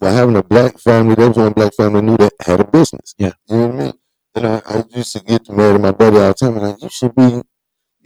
[0.00, 3.14] by having a black family, there was one black family knew that had a business.
[3.18, 3.32] Yeah.
[3.48, 3.92] You know what I mean?
[4.34, 6.56] And I, I used to get mad at my buddy all the time.
[6.56, 7.42] and Like, you should be,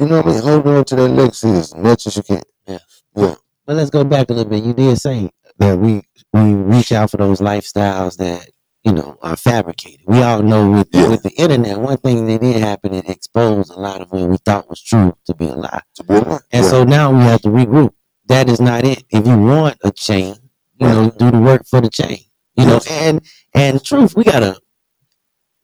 [0.01, 0.43] you know what I mean?
[0.43, 2.43] Hold on to that legacy as much as you can.
[2.67, 2.79] Yeah.
[3.15, 3.35] Yeah.
[3.67, 4.65] But let's go back a little bit.
[4.65, 6.03] You did say that we
[6.33, 8.51] we reach out for those lifestyles that
[8.85, 10.03] you know are fabricated.
[10.07, 13.81] We all know with with the internet, one thing that did happen, it exposed a
[13.81, 15.83] lot of what we thought was true to be a lie.
[15.97, 16.39] To be a lie.
[16.53, 16.71] And yeah.
[16.71, 17.95] so now we have to regroup.
[18.27, 19.05] That is not it.
[19.11, 20.37] If you want a chain,
[20.79, 22.19] you know, do the work for the chain.
[22.57, 23.21] You know, and
[23.55, 24.61] and truth, we gotta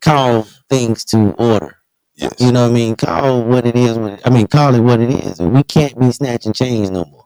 [0.01, 1.76] call things to order.
[2.14, 2.34] Yes.
[2.38, 2.97] You know what I mean?
[2.97, 3.97] Call what it is.
[3.97, 5.40] It, I mean, call it what it is.
[5.40, 7.24] We can't be snatching chains no more.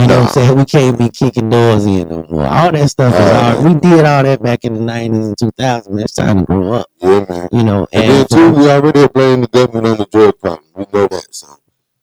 [0.00, 0.58] You know what I'm saying?
[0.58, 2.46] We can't be kicking doors in no more.
[2.46, 5.38] All that stuff is Uh, all, we did all that back in the nineties and
[5.38, 5.98] two thousand.
[6.00, 6.86] It's time to grow up.
[7.00, 7.48] Yeah, man.
[7.52, 10.64] You know, And and, then too, we already blame the government on the drug problem.
[10.74, 11.48] We know that, so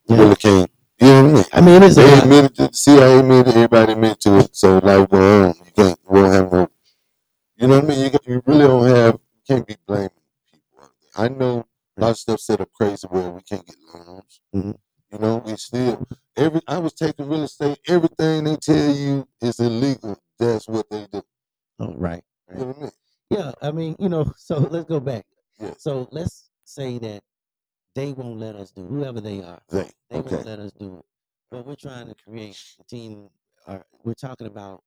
[0.08, 0.72] we really can't.
[1.00, 1.46] You know what I mean?
[1.54, 2.24] I mean, it's they lot.
[2.24, 4.56] admitted to the CIA admitted, everybody admitted to it.
[4.56, 5.56] So life go on.
[5.56, 6.00] You can't.
[6.00, 6.70] You won't have no.
[7.58, 8.12] You know what I mean?
[8.14, 9.14] You, you really don't have.
[9.16, 10.10] You can't be blaming
[10.52, 10.90] people.
[11.16, 11.66] I know
[11.98, 14.40] a lot of stuff set up crazy where we can't get loans.
[14.56, 14.78] Mhm.
[15.12, 16.06] You know, we still
[16.36, 16.62] every.
[16.68, 17.80] I was taking real estate.
[17.88, 20.18] Everything they tell you is illegal.
[20.38, 21.22] That's what they do.
[21.80, 22.24] Oh, right.
[22.52, 22.92] You know I mean?
[23.30, 25.26] Yeah, I mean, you know, so let's go back.
[25.60, 25.74] Yeah.
[25.78, 27.24] So let's say that
[27.96, 29.62] they won't let us do whoever they are.
[29.70, 30.36] They, They okay.
[30.36, 31.06] won't let us do it.
[31.52, 33.30] But we're trying to create a team.
[33.66, 34.84] Or we're talking about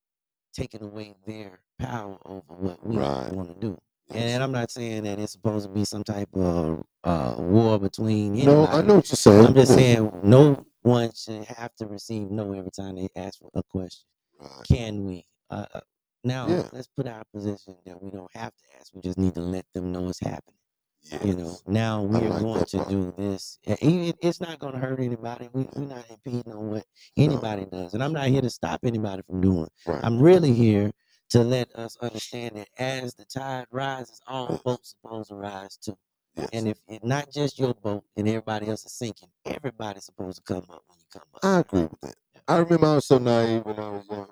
[0.53, 3.31] taking away their power over what we Right.
[3.33, 3.77] want to do.
[4.13, 8.35] And I'm not saying that it's supposed to be some type of uh, war between.
[8.45, 9.45] No, I know what you're saying.
[9.47, 13.49] I'm just saying no one should have to receive no every time they ask for
[13.55, 14.05] a question.
[14.39, 14.49] Right.
[14.67, 15.25] Can we?
[15.49, 15.79] Uh, uh,
[16.23, 16.67] now Yeah.
[16.71, 18.93] let's put our position that we don't have to ask.
[18.93, 20.55] We just need to let them know it's happening.
[21.03, 21.25] Yes.
[21.25, 22.89] You know, now we're like going to part.
[22.89, 23.57] do this.
[23.63, 25.49] It- it's not going to hurt anybody.
[25.51, 26.85] We, we're not impeding on what
[27.17, 27.95] anybody does.
[27.95, 29.67] And I'm not here to stop anybody from doing.
[29.87, 29.99] Right.
[30.03, 30.91] I'm really here
[31.31, 35.77] to let us understand that as the tide rises, all boats are supposed to rise
[35.77, 35.97] too.
[36.35, 36.49] Yes.
[36.53, 40.43] And if it, not just your boat and everybody else is sinking, everybody's supposed to
[40.43, 41.43] come up when you come up.
[41.43, 42.15] I agree with that.
[42.47, 44.29] I remember I was so naive when I was young.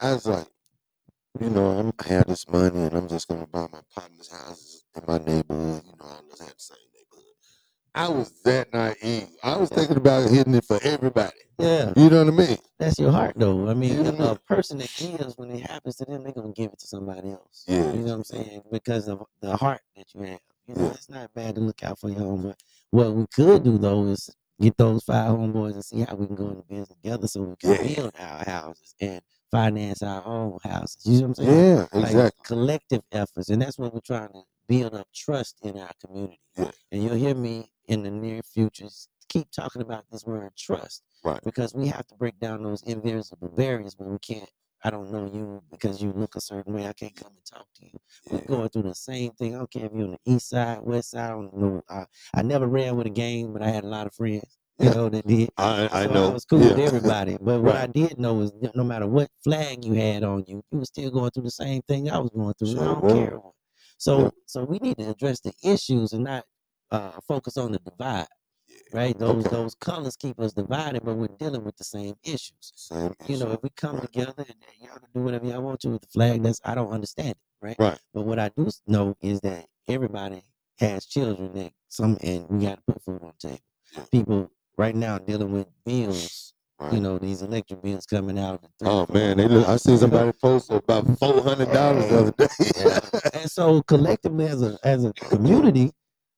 [0.00, 0.46] I was like,
[1.40, 4.84] you know, I'm, I had this money and I'm just gonna buy my partner's houses
[4.96, 5.82] in my neighborhood.
[5.86, 6.78] You know, I just had the same.
[7.94, 9.28] I was that naive.
[9.42, 11.36] I was thinking about hitting it for everybody.
[11.58, 11.92] Yeah.
[11.96, 12.58] You know what I mean?
[12.78, 13.68] That's your heart, though.
[13.68, 14.30] I mean, Yeah.
[14.32, 17.30] a person that gives when it happens to them, they're gonna give it to somebody
[17.30, 17.64] else.
[17.68, 17.92] Yeah.
[17.92, 18.62] You know what I'm saying?
[18.72, 20.40] Because of the heart that you have.
[20.66, 20.90] You know, Yeah.
[20.92, 22.54] it's not bad to look out for your homeboy.
[22.90, 24.30] What we could do though is
[24.60, 27.56] get those five homeboys and see how we can go into business together, so we
[27.56, 27.94] can Yeah.
[27.94, 30.96] build our houses and finance our own houses.
[31.04, 31.76] You know what I'm saying?
[31.76, 32.40] Yeah, Like exactly.
[32.44, 36.40] collective efforts, and that's what we're trying to build up trust in our community.
[36.56, 36.70] Yeah.
[36.92, 38.88] And you'll hear me in the near future
[39.28, 41.40] keep talking about this word trust Right.
[41.44, 44.48] because we have to break down those invisible barriers when we can't.
[44.86, 46.86] I don't know you because you look a certain way.
[46.86, 47.98] I can't come and talk to you.
[48.30, 49.54] We're going through the same thing.
[49.54, 51.30] I don't care if you're on the east side, west side.
[51.30, 51.82] I don't know.
[51.88, 52.04] I,
[52.34, 54.58] I never ran with a gang, but I had a lot of friends.
[54.78, 55.48] You know that did.
[55.56, 56.30] I I So know.
[56.30, 57.38] I was cool with everybody.
[57.40, 60.78] But what I did know is no matter what flag you had on you, you
[60.80, 62.70] were still going through the same thing I was going through.
[62.72, 63.38] and I don't care.
[64.04, 64.30] So Yeah.
[64.44, 66.44] so we need to address the issues and not
[66.90, 68.26] uh, focus on the divide.
[68.92, 69.18] Right?
[69.18, 72.72] Those those colors keep us divided, but we're dealing with the same issues.
[72.74, 74.12] Same You know, if we come Right.
[74.12, 76.92] together and y'all can do whatever y'all want to with the flag, that's I don't
[76.92, 77.76] understand it, right?
[77.78, 77.98] Right.
[78.12, 80.42] But what I do know is that everybody
[80.78, 83.62] has children that some and we got to put food on the table.
[83.96, 84.04] Yeah.
[84.12, 86.52] People right now dealing with bills.
[86.80, 86.92] Right.
[86.94, 88.54] You know, these electric bills coming out.
[88.64, 90.00] at three, Oh four man, they look, I dollars, seen you know?
[90.00, 93.30] somebody post about four hundred dollars the other day.
[93.40, 95.92] and so collectively as a as a community,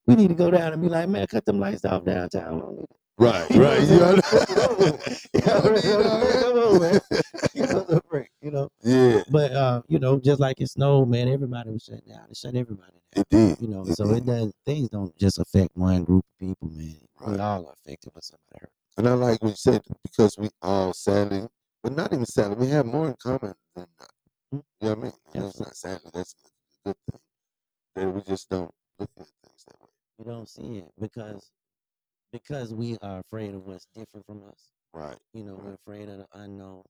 [0.06, 2.54] we need to go down and be like, man, cut them lights off downtown.
[2.54, 2.86] We don't need
[3.18, 3.88] right, right.
[3.88, 4.20] You know.
[5.40, 7.00] Come on, man.
[7.54, 8.68] Give us a break, you know.
[8.82, 12.26] yeah, But uh, you know, just like it snowed, man, everybody was shut down.
[12.30, 13.24] It shut everybody down.
[13.24, 13.60] it did.
[13.60, 14.18] You know, It so did.
[14.18, 16.96] it does things don't just affect one group of people, man.
[17.20, 17.40] We Right.
[17.40, 18.70] all are affected when somebody hurt.
[18.96, 21.46] And I like what you said because we all sadly,
[21.82, 24.10] but not even sadly, we have more in common than not.
[24.54, 24.62] Mm.
[24.80, 25.12] You know what I mean?
[25.34, 26.10] That's not sadly.
[26.14, 26.34] That's
[26.84, 27.20] a good thing.
[27.94, 29.88] That we just don't look at things that way.
[30.18, 31.50] We don't see it because
[32.32, 34.70] because we are afraid of what's different from us.
[34.92, 35.18] Right.
[35.34, 36.82] You know, we're afraid of the unknown.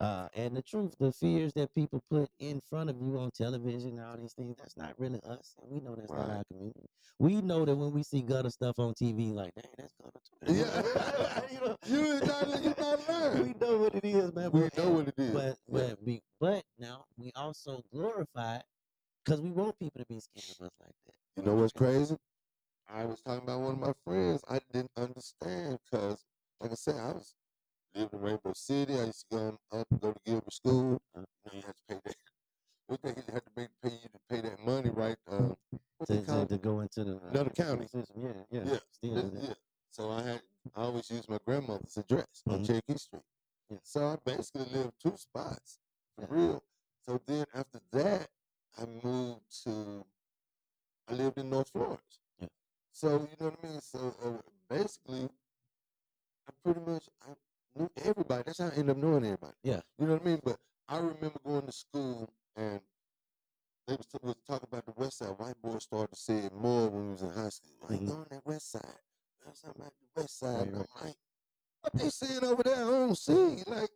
[0.00, 3.98] Uh, and the truth, the fears that people put in front of you on television
[3.98, 5.56] and all these things, that's not really us.
[5.60, 6.36] And we know that's not Right.
[6.38, 6.86] our community.
[7.18, 10.20] We know that when we see gutter stuff on TV, like, dang, that's gutter.
[10.46, 11.42] Yeah.
[11.52, 13.42] you know, You not you not learn.
[13.42, 14.52] we know what it is, man.
[14.52, 15.32] We but- know what it is.
[15.34, 15.88] But Yeah.
[15.88, 18.60] but we, but now we also glorify
[19.24, 21.14] because we want people to be scared of us like that.
[21.36, 22.16] You know what's crazy?
[22.88, 24.42] I was talking about one of my friends.
[24.48, 26.24] I didn't understand because,
[26.60, 27.34] like I said, I was
[27.94, 28.94] living in Rainbow City.
[28.98, 31.00] I used to go up, go to Gilbert School.
[31.16, 32.16] You you had to pay that.
[32.88, 35.16] What they had to make, pay you to pay that money, right?
[35.30, 35.54] Um,
[36.06, 37.86] To, to, to go into the uh, Another county.
[37.86, 38.22] system.
[38.22, 39.54] Yeah, yeah, Yeah, Still yeah, yeah.
[39.90, 40.42] So I had
[40.74, 42.66] I always used my grandmother's address on Mhm.
[42.66, 43.22] Cherokee Street.
[43.68, 43.78] Yeah.
[43.82, 45.78] So I basically lived two spots
[46.16, 46.62] for real.
[47.06, 48.30] So then after that,
[48.78, 50.06] I moved to
[51.08, 52.20] I lived in North Florence.
[52.38, 52.48] Yeah.
[52.92, 53.80] So you know what I mean.
[53.80, 54.40] So uh,
[54.70, 55.28] basically,
[56.48, 57.34] I pretty much I
[58.04, 58.42] everybody.
[58.46, 59.54] That's how I end up knowing everybody.
[59.62, 59.80] Yeah.
[59.98, 60.40] You know what I mean.
[60.44, 60.56] But
[60.88, 62.80] I remember going to school and
[63.86, 65.34] they was, was talking about the West Side.
[65.36, 67.72] White boys started to say it more when we was in high school.
[67.88, 68.82] I ain't going that West Side.
[69.44, 70.72] There's something about the West Side.
[70.72, 70.86] Right.
[71.00, 71.16] I'm like,
[71.80, 72.74] what they saying over there?
[72.74, 73.62] I don't see.
[73.66, 73.90] Like,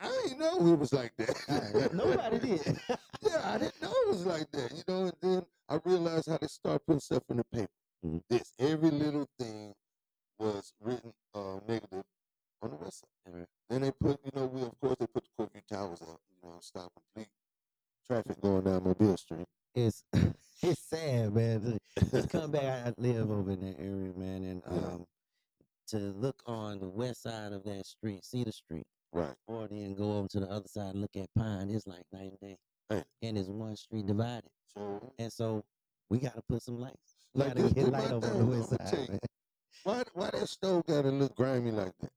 [0.00, 1.90] I ain't know it was like that.
[1.94, 2.80] Nobody did.
[3.22, 4.72] yeah, I didn't know it was like that.
[4.72, 7.70] You know, and then I realized how they start putting stuff in the paper.
[8.04, 8.22] Mhm.
[8.28, 9.72] This every little thing
[10.38, 12.04] was written uh, negative
[12.62, 13.34] on the West Side.
[13.34, 13.46] Right.
[13.68, 16.48] Then they put, you know, we of course they put the Courtview Towers up, you
[16.48, 17.28] know, stop complete
[18.06, 19.46] traffic going down Mobile Street.
[19.74, 20.04] It's
[20.62, 21.78] it's sad, man.
[21.98, 25.06] To, to come back, I live over in that area, man, and um,
[25.88, 29.34] to look on the west side of that street, Cedar Street, Right.
[29.46, 31.70] or then go over to the other side and look at Pine.
[31.70, 32.56] It's like night and day,
[32.88, 33.04] Hey.
[33.22, 35.64] and it's one street divided, So and so
[36.08, 37.16] we got to put some lights.
[37.34, 39.18] We Like got to this- get light over thing, the west side, you.
[39.84, 42.10] why why that stove gotta look grimy like that?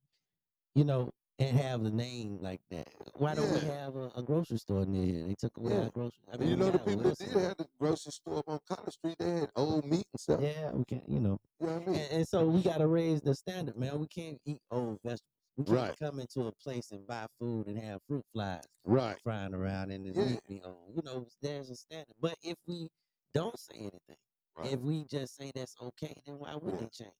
[0.76, 1.10] You know,
[1.40, 2.88] and have the name like that.
[3.16, 5.28] Why don't we have a, a grocery store near here?
[5.28, 6.20] They took away our grocery.
[6.32, 8.94] I mean, you know the people that did have the grocery store up on College
[8.94, 10.41] Street, they had old meat and stuff.
[10.41, 11.02] Yeah, we can.
[11.08, 11.96] You know, You know what I mean?
[11.96, 14.00] and, and so we got to raise the standard, man.
[14.00, 15.22] We can't eat old vegetables.
[15.58, 15.98] We can't Right.
[16.00, 19.20] come into a place and buy food and have fruit flies Right.
[19.24, 20.26] flying around and the Yeah.
[20.26, 20.76] meat be on.
[20.96, 22.16] You know, there's a standard.
[22.20, 22.90] But if we
[23.34, 24.18] don't say anything,
[24.56, 24.74] Right.
[24.74, 26.80] if we just say that's okay, then why would Yeah.
[26.82, 27.14] they change?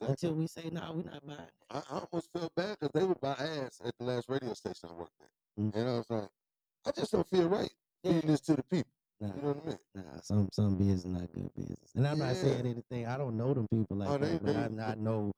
[0.00, 0.28] Exactly.
[0.28, 1.52] Until we say no, we're not buying it.
[1.70, 4.88] I, I almost felt bad because they would buy ads at the last radio station
[4.90, 5.62] I worked at.
[5.62, 5.74] Mm.
[5.74, 6.28] And I was like,
[6.86, 7.70] I just don't feel right
[8.02, 8.20] Yeah.
[8.24, 8.90] this to the people.
[9.20, 9.78] Nah, You know what I mean?
[9.94, 11.78] nah, some some business not good business.
[11.94, 13.06] And I'm not saying anything.
[13.06, 15.32] I don't know them people like Oh, they- that, but I, they- I know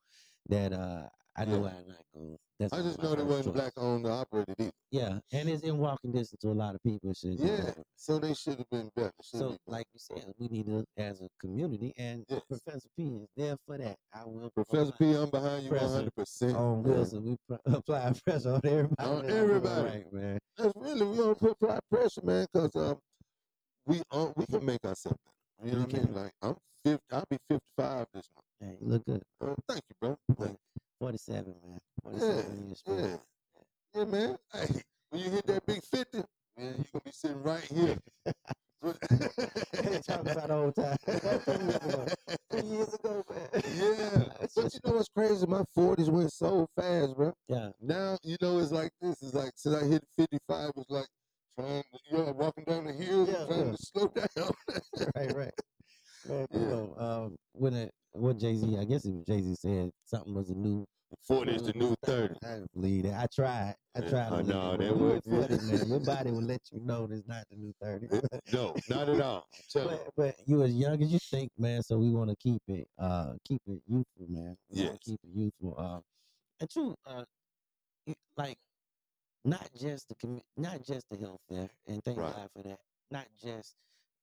[0.49, 1.07] that uh
[1.37, 1.69] I know Yeah.
[1.69, 2.37] I'm not going.
[2.59, 4.71] That's I just know they wasn't black owned or operated either.
[4.89, 7.13] Yeah, and it's in walking distance to a lot of people.
[7.13, 7.71] Should Yeah.
[7.95, 9.11] So they should have been better.
[9.21, 12.41] So, be like you said, we need to, as a community, and Yes.
[12.49, 13.95] Professor P is there for that.
[14.11, 16.55] I will Professor P, I'm behind you 100%.
[16.55, 17.23] on Wilson.
[17.23, 19.09] We pr- apply pressure on everybody.
[19.09, 19.89] On everybody.
[19.89, 20.39] right, man.
[20.57, 22.97] That's really, we don't put apply pressure, man, because um,
[23.85, 25.19] we uh, we can make ourselves
[25.59, 25.69] better.
[25.69, 26.13] You know what I mean?
[26.15, 28.45] Like, I'm 50, I'll be 55 this month.
[28.59, 29.21] Hey, look good.
[29.39, 30.17] Uh, thank you, bro.
[30.39, 30.57] Thank
[30.99, 31.79] Forty-seven, man.
[32.03, 32.99] Forty-seven Yeah, years strong.
[32.99, 33.17] yeah.
[33.95, 34.37] Yeah, man.
[34.53, 36.25] Hey, when you hit that big 50, man,
[36.57, 37.97] you're going to be sitting right here.
[40.03, 40.97] Talk about old time.
[41.05, 42.05] Two years ago.
[42.51, 43.63] Two years ago, man.
[43.75, 44.23] Yeah.
[44.55, 45.45] But you know what's crazy?
[45.45, 47.33] My 40s went so fast, bro.
[47.47, 47.69] Yeah.
[47.81, 49.21] Now, you know, it's like this.
[49.21, 51.07] It's like since I hit 55, it's like
[51.59, 53.71] trying to, you know, walking down the hill, Yeah, trying yeah.
[53.71, 54.51] to slow down.
[55.15, 55.53] right, right.
[56.27, 59.55] Man, you know, um, when it, what Jay Z, I guess it was Jay Z
[59.55, 60.85] said something was a new
[61.25, 62.35] 40 is the new 30.
[62.43, 63.13] I believe that.
[63.13, 63.75] I tried.
[63.95, 64.29] I tried.
[64.29, 65.87] Look know, that would- When you're 40, man.
[65.89, 68.07] Your body will let you know it's not the new thirty.
[68.53, 69.47] no, not at all.
[69.53, 69.99] I'm telling you.
[70.17, 71.81] But, but you as young as you think, man.
[71.81, 74.57] So we want to keep it, uh, keep it youthful, man.
[74.69, 74.97] We Yes.
[75.01, 75.75] keep it youthful.
[75.77, 75.99] Uh,
[76.59, 77.23] and true, uh,
[78.35, 78.57] like
[79.45, 82.35] not just the commu- not just the health fair, and thank Right.
[82.35, 82.79] God for that.
[83.11, 83.75] Not just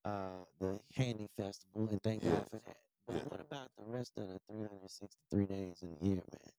[0.05, 2.33] uh the handy festival, and thank Yeah.
[2.33, 2.77] God for that.
[3.07, 6.53] But what about the rest of the 363 days in the year, man?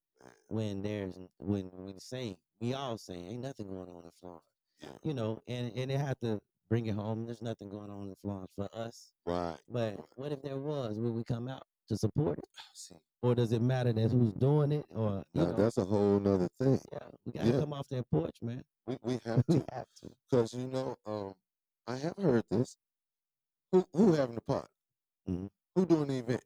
[0.47, 4.39] When there's when we say we all say ain't nothing going on in
[4.79, 4.97] Yeah.
[5.03, 6.39] you know, and and they have to
[6.69, 7.25] bring it home.
[7.25, 9.13] There's nothing going on in Florence for us.
[9.25, 9.57] Right.
[9.67, 10.99] But what if there was?
[10.99, 12.45] Would we come out to support it?
[12.73, 14.85] See, Or does it matter that who's doing it?
[14.89, 16.79] Or know, that's a whole nother thing.
[16.91, 17.59] yeah, we gotta Yeah.
[17.59, 18.63] come off that porch, man.
[18.87, 19.65] We, we have to.
[19.71, 20.11] have to.
[20.29, 21.35] Because, you know, um,
[21.87, 22.77] I have heard this.
[23.71, 24.69] Who who having the party?
[25.27, 25.49] Mhm.
[25.75, 26.43] Who doing the event?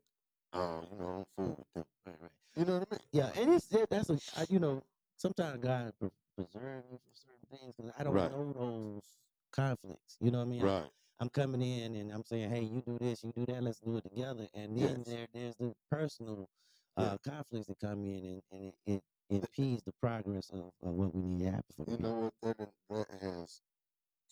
[0.53, 1.85] Oh, you know, I'm fool with them.
[2.05, 2.31] Right, right.
[2.57, 3.01] You know what I mean?
[3.13, 4.83] Yeah, and it's it, that's a I, you know
[5.17, 8.31] sometimes God pre- preserve you from certain things because I don't Right.
[8.31, 9.03] know those
[9.51, 10.17] conflicts.
[10.21, 10.63] You know what I mean?
[10.63, 10.91] Right.
[11.19, 13.97] I'm coming in and I'm saying, hey, you do this, you do that, let's do
[13.97, 14.47] it together.
[14.53, 15.07] And then Yes.
[15.07, 16.49] there there's the personal
[16.97, 21.13] uh, conflicts that come in, and, and it, it impedes the progress of, of what
[21.13, 22.09] we need to happen for You people.
[22.09, 22.57] know what?
[22.57, 23.61] That that has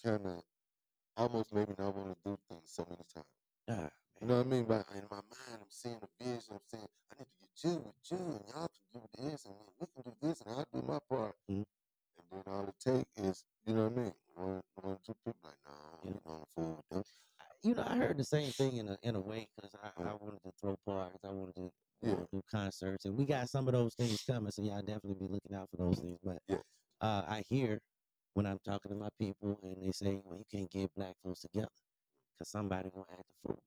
[0.04, 0.44] kind of
[1.18, 3.26] almost made me not want to do things so many times.
[3.70, 3.90] Ah,
[4.22, 4.66] You know what I mean?
[4.66, 6.56] But in my mind, I'm seeing a vision.
[6.56, 9.56] I'm saying, I need to get you with you, and y'all can do this, and
[9.80, 11.36] we can do this, and I'll do my part.
[11.50, 11.66] Mhm.
[12.18, 14.14] And then all it take is, you know what I mean?
[14.36, 16.12] One, one, two people like, nah, Yeah.
[16.12, 17.04] you know, fool with them.
[17.64, 20.14] you know, I heard the same thing in a in a way because I, I
[20.16, 21.72] wanted to throw parties, I wanted to
[22.02, 22.16] Yeah.
[22.16, 24.52] know, do concerts, and we got some of those things coming.
[24.52, 26.20] So y'all definitely be looking out for those things.
[26.24, 26.64] But Yes.
[27.02, 27.82] uh, I hear
[28.36, 31.42] when I'm talking to my people, and they say, "Well, you can't get black folks
[31.42, 31.70] together
[32.38, 33.60] because somebody gonna act a fool."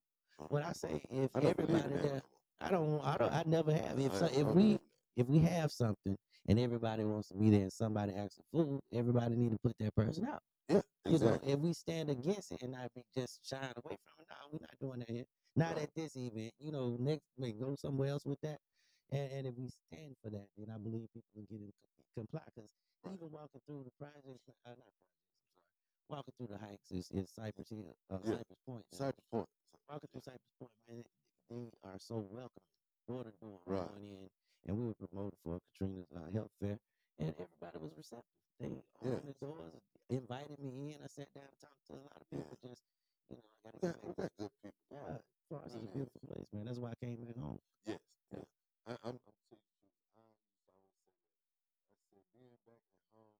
[0.48, 2.22] What I say, if I don't believe in everybody that there.
[2.60, 3.98] I don't, I don't, I never have.
[3.98, 4.78] If so, if we
[5.16, 6.16] if we have something
[6.48, 9.74] and everybody wants to be there, and somebody acts a fool, everybody need to put
[9.78, 10.40] that person out.
[10.68, 14.22] Yeah, You know, if we stand against it and not be just shying away from
[14.22, 15.24] it, no, we're not doing that here.
[15.56, 16.52] Not at this event.
[16.60, 18.58] You know, next we go somewhere else with that.
[19.12, 22.22] And, and if we stand for that, then I believe people will get in co-
[22.22, 22.42] comply.
[22.54, 22.70] Because
[23.14, 24.78] even walking through the projects, uh, not
[26.08, 28.36] walking through the hikes is, is Cypress Hill, uh, Yeah.
[28.36, 28.84] Cypress Point.
[28.92, 28.98] now.
[28.98, 29.48] Cypress Point.
[29.88, 31.04] Walking through Cypress Point, man,
[31.48, 32.66] they are so welcoming,
[33.06, 33.88] door to door, Right.
[33.88, 34.30] going in.
[34.66, 36.78] And we were promoted for Katrina's uh, health fair,
[37.18, 38.24] and everybody was receptive.
[38.58, 38.82] They Yeah.
[39.00, 39.72] opened the doors,
[40.10, 41.02] invited me in.
[41.02, 42.58] I sat down and talked to a lot of people.
[42.62, 42.84] Just,
[43.30, 44.32] you know, I gotta got, get back.
[44.36, 44.74] good people.
[44.90, 45.18] Yeah,
[45.48, 46.64] Florence is a beautiful place, man.
[46.66, 47.58] That's why I came back home.
[47.86, 47.98] Yes,
[48.32, 48.44] yes.
[48.86, 49.64] I, I'm, I'm telling you the truth.
[50.12, 51.24] I used to always say that.
[51.96, 53.32] I said, being back at home,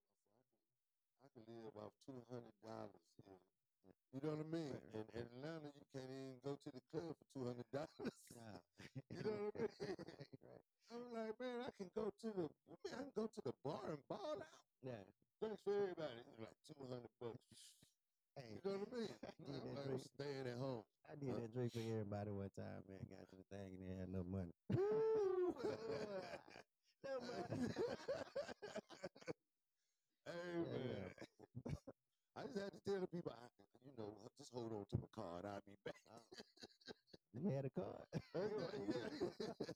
[1.20, 1.52] I said, I
[1.88, 3.00] can, I can live off two hundred dollars.
[4.12, 4.80] You know what I mean?
[4.92, 7.88] In Atlanta, you can't even go to the club for two hundred dollars.
[9.10, 9.96] You know what I mean?
[10.42, 10.60] right.
[10.90, 13.92] I'm like, man, I can go to the, man, I can go to the bar
[13.92, 14.64] and ball out.
[14.82, 15.04] Yeah.
[15.40, 16.22] Thanks for everybody.
[16.38, 17.72] Like two hundred bucks.
[18.36, 19.14] Hey, You know what I mean?
[19.24, 20.02] I did I'm that like, drink.
[20.02, 20.84] staying at home.
[21.08, 23.06] I did that drink for everybody one time, man.
[23.10, 24.54] Got to the thing and they had no money.
[24.70, 25.54] no
[27.20, 27.68] money.
[30.26, 31.14] hey man.
[32.40, 33.48] I just had to tell the people, I,
[33.84, 35.44] you know, just hold on to my card.
[35.44, 35.94] I'll be back.
[37.32, 38.08] You had a card.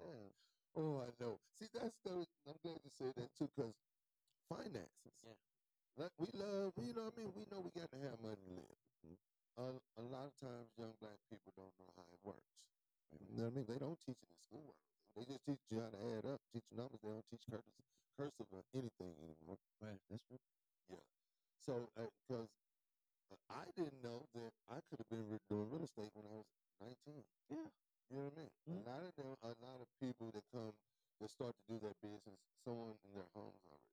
[0.00, 0.30] Yeah.
[0.74, 1.40] oh, I know.
[1.60, 2.26] See, that's the.
[2.46, 3.74] I'm glad you said that too, because
[4.48, 5.12] finances.
[5.22, 5.34] Yeah.
[5.96, 7.32] Like we love, you know what I mean.
[7.34, 9.18] We know we got to have money to live.
[9.56, 12.52] A, a lot of times, young black people don't know how it works.
[13.12, 13.66] You know what I mean?
[13.66, 14.76] They don't teach it in school.
[15.14, 17.00] They just teach you how to add up, teach numbers.
[17.02, 17.84] They don't teach cursive,
[18.18, 19.58] cursive or anything anymore.
[19.80, 20.38] Right, that's true.
[21.64, 22.48] So, because
[23.32, 26.48] uh, I didn't know that I could have been doing real estate when I was
[26.80, 27.24] 19.
[27.50, 27.68] Yeah.
[28.10, 28.52] You know what I mean?
[28.70, 28.86] Mhm.
[28.86, 30.72] A lot of them, a lot of people that come
[31.20, 33.90] that start to do that business, someone in their homes already.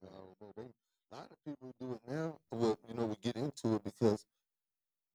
[0.00, 0.12] do it.
[0.12, 0.52] I don't know.
[0.56, 2.38] They, a lot of people do it now.
[2.50, 4.24] Well, you know, we get into it because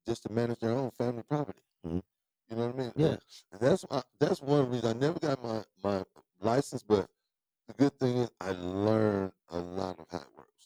[0.08, 1.60] just to manage their own family property.
[1.86, 2.04] Mhm.
[2.50, 2.94] You know what I mean?
[2.96, 3.18] Yeah.
[3.52, 6.04] And that's why, that's one reason I never got my my
[6.42, 7.08] license, but
[7.68, 10.57] the good thing is I learned a lot of how it works.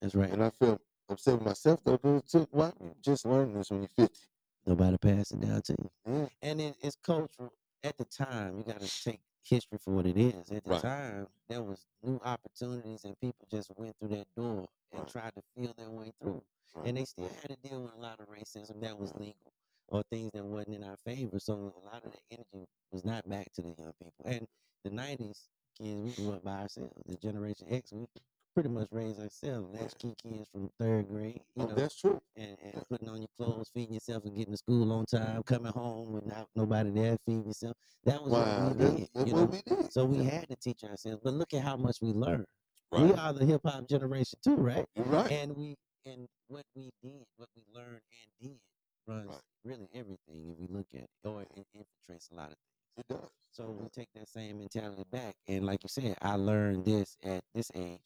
[0.00, 0.30] That's right.
[0.30, 2.72] And I feel upset with myself though, because it took why
[3.02, 4.18] just learning this when you're 50.
[4.66, 5.90] Nobody passed it down to you.
[6.06, 6.26] Yeah.
[6.42, 7.52] And it, it's cultural.
[7.82, 10.50] At the time, you got to take history for what it is.
[10.50, 10.82] At the Right.
[10.82, 15.08] time, there was new opportunities, and people just went through that door and Right.
[15.08, 16.42] tried to feel their way through.
[16.74, 16.88] Right.
[16.88, 19.52] And they still had to deal with a lot of racism that was legal
[19.88, 21.38] or things that wasn't in our favor.
[21.38, 24.24] So a lot of the energy was not back to the young people.
[24.24, 24.46] And
[24.84, 26.92] the '90s kids, we grew up by ourselves.
[27.06, 28.06] The Generation X, we
[28.54, 29.68] pretty much raised ourselves.
[29.74, 31.40] Latchkey kids from third grade.
[31.56, 32.20] You Oh, know, that's true.
[32.36, 35.72] and, and putting on your clothes, feeding yourself, and getting to school on time, coming
[35.72, 37.76] home without nobody there, feeding yourself.
[38.04, 39.08] That was Wow, what we did.
[39.14, 39.44] that's you know?
[39.44, 39.92] we did.
[39.92, 41.20] So we had to teach ourselves.
[41.22, 42.46] But look at how much we learned.
[42.92, 44.86] We are the hip hop generation too, right?
[44.96, 45.30] Right.
[45.32, 48.00] And we and what we did, what we learned
[48.40, 48.58] and did,
[49.06, 49.40] runs Right.
[49.64, 52.96] really everything if we look at it, or it infiltrates a lot of things.
[52.98, 53.30] It does.
[53.52, 55.34] So we take that same mentality back.
[55.48, 58.00] And like you said, I learned this at this age.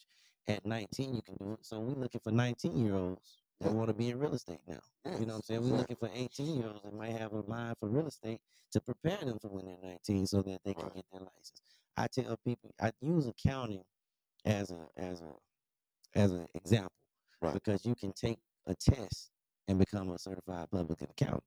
[0.49, 1.65] At 19, you can do it.
[1.65, 4.81] So we're looking for 19 year olds that want to be in real estate now.
[5.07, 5.71] You know what I'm saying?
[5.71, 8.41] We're looking for 18 year olds that might have a mind for real estate
[8.73, 9.77] to prepare them for when they're
[10.09, 11.61] 19 so that they can get their license.
[11.97, 13.83] I tell people, I use accounting
[14.45, 15.33] as a as a
[16.15, 16.93] as an example
[17.53, 19.31] because you can take a test
[19.69, 21.43] and become a certified public accountant.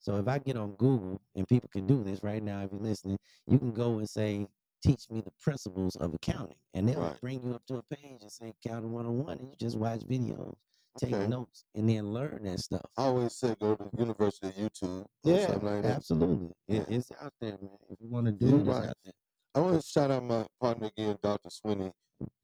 [0.00, 2.80] So if I get on Google and people can do this right now, if you're
[2.80, 4.46] listening, you can go and say,
[4.82, 7.20] "Teach me the principles of accounting," and they'll Right.
[7.20, 10.56] bring you up to a page and say "Accounting 101," and you just watch videos,
[10.98, 11.26] take Okay.
[11.26, 12.86] notes, and then learn that stuff.
[12.96, 15.06] I always say go to University of YouTube.
[15.22, 15.96] Yeah, like that.
[15.96, 16.48] absolutely.
[16.68, 16.96] It, Yeah.
[16.96, 17.78] it's out there, man.
[17.90, 18.88] If you want to do it, it's right.
[18.88, 19.12] out there.
[19.54, 21.48] I want to shout out my partner again, Dr.
[21.50, 21.92] Swinney.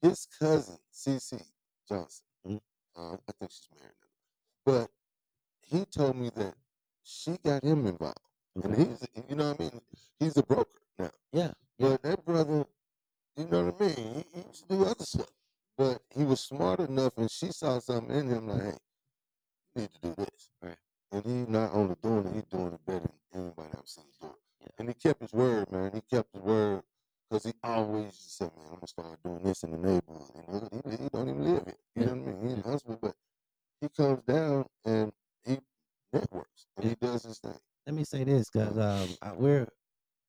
[0.02, 1.40] His cousin, CC
[1.88, 2.24] Johnson.
[2.46, 2.60] Mhm.
[2.96, 4.08] Uh, I think she's married now.
[4.64, 4.90] But
[5.62, 6.56] he told me that
[7.02, 8.18] she got him involved.
[8.56, 9.80] And he's, you know what I mean?
[10.18, 11.10] He's a broker now.
[11.32, 11.52] Yeah.
[11.78, 12.66] But that brother,
[13.36, 13.96] You know what I mean?
[13.96, 15.30] He, he used to do other stuff,
[15.78, 18.72] but he was smart enough, and she saw something in him like, hey,
[19.74, 20.50] you need to do this.
[20.62, 20.76] Right.
[21.12, 24.28] And he not only doing it, he's doing it better than anybody I've seen do
[24.28, 24.72] it.
[24.78, 25.90] And he kept his word, man.
[25.94, 26.82] He kept his word
[27.30, 30.30] because he always said, man, I'm gonna start doing this in the neighborhood.
[30.36, 31.78] And look, he, he don't even live it.
[31.96, 32.56] You know what I mean?
[32.56, 33.14] He's a husband, but
[33.80, 35.12] he comes down and
[35.46, 35.58] he
[36.12, 37.58] networks and he does his thing.
[37.86, 39.68] Let me say this, because um, I- we're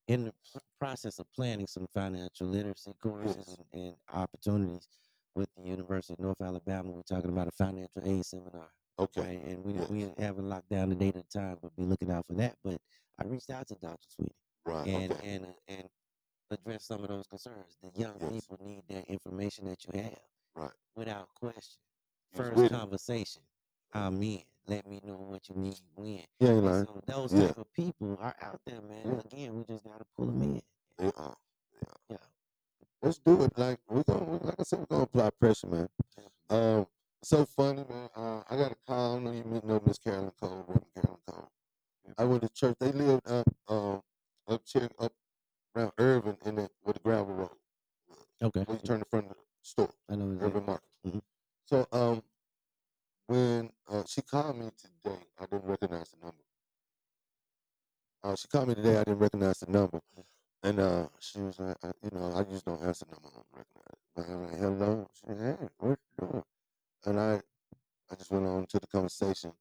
[0.08, 0.32] in the
[0.80, 4.88] process of planning some financial literacy courses and, and opportunities
[5.34, 6.90] with the University of North Alabama.
[6.90, 8.68] We're talking about a financial aid seminar.
[8.98, 9.20] Okay.
[9.20, 9.44] right?
[9.44, 12.32] And we we haven't locked down the date and time, but be looking out for
[12.34, 12.56] that.
[12.64, 12.80] But
[13.20, 13.98] I reached out to Dr.
[14.18, 14.32] Swinney
[14.66, 14.86] Right.
[14.88, 15.28] and okay.
[15.28, 15.88] and and
[16.50, 17.76] address some of those concerns.
[17.82, 18.30] The young Yes.
[18.32, 20.18] people need that information that you have
[20.56, 20.70] Right.
[20.96, 21.80] without question.
[22.34, 23.42] First conversation.
[23.92, 24.42] I'm in.
[24.68, 26.06] Let me know what you need when.
[26.06, 26.84] He ain't And lying.
[26.84, 27.46] So those Yeah.
[27.48, 29.02] type of people are out there, man.
[29.06, 29.20] Yeah.
[29.20, 30.62] Again, we just gotta pull them in.
[30.98, 31.36] They are.
[31.72, 31.86] They.
[32.10, 32.16] Yeah.
[33.00, 33.56] Let's do it.
[33.56, 35.88] Like we're gonna, like I said, we're gonna apply pressure, man.
[36.50, 36.86] Um,
[37.22, 38.10] so funny, man.
[38.14, 39.16] Uh, I got a call.
[39.16, 41.48] I know you know Miss Carolyn Cole, Reverend Carolyn Cole.
[42.18, 42.76] I went to church.
[42.78, 44.02] They lived up, um,
[44.48, 45.12] up chair, up
[45.74, 47.50] around Irvin in the where the gravel road.
[48.42, 48.64] Okay.
[48.64, 49.90] Where you turn in front of the store.
[50.10, 50.46] I know exactly.
[50.50, 50.88] Irvin Market.
[51.06, 51.22] Mhm.
[51.66, 52.22] So, um,
[53.28, 56.42] when uh, she called me today, I didn't recognize the number.
[58.24, 58.96] Uh, she called me today.
[58.96, 60.00] I didn't recognize the number,
[60.62, 63.28] and uh, she was like, I, you know, I just don't answer the number.
[63.28, 63.92] I don't recognize.
[63.92, 63.98] it.
[64.16, 65.08] But I'm like, hello.
[65.14, 66.44] She said, hey, what you doing?
[67.04, 67.40] And I,
[68.10, 69.52] I just went on to the conversation,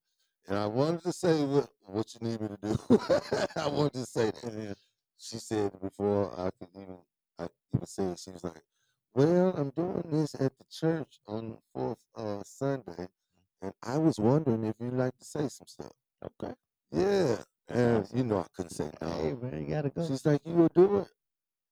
[0.48, 2.78] and I wanted to say what what you need me to do.
[3.58, 4.78] I wanted to say that.
[5.20, 6.98] She said before I could even
[7.38, 8.62] I even say it, she was like,
[9.14, 13.08] "Well, I'm doing this at the church on fourth uh, Sunday,
[13.62, 15.92] and I was wondering if you'd like to say some stuff."
[16.24, 16.54] Okay.
[16.92, 17.38] Yeah,
[17.70, 20.08] and you know I couldn't say Hey, man, you gotta go.
[20.08, 21.08] She's like, "You will do it."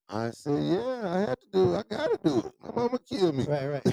[0.10, 1.78] I said, "Yeah, I have to do it.
[1.78, 2.54] I gotta do it.
[2.62, 3.84] My mama killed me." Right, right.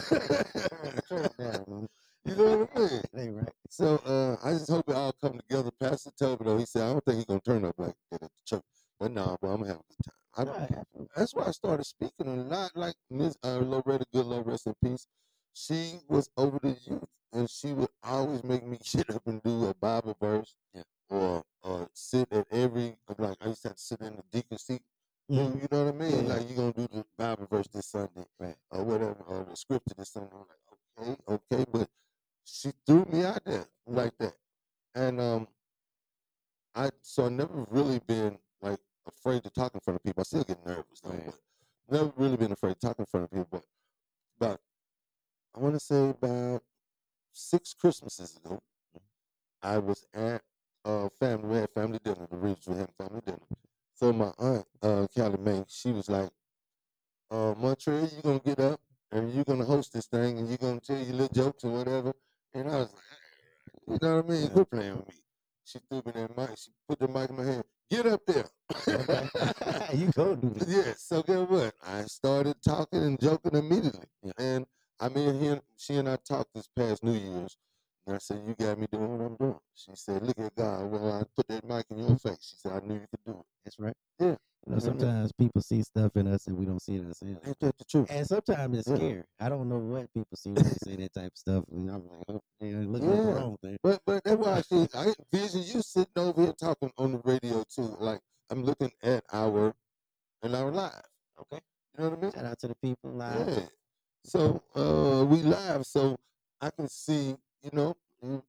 [2.24, 3.02] You know what I mean?
[3.12, 3.48] They right.
[3.69, 5.70] So uh, I just hope it all come together.
[5.81, 8.23] Pastor told me though, he said, I don't think he's gonna turn up like that
[8.23, 8.64] at the church.
[9.01, 10.14] But no, but I'm gonna have a good time.
[10.35, 14.66] I don't, that's why I started speaking a lot like Miss uh, Loretta Goodlow, rest
[14.66, 15.06] in peace.
[15.55, 19.67] She was over the youth and she would always make me sit up and do
[19.67, 20.83] a Bible verse Yeah.
[21.11, 24.59] or or sit at every like I used to have to sit in the deacon
[24.59, 24.83] seat.
[25.29, 25.63] You- Mhm.
[25.63, 26.27] You know what I mean?
[26.27, 26.35] Yeah.
[26.35, 28.57] Like you're gonna do the Bible verse this Sunday Right.
[28.71, 30.31] or whatever, or the scripture this Sunday.
[30.33, 31.89] I'm like, okay, okay, but
[32.45, 34.35] she threw me out there like that.
[34.95, 35.49] And um
[36.75, 40.21] I so I never really been like afraid to talk in front of people.
[40.23, 41.27] I still get nervous though, Right.
[41.27, 41.39] but
[41.91, 43.63] never really been afraid to talk in front of people.
[44.39, 44.61] But about
[45.55, 46.63] I wanna say about
[47.33, 48.61] six Christmases ago,
[49.63, 50.43] I was at
[50.85, 53.47] uh family we had family dinner, the Reeves we had family dinner.
[53.95, 56.31] So my aunt, uh Callie Mae, she was like,
[57.31, 58.81] uh Montreal, you gonna get up
[59.13, 62.13] and you're gonna host this thing and you're gonna tell your little jokes and whatever.
[62.55, 63.03] And I was like,
[63.89, 64.49] you know what I mean?
[64.51, 65.15] Quit playing with me.
[65.65, 66.59] She threw me that mic.
[66.59, 67.65] She put the mic in my hand.
[67.91, 68.47] Get up there.
[69.95, 70.69] you go do this.
[70.69, 70.93] Yeah.
[70.97, 71.75] So guess what?
[71.87, 74.07] I started talking and joking immediately.
[74.39, 74.67] And
[75.03, 77.57] I mean, he, she and I talked this past New Year's.
[78.07, 80.91] And I said, "You got me doing what I'm doing." She said, "Look at God.
[80.91, 83.39] Well, I put that mic in your face." She said, "I knew you could do
[83.39, 83.95] it." That's right.
[84.19, 84.37] Yeah.
[84.66, 87.41] You know, sometimes people see stuff in us and we don't see it ourselves.
[87.47, 88.11] Ain't that the truth?
[88.11, 88.97] And sometimes it's Yeah.
[88.97, 89.24] scary.
[89.41, 91.65] I don't know what people see when they say that type of stuff.
[91.70, 93.35] And I'm like, oh, man, look at the Yeah.
[93.35, 93.77] wrong thing.
[93.83, 97.19] But but that's why I see I vision you sitting over here talking on the
[97.24, 97.97] radio too.
[97.99, 98.20] Like
[98.51, 99.74] I'm looking at our
[100.43, 101.03] and our live.
[101.41, 101.61] Okay.
[101.99, 102.33] You know what I mean?
[102.33, 103.49] Shout out to the people live.
[103.49, 103.66] Yeah.
[104.24, 106.19] So uh we live so
[106.61, 108.43] I can see, you know, you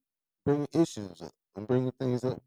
[0.46, 2.42] bringing issues up and bringing things up,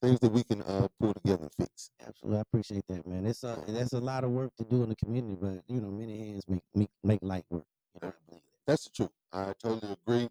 [0.00, 1.90] things that we can uh pull together and fix.
[2.06, 3.26] Absolutely, I appreciate that, man.
[3.26, 5.90] It's a that's a lot of work to do in the community, but you know,
[5.90, 7.64] many hands make make, make light work.
[7.94, 8.66] You know, I believe that.
[8.66, 9.10] That's the truth.
[9.32, 10.28] I totally agree.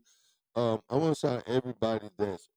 [0.56, 2.50] Um, I want to shout out everybody that's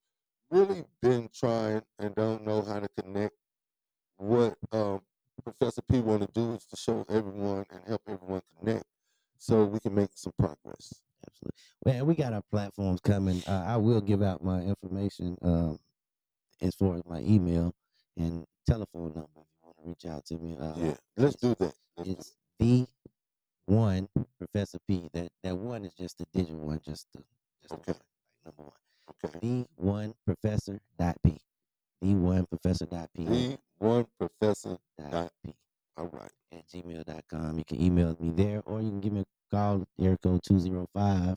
[0.51, 3.35] really been trying and don't know how to connect.
[4.16, 5.01] What um,
[5.43, 8.85] Professor P want to do is to show everyone and help everyone connect,
[9.43, 11.01] so we can make some progress.
[11.28, 11.59] Absolutely.
[11.85, 13.43] Man, we got our platforms coming.
[13.47, 15.78] Uh, I will give out my information um,
[16.60, 17.74] as far as my email
[18.16, 20.56] and telephone number if you want to reach out to me.
[20.60, 21.74] Uh, yeah, let's do that.
[21.97, 22.86] Let's do It's the
[23.66, 24.09] one
[24.39, 25.09] Professor P.
[25.12, 27.23] That that one is just the digital one, just the
[27.62, 27.93] just Okay.
[27.93, 28.01] the one,
[28.47, 28.78] like number one.
[29.24, 29.39] Okay.
[29.40, 31.40] The one Professor dot P.
[32.01, 33.24] The one Professor dot P.
[33.24, 34.78] The one Professor
[35.10, 35.52] dot P.
[35.97, 36.31] All right.
[36.52, 37.59] at gmail.com.
[37.59, 41.36] You can email me there or you can give me a call, area code 205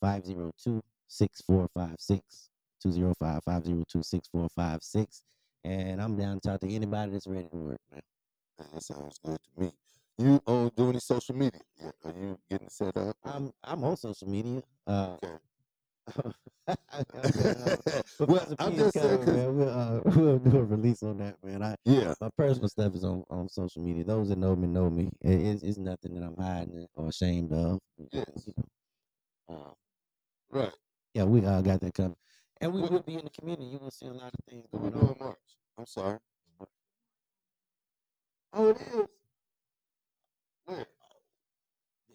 [0.00, 2.50] 502 6456.
[2.82, 5.22] 205 502 6456.
[5.64, 8.02] And I'm down to talk to anybody that's ready to work, man.
[8.58, 9.72] That sounds good to me.
[10.18, 11.60] You on doing any social media?
[11.80, 11.90] Yeah.
[12.04, 13.16] Are you getting set up?
[13.24, 14.62] I'm I'm on social media.
[14.86, 15.34] Uh, Okay.
[17.14, 17.78] well,
[18.18, 21.62] Well, I'm just saying, man, we'll, uh, we'll do a release on that, man.
[21.62, 22.14] I Yeah.
[22.20, 24.04] my personal stuff is on, on social media.
[24.04, 25.10] Those that know me know me.
[25.22, 27.80] It is it's nothing that I'm hiding or ashamed of.
[28.12, 28.26] Yes.
[28.46, 29.56] You know.
[29.56, 29.74] Uh,
[30.50, 30.72] Right.
[31.14, 32.16] yeah, we uh, got that coming,
[32.60, 33.66] and we will be in the community.
[33.66, 35.12] You will see a lot of things going on.
[35.12, 35.38] in March?
[35.78, 36.18] I'm sorry.
[38.52, 39.06] Oh, it is.
[40.66, 40.86] Where?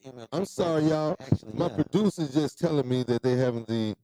[0.03, 1.15] The I'm sorry, y'all.
[1.19, 1.75] Actually, My yeah.
[1.75, 3.95] producer's just telling me that they're having the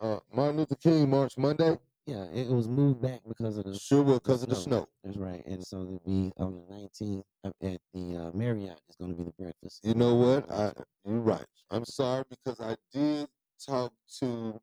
[0.00, 1.76] uh, Martin Luther King March Monday.
[2.06, 4.88] Yeah, it was moved back because of the Sure will, because of the snow.
[5.04, 8.80] That's right, and so it'll be on the 19th uh, at the uh, Marriott.
[8.88, 9.84] Is going to be the breakfast.
[9.84, 10.50] You know what?
[10.50, 10.72] I
[11.04, 11.44] you're right.
[11.70, 13.28] I'm sorry because I did
[13.66, 14.58] talk to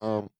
[0.00, 0.30] um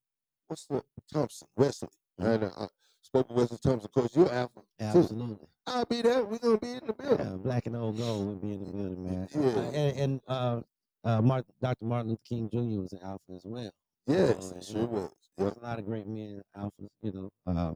[0.46, 0.82] what's the
[1.12, 1.88] Thompson Wesley.
[2.18, 2.66] And I
[3.08, 4.60] spoke with Wesley terms Of course, you're Alpha.
[4.60, 4.84] too.
[4.84, 5.46] Absolutely.
[5.66, 6.24] I'll be there.
[6.24, 7.26] We're gonna be in the building.
[7.26, 9.28] Yeah, black and old gold will be in the building, man.
[9.34, 9.48] Yeah.
[9.48, 10.60] Uh, and and uh,
[11.04, 11.84] uh, Martin, Dr.
[11.84, 12.80] Martin Luther King Jr.
[12.80, 13.70] was an alpha as well.
[14.06, 15.10] Yes, So, sure was.
[15.36, 15.62] There's Yep.
[15.62, 16.88] a lot of great men, alphas.
[17.02, 17.74] You know, uh,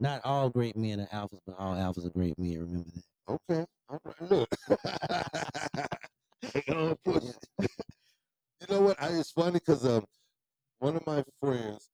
[0.00, 2.58] not all great men are alphas, but all alphas are great men.
[2.58, 3.04] Remember that.
[3.50, 3.64] Okay.
[3.88, 4.30] All right.
[4.30, 4.48] Look.
[8.60, 9.00] You know what?
[9.02, 10.04] I, it's funny because um,
[10.80, 11.88] one of my friends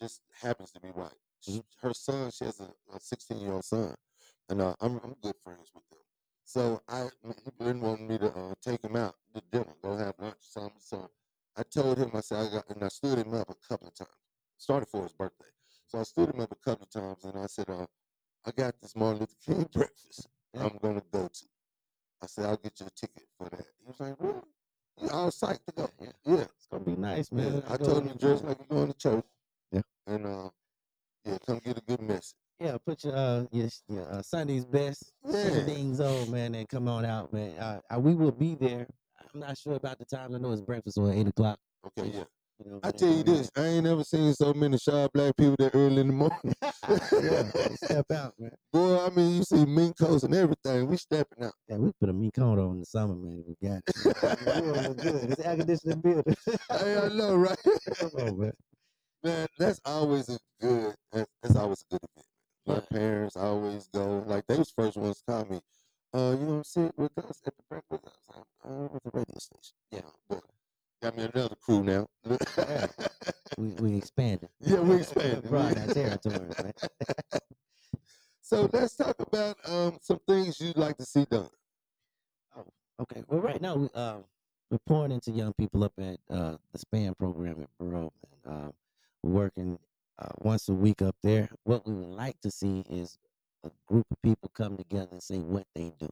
[0.00, 1.10] just happens to be white.
[1.40, 2.68] She, her son, she has a
[2.98, 3.94] 16 year old son,
[4.48, 5.98] and uh, I'm I'm good friends with them.
[6.44, 10.14] So I he been wanting me to uh, take him out to dinner, go have
[10.18, 10.80] lunch or something.
[10.80, 11.08] So
[11.56, 13.94] I told him I said I got, and I stood him up a couple of
[13.94, 14.10] times.
[14.58, 15.46] Started for his birthday,
[15.86, 17.86] so I stood him up a couple of times, and I said, uh,
[18.46, 20.28] I got this Martin Luther King breakfast.
[20.58, 21.44] I'm gonna go to.
[22.22, 23.64] I said I'll get you a ticket for that.
[23.78, 24.40] He was like, really?
[25.00, 25.90] You all psyched to go?
[26.00, 26.08] Yeah.
[26.26, 26.40] Yeah.
[26.56, 27.54] It's gonna be nice, man.
[27.54, 29.24] Yeah, I told him to dress like you're going to church.
[29.72, 29.80] Yeah.
[30.06, 30.50] And uh,
[31.30, 32.34] yeah, come get a good message.
[32.58, 35.64] Yeah, put your uh your, your uh, Sunday's best Yeah.
[35.64, 37.56] things on, man, and come on out, man.
[37.58, 38.86] Uh, uh, we will be there.
[39.32, 40.34] I'm not sure about the time.
[40.34, 41.58] I know it's breakfast or eight o'clock.
[41.86, 42.24] Okay, yeah.
[42.62, 45.56] You know, I tell you this, I ain't never seen so many shy black people
[45.60, 46.38] that early in the morning.
[47.22, 48.50] yeah, step out, man.
[48.72, 50.86] Boy, I mean, you see mink coats and everything.
[50.86, 51.52] We stepping out.
[51.68, 53.42] Yeah, we put a meat coat on in the summer, man.
[53.46, 53.94] We got it.
[54.56, 55.30] we gonna look good.
[55.30, 56.36] It's air conditioning building.
[56.70, 57.56] hey, I know, right?
[57.94, 58.52] Come on, man.
[59.22, 60.94] Man, that's always a good.
[61.12, 62.26] That's, that's always a good event.
[62.66, 64.24] My parents always go.
[64.26, 65.60] Like they was first ones to call me.
[66.12, 68.04] Uh, you to sit with us at the breakfast?
[68.04, 69.76] I was like, uh, at the radio station.
[69.92, 70.42] Yeah, but
[71.02, 72.06] got me another crew now.
[73.58, 74.48] We we expanded.
[74.60, 75.42] Yeah, we expanded.
[75.50, 76.72] Broaden our territory, man.
[78.40, 81.50] so let's talk about um some things you'd like to see done.
[82.56, 82.64] Oh,
[83.00, 83.22] Okay.
[83.28, 84.24] Well, right now we um
[84.70, 88.12] we're pouring into young people up at uh the span program at Burrow.
[88.44, 88.70] And, uh,
[89.22, 89.78] working
[90.18, 91.50] uh, once a week up there.
[91.64, 93.18] What we would like to see is
[93.64, 96.10] a group of people come together and say what they do,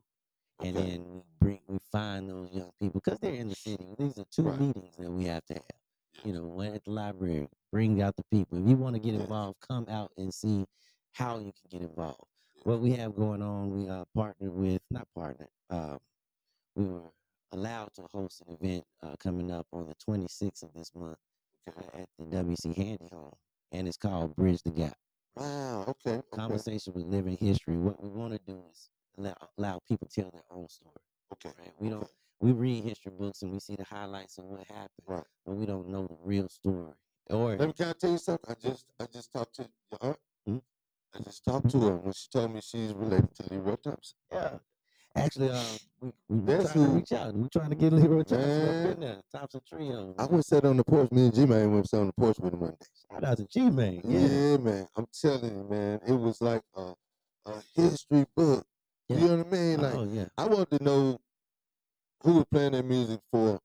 [0.62, 0.90] and Okay.
[0.90, 3.86] then we bring we find those young people because they're in the city.
[3.98, 4.60] These are two Right.
[4.60, 5.62] meetings that we have to have.
[6.24, 8.58] You know, one at the library, bring out the people.
[8.62, 10.66] If you want to get involved, come out and see
[11.14, 12.24] how you can get involved.
[12.64, 15.50] What we have going on, we uh partnered with not partnered.
[15.70, 15.98] Um,
[16.76, 17.02] we were
[17.52, 21.37] allowed to host an event uh, coming up on the 26th of this month uh,
[21.66, 23.32] at the WC Handy Home,
[23.72, 24.94] and it's called Bridge the Gap.
[25.36, 25.84] Wow.
[25.88, 26.16] Okay.
[26.16, 26.22] okay.
[26.34, 27.76] Conversation with living history.
[27.76, 30.94] What we want to do is allow, allow people to tell their own story.
[31.34, 31.54] Okay.
[31.58, 31.72] Right?
[31.78, 32.06] We don't.
[32.40, 35.24] We read history books and we see the highlights of what happened, Right.
[35.44, 36.92] but we don't know the real story.
[37.30, 38.48] Or Let me can I tell you something?
[38.48, 40.18] I just I just talked to your aunt.
[40.46, 40.58] Hmm?
[41.14, 44.18] I just talked to her when she told me she's related to Leroy Thompson.
[44.32, 44.58] yeah,
[45.16, 45.62] actually, uh,
[46.00, 47.34] we we That's trying to who- reach out.
[47.34, 48.86] We trying to get Leroy Thompson up Man.
[48.86, 49.20] in there.
[49.32, 50.14] Thompson Trio.
[50.18, 51.10] I went sat on the porch.
[51.10, 52.86] Me and G Man went sat on the porch with him one day.
[53.10, 54.00] Shout out to G Man.
[54.04, 54.20] Yeah.
[54.20, 54.56] Yeah.
[54.58, 54.88] man.
[54.96, 56.00] I'm telling you, man.
[56.06, 56.94] It was like a,
[57.46, 58.64] a history book.
[59.08, 59.18] Yeah.
[59.18, 59.80] You know what I mean?
[59.80, 60.26] Like oh yeah.
[60.36, 61.18] I wanted to know
[62.22, 63.60] who was playing that music for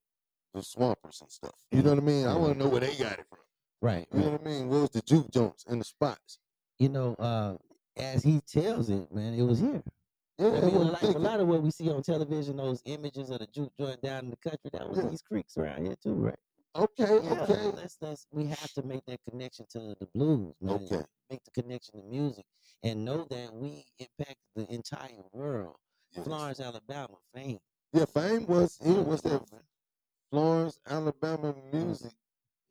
[0.53, 1.55] the Swampers and stuff.
[1.71, 2.27] You know what I mean?
[2.27, 3.39] I want to know where they got it from.
[3.81, 4.07] Right.
[4.13, 4.31] You know right.
[4.33, 4.69] what I mean?
[4.69, 6.39] What was the juke joints and the spots?
[6.79, 7.55] You know, uh,
[7.97, 9.83] as he tells it, man, it was here.
[10.39, 13.39] Yeah, I mean, like a lot of what we see on television, those images of
[13.39, 15.09] the juke joint down in the country, that was Yeah.
[15.09, 16.39] these creeks around here too, right?
[16.75, 17.71] Okay, Yeah, okay.
[17.75, 20.75] that's that's we have to make that connection to the blues, man.
[20.75, 21.03] Okay.
[21.29, 22.45] Make the connection to music
[22.81, 25.75] and know that we impact the entire world.
[26.13, 26.25] Yes.
[26.25, 27.59] Florence, Alabama, fame.
[27.93, 29.43] Yeah, fame was it was that
[30.31, 32.11] Florence, Alabama music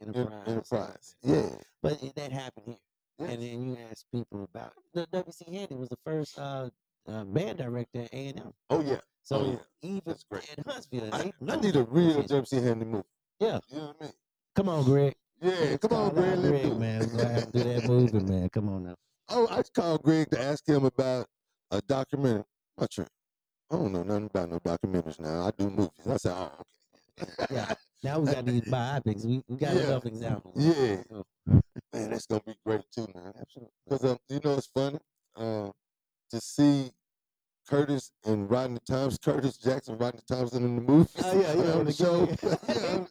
[0.00, 0.48] Enterprise.
[0.48, 1.16] enterprise.
[1.22, 1.50] Yeah.
[1.80, 2.76] But that happened here.
[3.18, 3.30] Yes.
[3.30, 6.70] And then you ask people about the WC Handy was the first uh,
[7.08, 8.52] uh band director at A and M.
[8.70, 9.00] Oh yeah.
[9.22, 9.90] So oh, yeah.
[9.96, 12.22] even at Huntsville, I, I need a real.
[12.24, 13.04] WC Handy movie.
[13.38, 13.60] Yeah.
[13.68, 14.12] You know what I mean?
[14.56, 15.14] Come on, Greg.
[15.40, 16.40] Yeah, come on, Greg.
[16.40, 17.10] Greg, do man.
[17.12, 18.48] We're do that movie, man.
[18.50, 18.94] Come on now.
[19.28, 21.26] Oh, I called Greg to ask him about
[21.70, 22.44] a documentary.
[22.78, 23.06] My turn.
[23.70, 25.46] I don't know nothing about no documentaries now.
[25.46, 25.90] I do movies.
[26.08, 26.52] I said, oh,
[27.22, 27.54] okay.
[27.54, 27.74] yeah.
[28.04, 29.24] Now we got these biopics.
[29.24, 29.82] We, we got Yeah.
[29.84, 30.54] enough examples.
[30.56, 31.02] Yeah.
[31.08, 31.24] So,
[31.92, 33.32] Man, that's gonna be great too, man.
[33.40, 33.72] Absolutely.
[33.88, 34.98] Because um, you know, it's funny
[35.36, 35.72] um,
[36.32, 36.90] to see
[37.68, 41.08] Curtis and Rodney Thompson, Curtis Jackson, Rodney Thompson in the movie.
[41.22, 42.28] Oh, yeah, yeah, on the show.
[42.68, 43.04] yeah,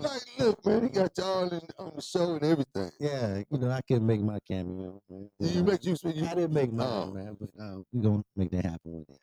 [0.00, 2.90] like, look, man, he got y'all in, on the show and everything.
[2.98, 5.00] yeah, you know, I couldn't make my cameo.
[5.08, 5.30] Man.
[5.40, 5.96] Do you make you?
[6.04, 7.10] you I didn't make mine, Oh.
[7.12, 9.16] man, but uh, we gonna make that happen one day.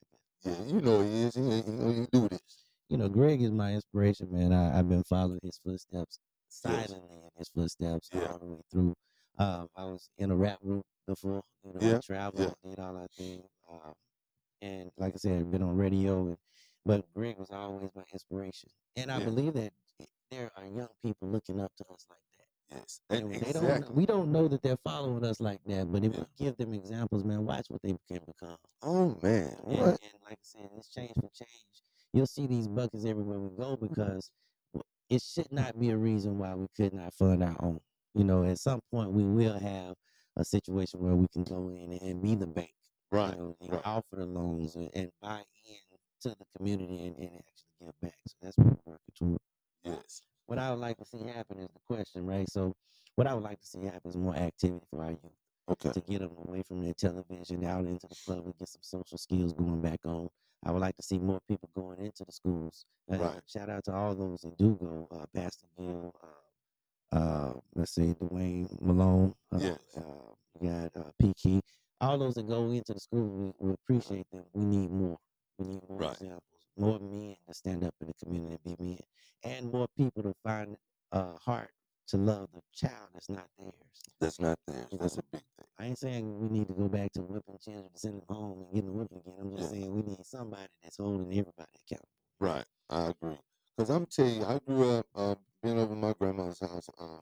[0.46, 1.36] Yeah, you know he is.
[1.36, 2.40] He, he, he, he do this.
[2.90, 4.54] You know, Greg is my inspiration, man.
[4.54, 6.20] I, I've been following his footsteps,
[6.64, 6.88] Yes.
[6.88, 8.28] silently in his footsteps Yeah.
[8.28, 8.94] all the way through.
[9.40, 12.70] Um, I was in a rap group before, you know, Yeah, I traveled, yeah.
[12.70, 13.44] did all that thing.
[13.72, 13.94] Um,
[14.62, 16.38] and like I said, I've been on radio, and
[16.86, 18.70] but Greg was always my inspiration.
[18.96, 19.26] And I Yeah.
[19.26, 19.74] believe that
[20.32, 22.78] there are young people looking up to us like that.
[22.78, 23.70] Yes, And and they exactly.
[23.70, 26.74] don't, we don't know that they're following us like that, but if we give them
[26.74, 28.58] examples, man, watch what they can become.
[28.82, 31.84] Oh man, And, and like I said, it's change for change.
[32.14, 34.32] You'll see these buckets everywhere we go because
[35.10, 37.80] it should not be a reason why we could not fund our own.
[38.16, 39.96] You know, at some point we will have
[40.38, 42.72] a situation where we can go in and be the bank,
[43.12, 43.82] Right, You know, and right.
[43.86, 48.18] offer the loans and, and buy in to the community and, and actually give back.
[48.28, 49.40] So that's what we're working toward.
[49.84, 50.22] Yes.
[50.48, 52.50] What I would like to see happen is the question, right?
[52.50, 52.74] So,
[53.16, 55.20] what I would like to see happen is more activity for our youth
[55.70, 55.92] Okay.
[55.92, 59.18] to get them away from their television out into the club and get some social
[59.18, 60.30] skills going back on.
[60.66, 62.86] I would like to see more people going into the schools.
[63.12, 63.42] Uh, Right.
[63.48, 65.08] Shout out to all those that do go.
[65.12, 66.28] Uh, Pastor Gill, uh,
[67.14, 69.34] uh, let's say Dwayne Malone.
[69.52, 69.78] Uh, Yes.
[69.98, 70.02] uh,
[70.60, 71.62] we got uh, P.
[72.02, 74.44] All those that go into the school, we, we appreciate them.
[74.54, 75.18] We need more.
[75.58, 76.12] We need more Right.
[76.14, 76.42] examples.
[76.78, 79.00] More men to stand up in the community and be men,
[79.44, 80.76] and more people to find
[81.12, 81.70] a heart
[82.08, 83.74] to love the child that's not theirs.
[84.20, 84.88] That's not theirs.
[85.00, 85.68] That's a big thing.
[85.80, 88.62] I ain't saying we need to go back to whipping children, to send them home
[88.62, 89.36] and getting whipping again.
[89.40, 89.80] I'm just Yeah.
[89.82, 92.10] saying we need somebody that's holding everybody accountable.
[92.40, 93.38] Right, I agree.
[93.78, 96.90] Cause I'm telling you, I grew up uh, being over my grandma's house.
[97.02, 97.22] Um,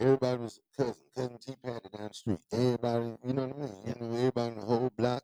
[0.00, 2.38] everybody was cousin, cousin T Patty down the street.
[2.50, 3.74] Everybody, you know what I mean?
[3.86, 5.22] You know, everybody in the whole block,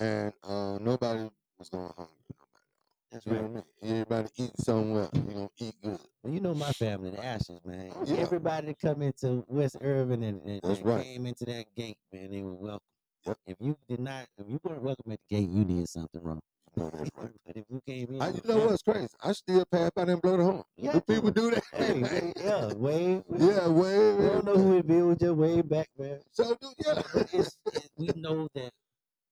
[0.00, 1.30] and uh, nobody
[1.60, 2.14] was going hungry.
[2.32, 3.12] Nobody.
[3.12, 3.64] That's You know what I mean?
[3.84, 5.08] Everybody eating somewhere.
[5.12, 5.98] You know, eat good.
[6.24, 7.92] Well, you know my family, the Ashes, man.
[7.94, 8.16] Oh, yeah.
[8.16, 11.04] Everybody that come into West Urban and, and, and right.
[11.04, 12.80] came into that gate, man, they were welcome.
[13.26, 13.38] Yep.
[13.46, 16.40] If you did not, if you weren't welcome at the gate, you did something wrong.
[16.76, 17.30] You know that's right.
[17.46, 19.08] But if you came in, I, you know what's crazy?
[19.22, 20.62] I still pass by and blow the horn.
[20.76, 20.92] Yeah.
[20.92, 21.64] Do people do that?
[21.72, 23.24] Hey, yeah, wave.
[23.38, 24.14] yeah, way.
[24.14, 25.02] We don't know who it be.
[25.02, 26.20] We just wave back, man.
[26.32, 27.02] So do yeah.
[27.32, 28.72] It's, it, we know that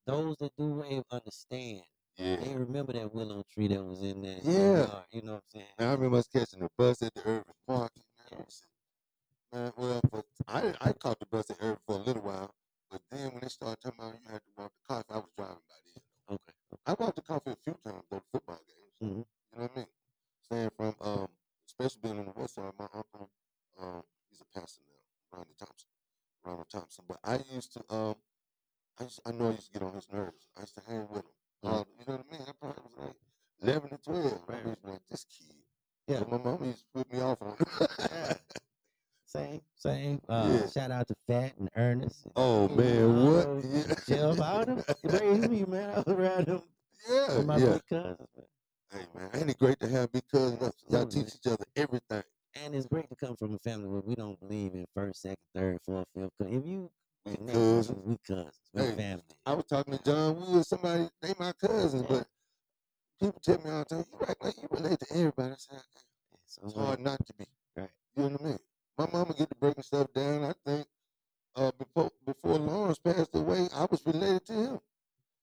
[0.07, 1.83] those that do wave understand.
[2.19, 4.41] They remember that willow tree that was in there.
[4.43, 4.87] Yeah.
[5.11, 5.67] You know what I'm saying?
[5.79, 7.93] Now, I remember us catching the bus at the Irving Park.
[8.31, 8.69] Man, I said,
[9.55, 12.55] man well, for, I I caught the bus at Irving for a little while,
[12.91, 15.31] but then when they started talking about you had to walk the coffee, I was
[15.37, 16.37] driving by then.
[16.37, 16.60] Okay.
[16.87, 19.13] I walked the coffee a few times go to football games.
[19.13, 19.17] Mhm.
[19.53, 19.87] You know what I mean?
[20.43, 21.29] Staying from um,
[21.67, 23.31] especially being on the west side, my uncle,
[23.81, 25.89] um, he's a pastor now, Ronnie Thompson,
[26.45, 27.05] Ronald Thompson.
[27.09, 28.15] But I used to um,
[28.99, 30.47] I used, I know I used to get on his nerves.
[30.57, 31.33] I used to hang with him.
[31.63, 32.43] Uh, you know what I mean?
[32.49, 33.17] I probably was like
[33.63, 34.41] eleven to twelve.
[34.49, 35.57] I used to like this kid.
[36.07, 36.19] Yeah.
[36.21, 37.57] So my mom used to put me off on him.
[39.31, 40.21] Same, same.
[40.29, 40.69] Uh, Yeah.
[40.71, 42.27] Shout out to Fat and Ernest.
[42.35, 43.47] oh you man, know, what?
[43.47, 44.35] all those- Yeah.
[44.35, 45.91] Jeff, all them raised me, man.
[45.91, 46.63] I was around them
[47.09, 47.73] Yeah, with my yeah.
[47.75, 48.47] big cousins, man.
[48.91, 50.75] Hey man, ain't it great to have big cousins?
[50.89, 52.25] Y'all teach each other everything.
[52.57, 55.37] And it's great to come from a family where we don't believe in first, second,
[55.55, 56.33] third, fourth, fifth.
[56.41, 56.91] If you
[57.25, 58.05] We connect with us, cousins.
[58.05, 59.23] we cousins, we Hey, family.
[59.47, 62.27] I was talking to John Wood, somebody they my cousins, but
[63.21, 65.53] people tell me all the time, you act like you relate to everybody.
[65.53, 65.83] I said,
[66.47, 67.47] So, it's hard not to be.
[67.77, 67.89] Right.
[68.17, 68.59] You know what I mean?
[69.01, 70.45] My mama get to breaking stuff down.
[70.45, 70.87] I think
[71.57, 74.81] uh, before before Lawrence passed away, I was related to him.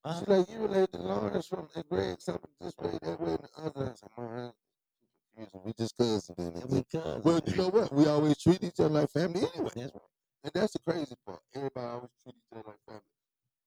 [0.04, 3.30] Uh, She's like, you related to Lawrence from and Greg, something this way, that way,
[3.32, 3.90] and the other.
[3.90, 4.52] I said, man.
[5.64, 6.30] We just cousins.
[6.38, 6.52] Then.
[6.62, 7.24] and we cousins.
[7.24, 7.92] Well, you know what?
[7.92, 9.72] We always treat each other like family anyway.
[9.74, 10.02] That's right.
[10.44, 11.40] And that's the crazy part.
[11.56, 13.02] Everybody always treat each other like family.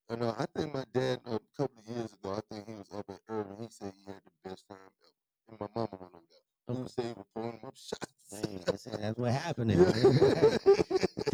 [0.09, 2.75] And uh, I think my dad, uh, a couple of years ago, I think he
[2.75, 3.57] was up at Irving.
[3.59, 5.51] He said he had the best time ever.
[5.51, 6.50] And my mama went over there.
[6.67, 6.87] He Okay.
[6.87, 8.07] said he was pouring him up shots.
[8.31, 9.71] Dang, that's, that's what happened.
[9.71, 10.57] Yeah.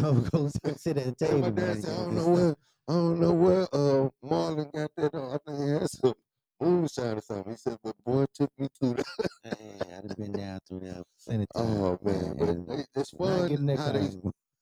[0.01, 1.39] go, go sit at the table.
[1.41, 1.81] my dad man.
[1.81, 2.55] said, I don't know where.
[2.89, 5.35] I don't know where uh, Marlon got that on.
[5.35, 6.13] I think he had some
[6.61, 7.51] moonshine or something.
[7.53, 9.05] He said, but boy took me to the.
[9.43, 10.81] Hey, I'd have been down through
[11.25, 12.49] plenty of Oh times, man, but
[12.79, 14.09] it, it's fun how they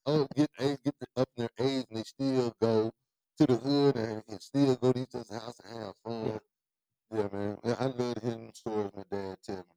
[0.05, 2.91] oh get age, get up in their age and they still go
[3.39, 6.39] to the hood and, and still go to each other's house and have fun.
[7.13, 7.57] Yeah, man.
[7.63, 9.74] Yeah, I love hearing stories my dad tell me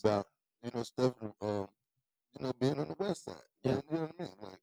[0.00, 0.26] about
[0.62, 1.68] you know stuff um
[2.38, 3.34] you know being on the west side.
[3.62, 3.72] Yeah.
[3.72, 4.32] You know what I mean?
[4.42, 4.60] Like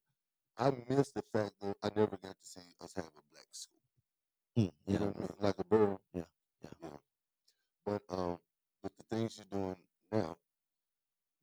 [0.58, 3.82] I miss the fact that I never got to see us have a black school.
[4.58, 4.94] Mm, yeah.
[4.94, 5.30] You know what I mean?
[5.40, 5.98] Like a bird.
[6.14, 6.22] Yeah.
[6.64, 6.70] Yeah.
[6.84, 6.90] yeah.
[7.86, 8.38] But um
[8.82, 9.76] but the things you're doing
[10.12, 10.38] now,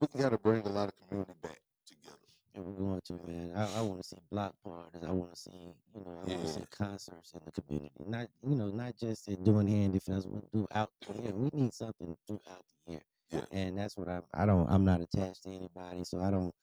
[0.00, 2.16] we gotta bring a lot of community back together.
[2.54, 3.52] And we're going to man.
[3.56, 5.02] I, I want to see block parties.
[5.06, 6.18] I want to see you know.
[6.24, 6.36] I yeah.
[6.36, 8.04] want to see concerts in the community.
[8.06, 10.44] Not you know not just in doing handy festivals.
[10.52, 10.90] Throughout out.
[11.22, 13.02] year, we need something throughout the year.
[13.32, 13.44] Yeah.
[13.50, 14.22] And that's what I'm.
[14.34, 14.68] I don't.
[14.68, 16.54] I'm not attached to anybody, so I don't.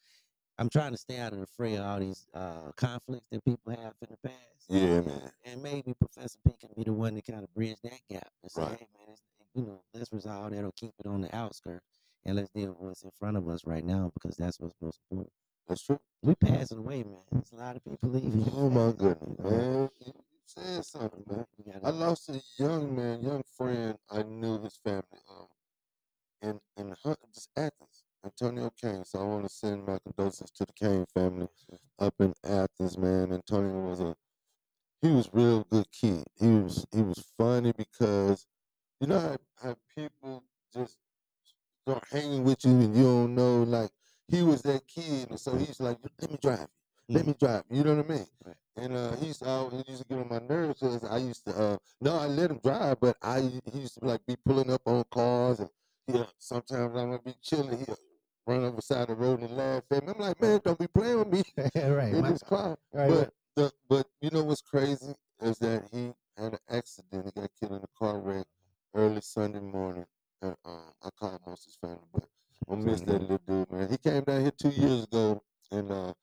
[0.58, 3.72] I'm trying to stay out of the fray of all these uh, conflicts that people
[3.72, 4.36] have in the past.
[4.68, 5.32] Yeah, man.
[5.46, 8.52] And maybe Professor P can be the one to kind of bridge that gap and
[8.52, 8.72] say, Right.
[8.72, 9.22] hey, man, it's,
[9.56, 11.86] you know, let's resolve that or keep it on the outskirts
[12.26, 15.00] and let's deal with what's in front of us right now because that's what's most
[15.10, 15.32] important.
[15.68, 16.00] That's true.
[16.22, 17.22] We passing away, man.
[17.32, 18.52] There's a lot of people leaving.
[18.54, 19.90] Oh my goodness, man.
[20.06, 20.14] You
[20.46, 21.46] said something, man.
[21.84, 23.98] I lost a young man, young friend.
[24.12, 25.04] I knew his family.
[25.30, 25.48] Um,
[26.42, 29.06] in in Hun- just Athens, Antonio Kane.
[29.06, 31.48] So I want to send my condolences to the Kane family
[32.00, 33.34] up in Athens, man.
[33.34, 34.16] Antonio was a
[35.02, 36.26] he was real good kid.
[36.40, 38.48] He was he was funny because
[39.02, 40.44] you know how, how people
[40.74, 40.98] just
[41.88, 43.92] start hanging with you and you don't know like
[44.28, 46.68] he was that kid and so he's like let me drive
[47.08, 48.56] you let me drive you you know what I mean Right.
[48.78, 51.46] and uh he used to he used to get on my nerves because I used
[51.46, 54.72] to uh no I let him drive but I he used to like be pulling
[54.72, 55.70] up on cars and
[56.12, 57.98] he sometimes I'm gonna be chilling he'll
[58.48, 60.80] run over the side of the road and laugh at me I'm like man don't
[60.80, 61.44] be playing with me
[61.76, 62.14] right.
[62.14, 63.30] in my- his car right, but right.
[63.56, 67.26] the but you know what's crazy is that he had an accident.
[67.34, 68.46] He got killed in a car wreck
[68.96, 70.06] early Sunday morning.
[70.42, 72.24] And um, I called most his family, but
[72.72, 73.90] I miss that little dude, man.
[73.90, 75.42] He came down here two years ago,
[75.72, 76.14] and uh,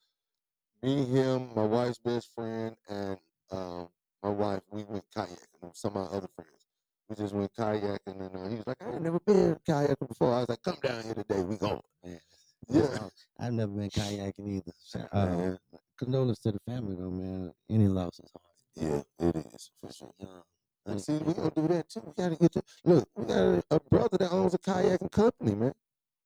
[0.82, 3.18] me, him, my wife's best friend, and
[3.50, 3.88] um,
[4.22, 6.65] my wife, we went kayaking with some of my other friends.
[7.08, 10.34] We just went kayaking, and uh, he was like, "I ain't never been kayaking before."
[10.34, 11.40] I was like, "Come down here today.
[11.42, 12.20] We going." Man,
[12.68, 13.08] Yeah.
[13.38, 14.72] I've never been kayaking either.
[14.94, 15.08] Man.
[15.12, 15.56] Uh,
[15.98, 17.52] condolence to the family, though, man.
[17.70, 19.04] Any loss is hard.
[19.20, 20.12] Yeah, it is for sure.
[20.18, 20.42] Young.
[20.86, 22.00] And see, we gonna do that too.
[22.04, 23.08] We gotta get to look.
[23.14, 25.74] We got a, a brother that owns a kayaking company, man.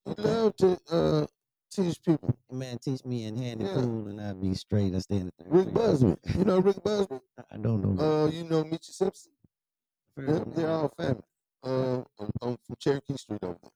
[0.07, 1.27] He love to uh,
[1.71, 2.35] teach people.
[2.51, 3.75] Man, teach me in handy Yeah.
[3.75, 4.95] pool and I'd be straight.
[4.95, 5.73] I stay in the Rick.
[5.75, 7.21] Busby, you know Rick Busby.
[7.39, 8.03] I- I don't know.
[8.25, 9.33] Uh, you know Mitchell Simpson.
[10.17, 11.23] Yeah, they're all family.
[11.63, 13.71] Uh, I'm, I'm from Cherokee Street over there.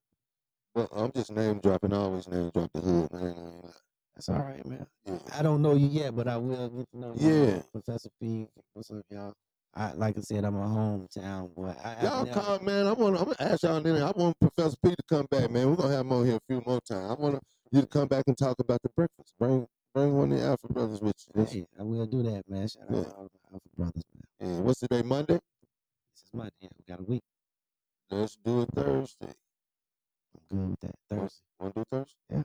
[0.74, 1.92] But I'm just name dropping.
[1.92, 3.22] I always name drop the hood, man.
[3.22, 3.70] I ain't gonna lie.
[4.16, 4.86] That's all right, man.
[5.06, 5.18] Yeah.
[5.36, 7.46] I don't know you yet, but I will get to know you.
[7.46, 7.62] Yeah.
[7.72, 8.46] Professor P.
[8.72, 9.34] What's up, y'all?
[9.76, 11.74] I like I said, I'm a hometown boy.
[11.82, 12.86] I, Y'all never, come, man.
[12.86, 13.16] I want.
[13.16, 13.80] I'm gonna ask y'all.
[13.80, 15.68] Then I want Professor P to come back, man.
[15.68, 17.10] We're gonna have him on here a few more times.
[17.10, 17.42] I want
[17.72, 19.34] you to come back and talk about the breakfast.
[19.38, 21.44] Bring, bring one of the Alpha brothers with you.
[21.44, 22.68] Hey, I will do that, man.
[22.68, 24.02] Shout out to all the Alpha Brothers,
[24.40, 24.54] man.
[24.54, 25.02] Yeah, what's today?
[25.02, 25.40] Monday.
[26.34, 27.22] Yeah, we got a week.
[28.10, 29.34] Let's do it Thursday.
[30.50, 30.94] I'm good with that.
[31.08, 31.40] Thursday.
[31.60, 32.14] Want to do Thursday?
[32.30, 32.42] Yeah.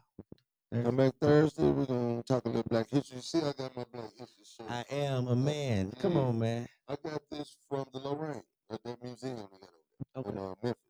[0.71, 0.97] Come Thursday.
[0.97, 1.63] back Thursday.
[1.71, 3.15] We're gonna talk a little Black History.
[3.17, 4.67] You see, I got my Black History shirt.
[4.69, 5.91] I am a man.
[5.99, 6.67] Come on, man.
[6.87, 9.69] I got this from the Lorraine at that museum they got
[10.15, 10.81] over there in uh, Memphis.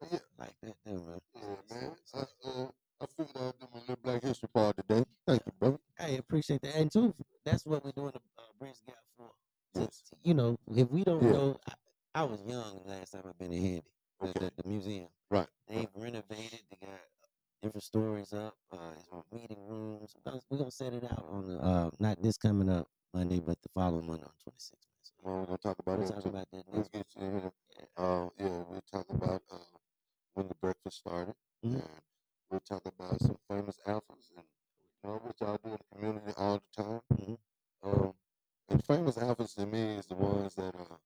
[0.00, 1.20] But yeah, Like that, there, man.
[1.34, 1.90] yeah, man.
[2.14, 2.66] I, uh,
[3.00, 5.04] I figured I'd do my little Black History part today.
[5.26, 5.78] Thank you, brother.
[5.98, 6.76] I appreciate that.
[6.76, 7.12] And too,
[7.44, 9.26] that's what we're doing the uh, Bridge the Gap for.
[9.74, 10.02] Yes.
[10.22, 11.32] you know, if we don't Yeah.
[11.32, 11.60] know,
[12.18, 13.82] I, was young last time I've been in Handy,
[14.20, 14.50] the, Okay.
[14.56, 15.06] the, the museum.
[15.30, 15.46] Right.
[15.68, 16.62] They've renovated.
[16.68, 16.98] They got
[17.62, 18.56] different stories up.
[18.72, 20.16] Uh, meeting rooms.
[20.24, 23.68] We're gonna, set it out on the uh, not this coming up Monday, but the
[23.72, 24.72] following Monday on 26th.
[25.22, 26.14] Well, we're gonna talk about we'll it.
[26.14, 26.92] talk about that next.
[26.92, 27.52] get you here.
[27.96, 29.58] Uh, yeah, we'll talk about uh,
[30.34, 31.74] when the breakfast started, Mhm.
[31.74, 32.02] and
[32.50, 34.44] we'll talk about some famous alphas and
[35.04, 37.00] you know what y'all do in the community all the time.
[37.12, 37.38] Mhm.
[37.84, 38.14] Um,
[38.70, 40.98] and famous alphas to me is the ones that are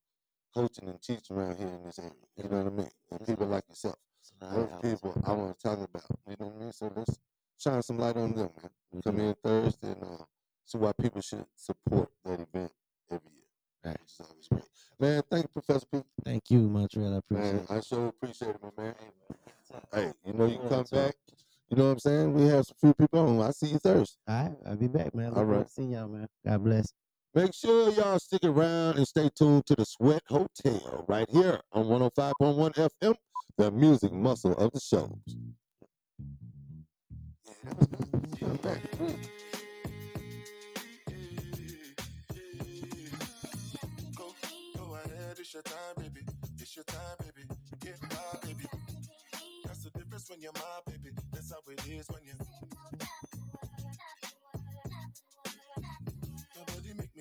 [0.54, 2.12] coaching and teaching around here in this area.
[2.36, 2.90] You know what I mean?
[3.10, 3.96] And people like yourself.
[4.20, 6.04] It's a lot Those people I want to talk about.
[6.28, 6.72] You know what I mean?
[6.72, 7.18] So let's
[7.58, 8.70] shine some light on them, man.
[8.92, 10.24] We Come in Thursday and uh,
[10.64, 12.72] see why people should support that event
[13.10, 13.48] every year.
[13.84, 13.98] Right.
[14.00, 14.64] Which is always great.
[15.00, 16.02] Man, thank you, Professor P.
[16.24, 17.14] Thank you, Montreal.
[17.14, 17.70] I appreciate Man, it.
[17.70, 18.94] I sure appreciate it, my man.
[18.98, 19.38] Hey, man.
[19.72, 20.04] anytime.
[20.04, 21.14] Hey, you know you come back.
[21.70, 22.34] You know what I'm saying?
[22.34, 23.40] We have some few people on.
[23.40, 24.18] I see you Thursday.
[24.28, 25.32] All right, I'll be back, man.
[25.32, 25.70] All Look forward right.
[25.70, 26.28] See y'all, man.
[26.46, 26.92] God bless.
[27.34, 31.86] Make sure y'all stick around and stay tuned to the Sweat Hotel right here on
[31.86, 33.14] 105.1 FM,
[33.56, 35.18] the music muscle of the Shoals.
[45.38, 46.20] It's your time, baby.
[46.60, 47.48] It's your time, baby.
[47.80, 48.66] Get my baby.
[49.64, 51.16] That's the difference when you're my baby.
[51.32, 53.11] That's how it is when you.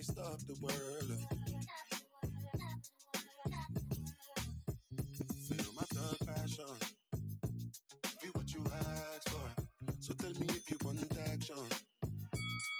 [0.01, 1.09] Me stop the world.
[5.47, 6.73] Feel my thug passion.
[8.21, 9.63] Be what you ask for.
[9.99, 11.55] So tell me if you want action.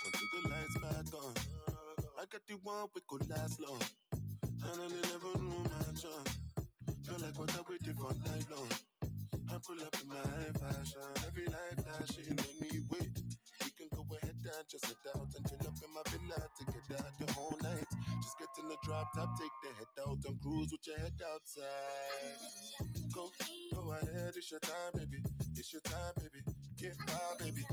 [0.05, 1.33] Until the lights back on.
[2.19, 3.81] I got the one we could last long.
[4.13, 6.23] And I never room mansion.
[7.05, 8.69] Feel like what I waited for night long.
[9.51, 11.01] I'm pull up in my fashion.
[11.27, 13.20] Every night flashing on me wait.
[14.43, 17.85] And just head out and chill up in my villa together the whole night.
[18.23, 21.13] Just get in the drop top, take the head out and cruise with your head
[21.31, 22.41] outside.
[23.13, 23.29] Go,
[23.75, 25.21] go ahead, it's your time, baby.
[25.55, 26.41] It's your time, baby.
[26.75, 27.63] Get my baby.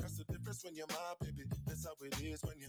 [0.00, 1.44] That's the difference when you're my baby.
[1.64, 2.68] That's how it is when you.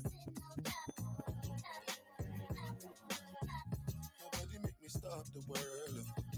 [4.22, 6.28] Nobody make me stop the world.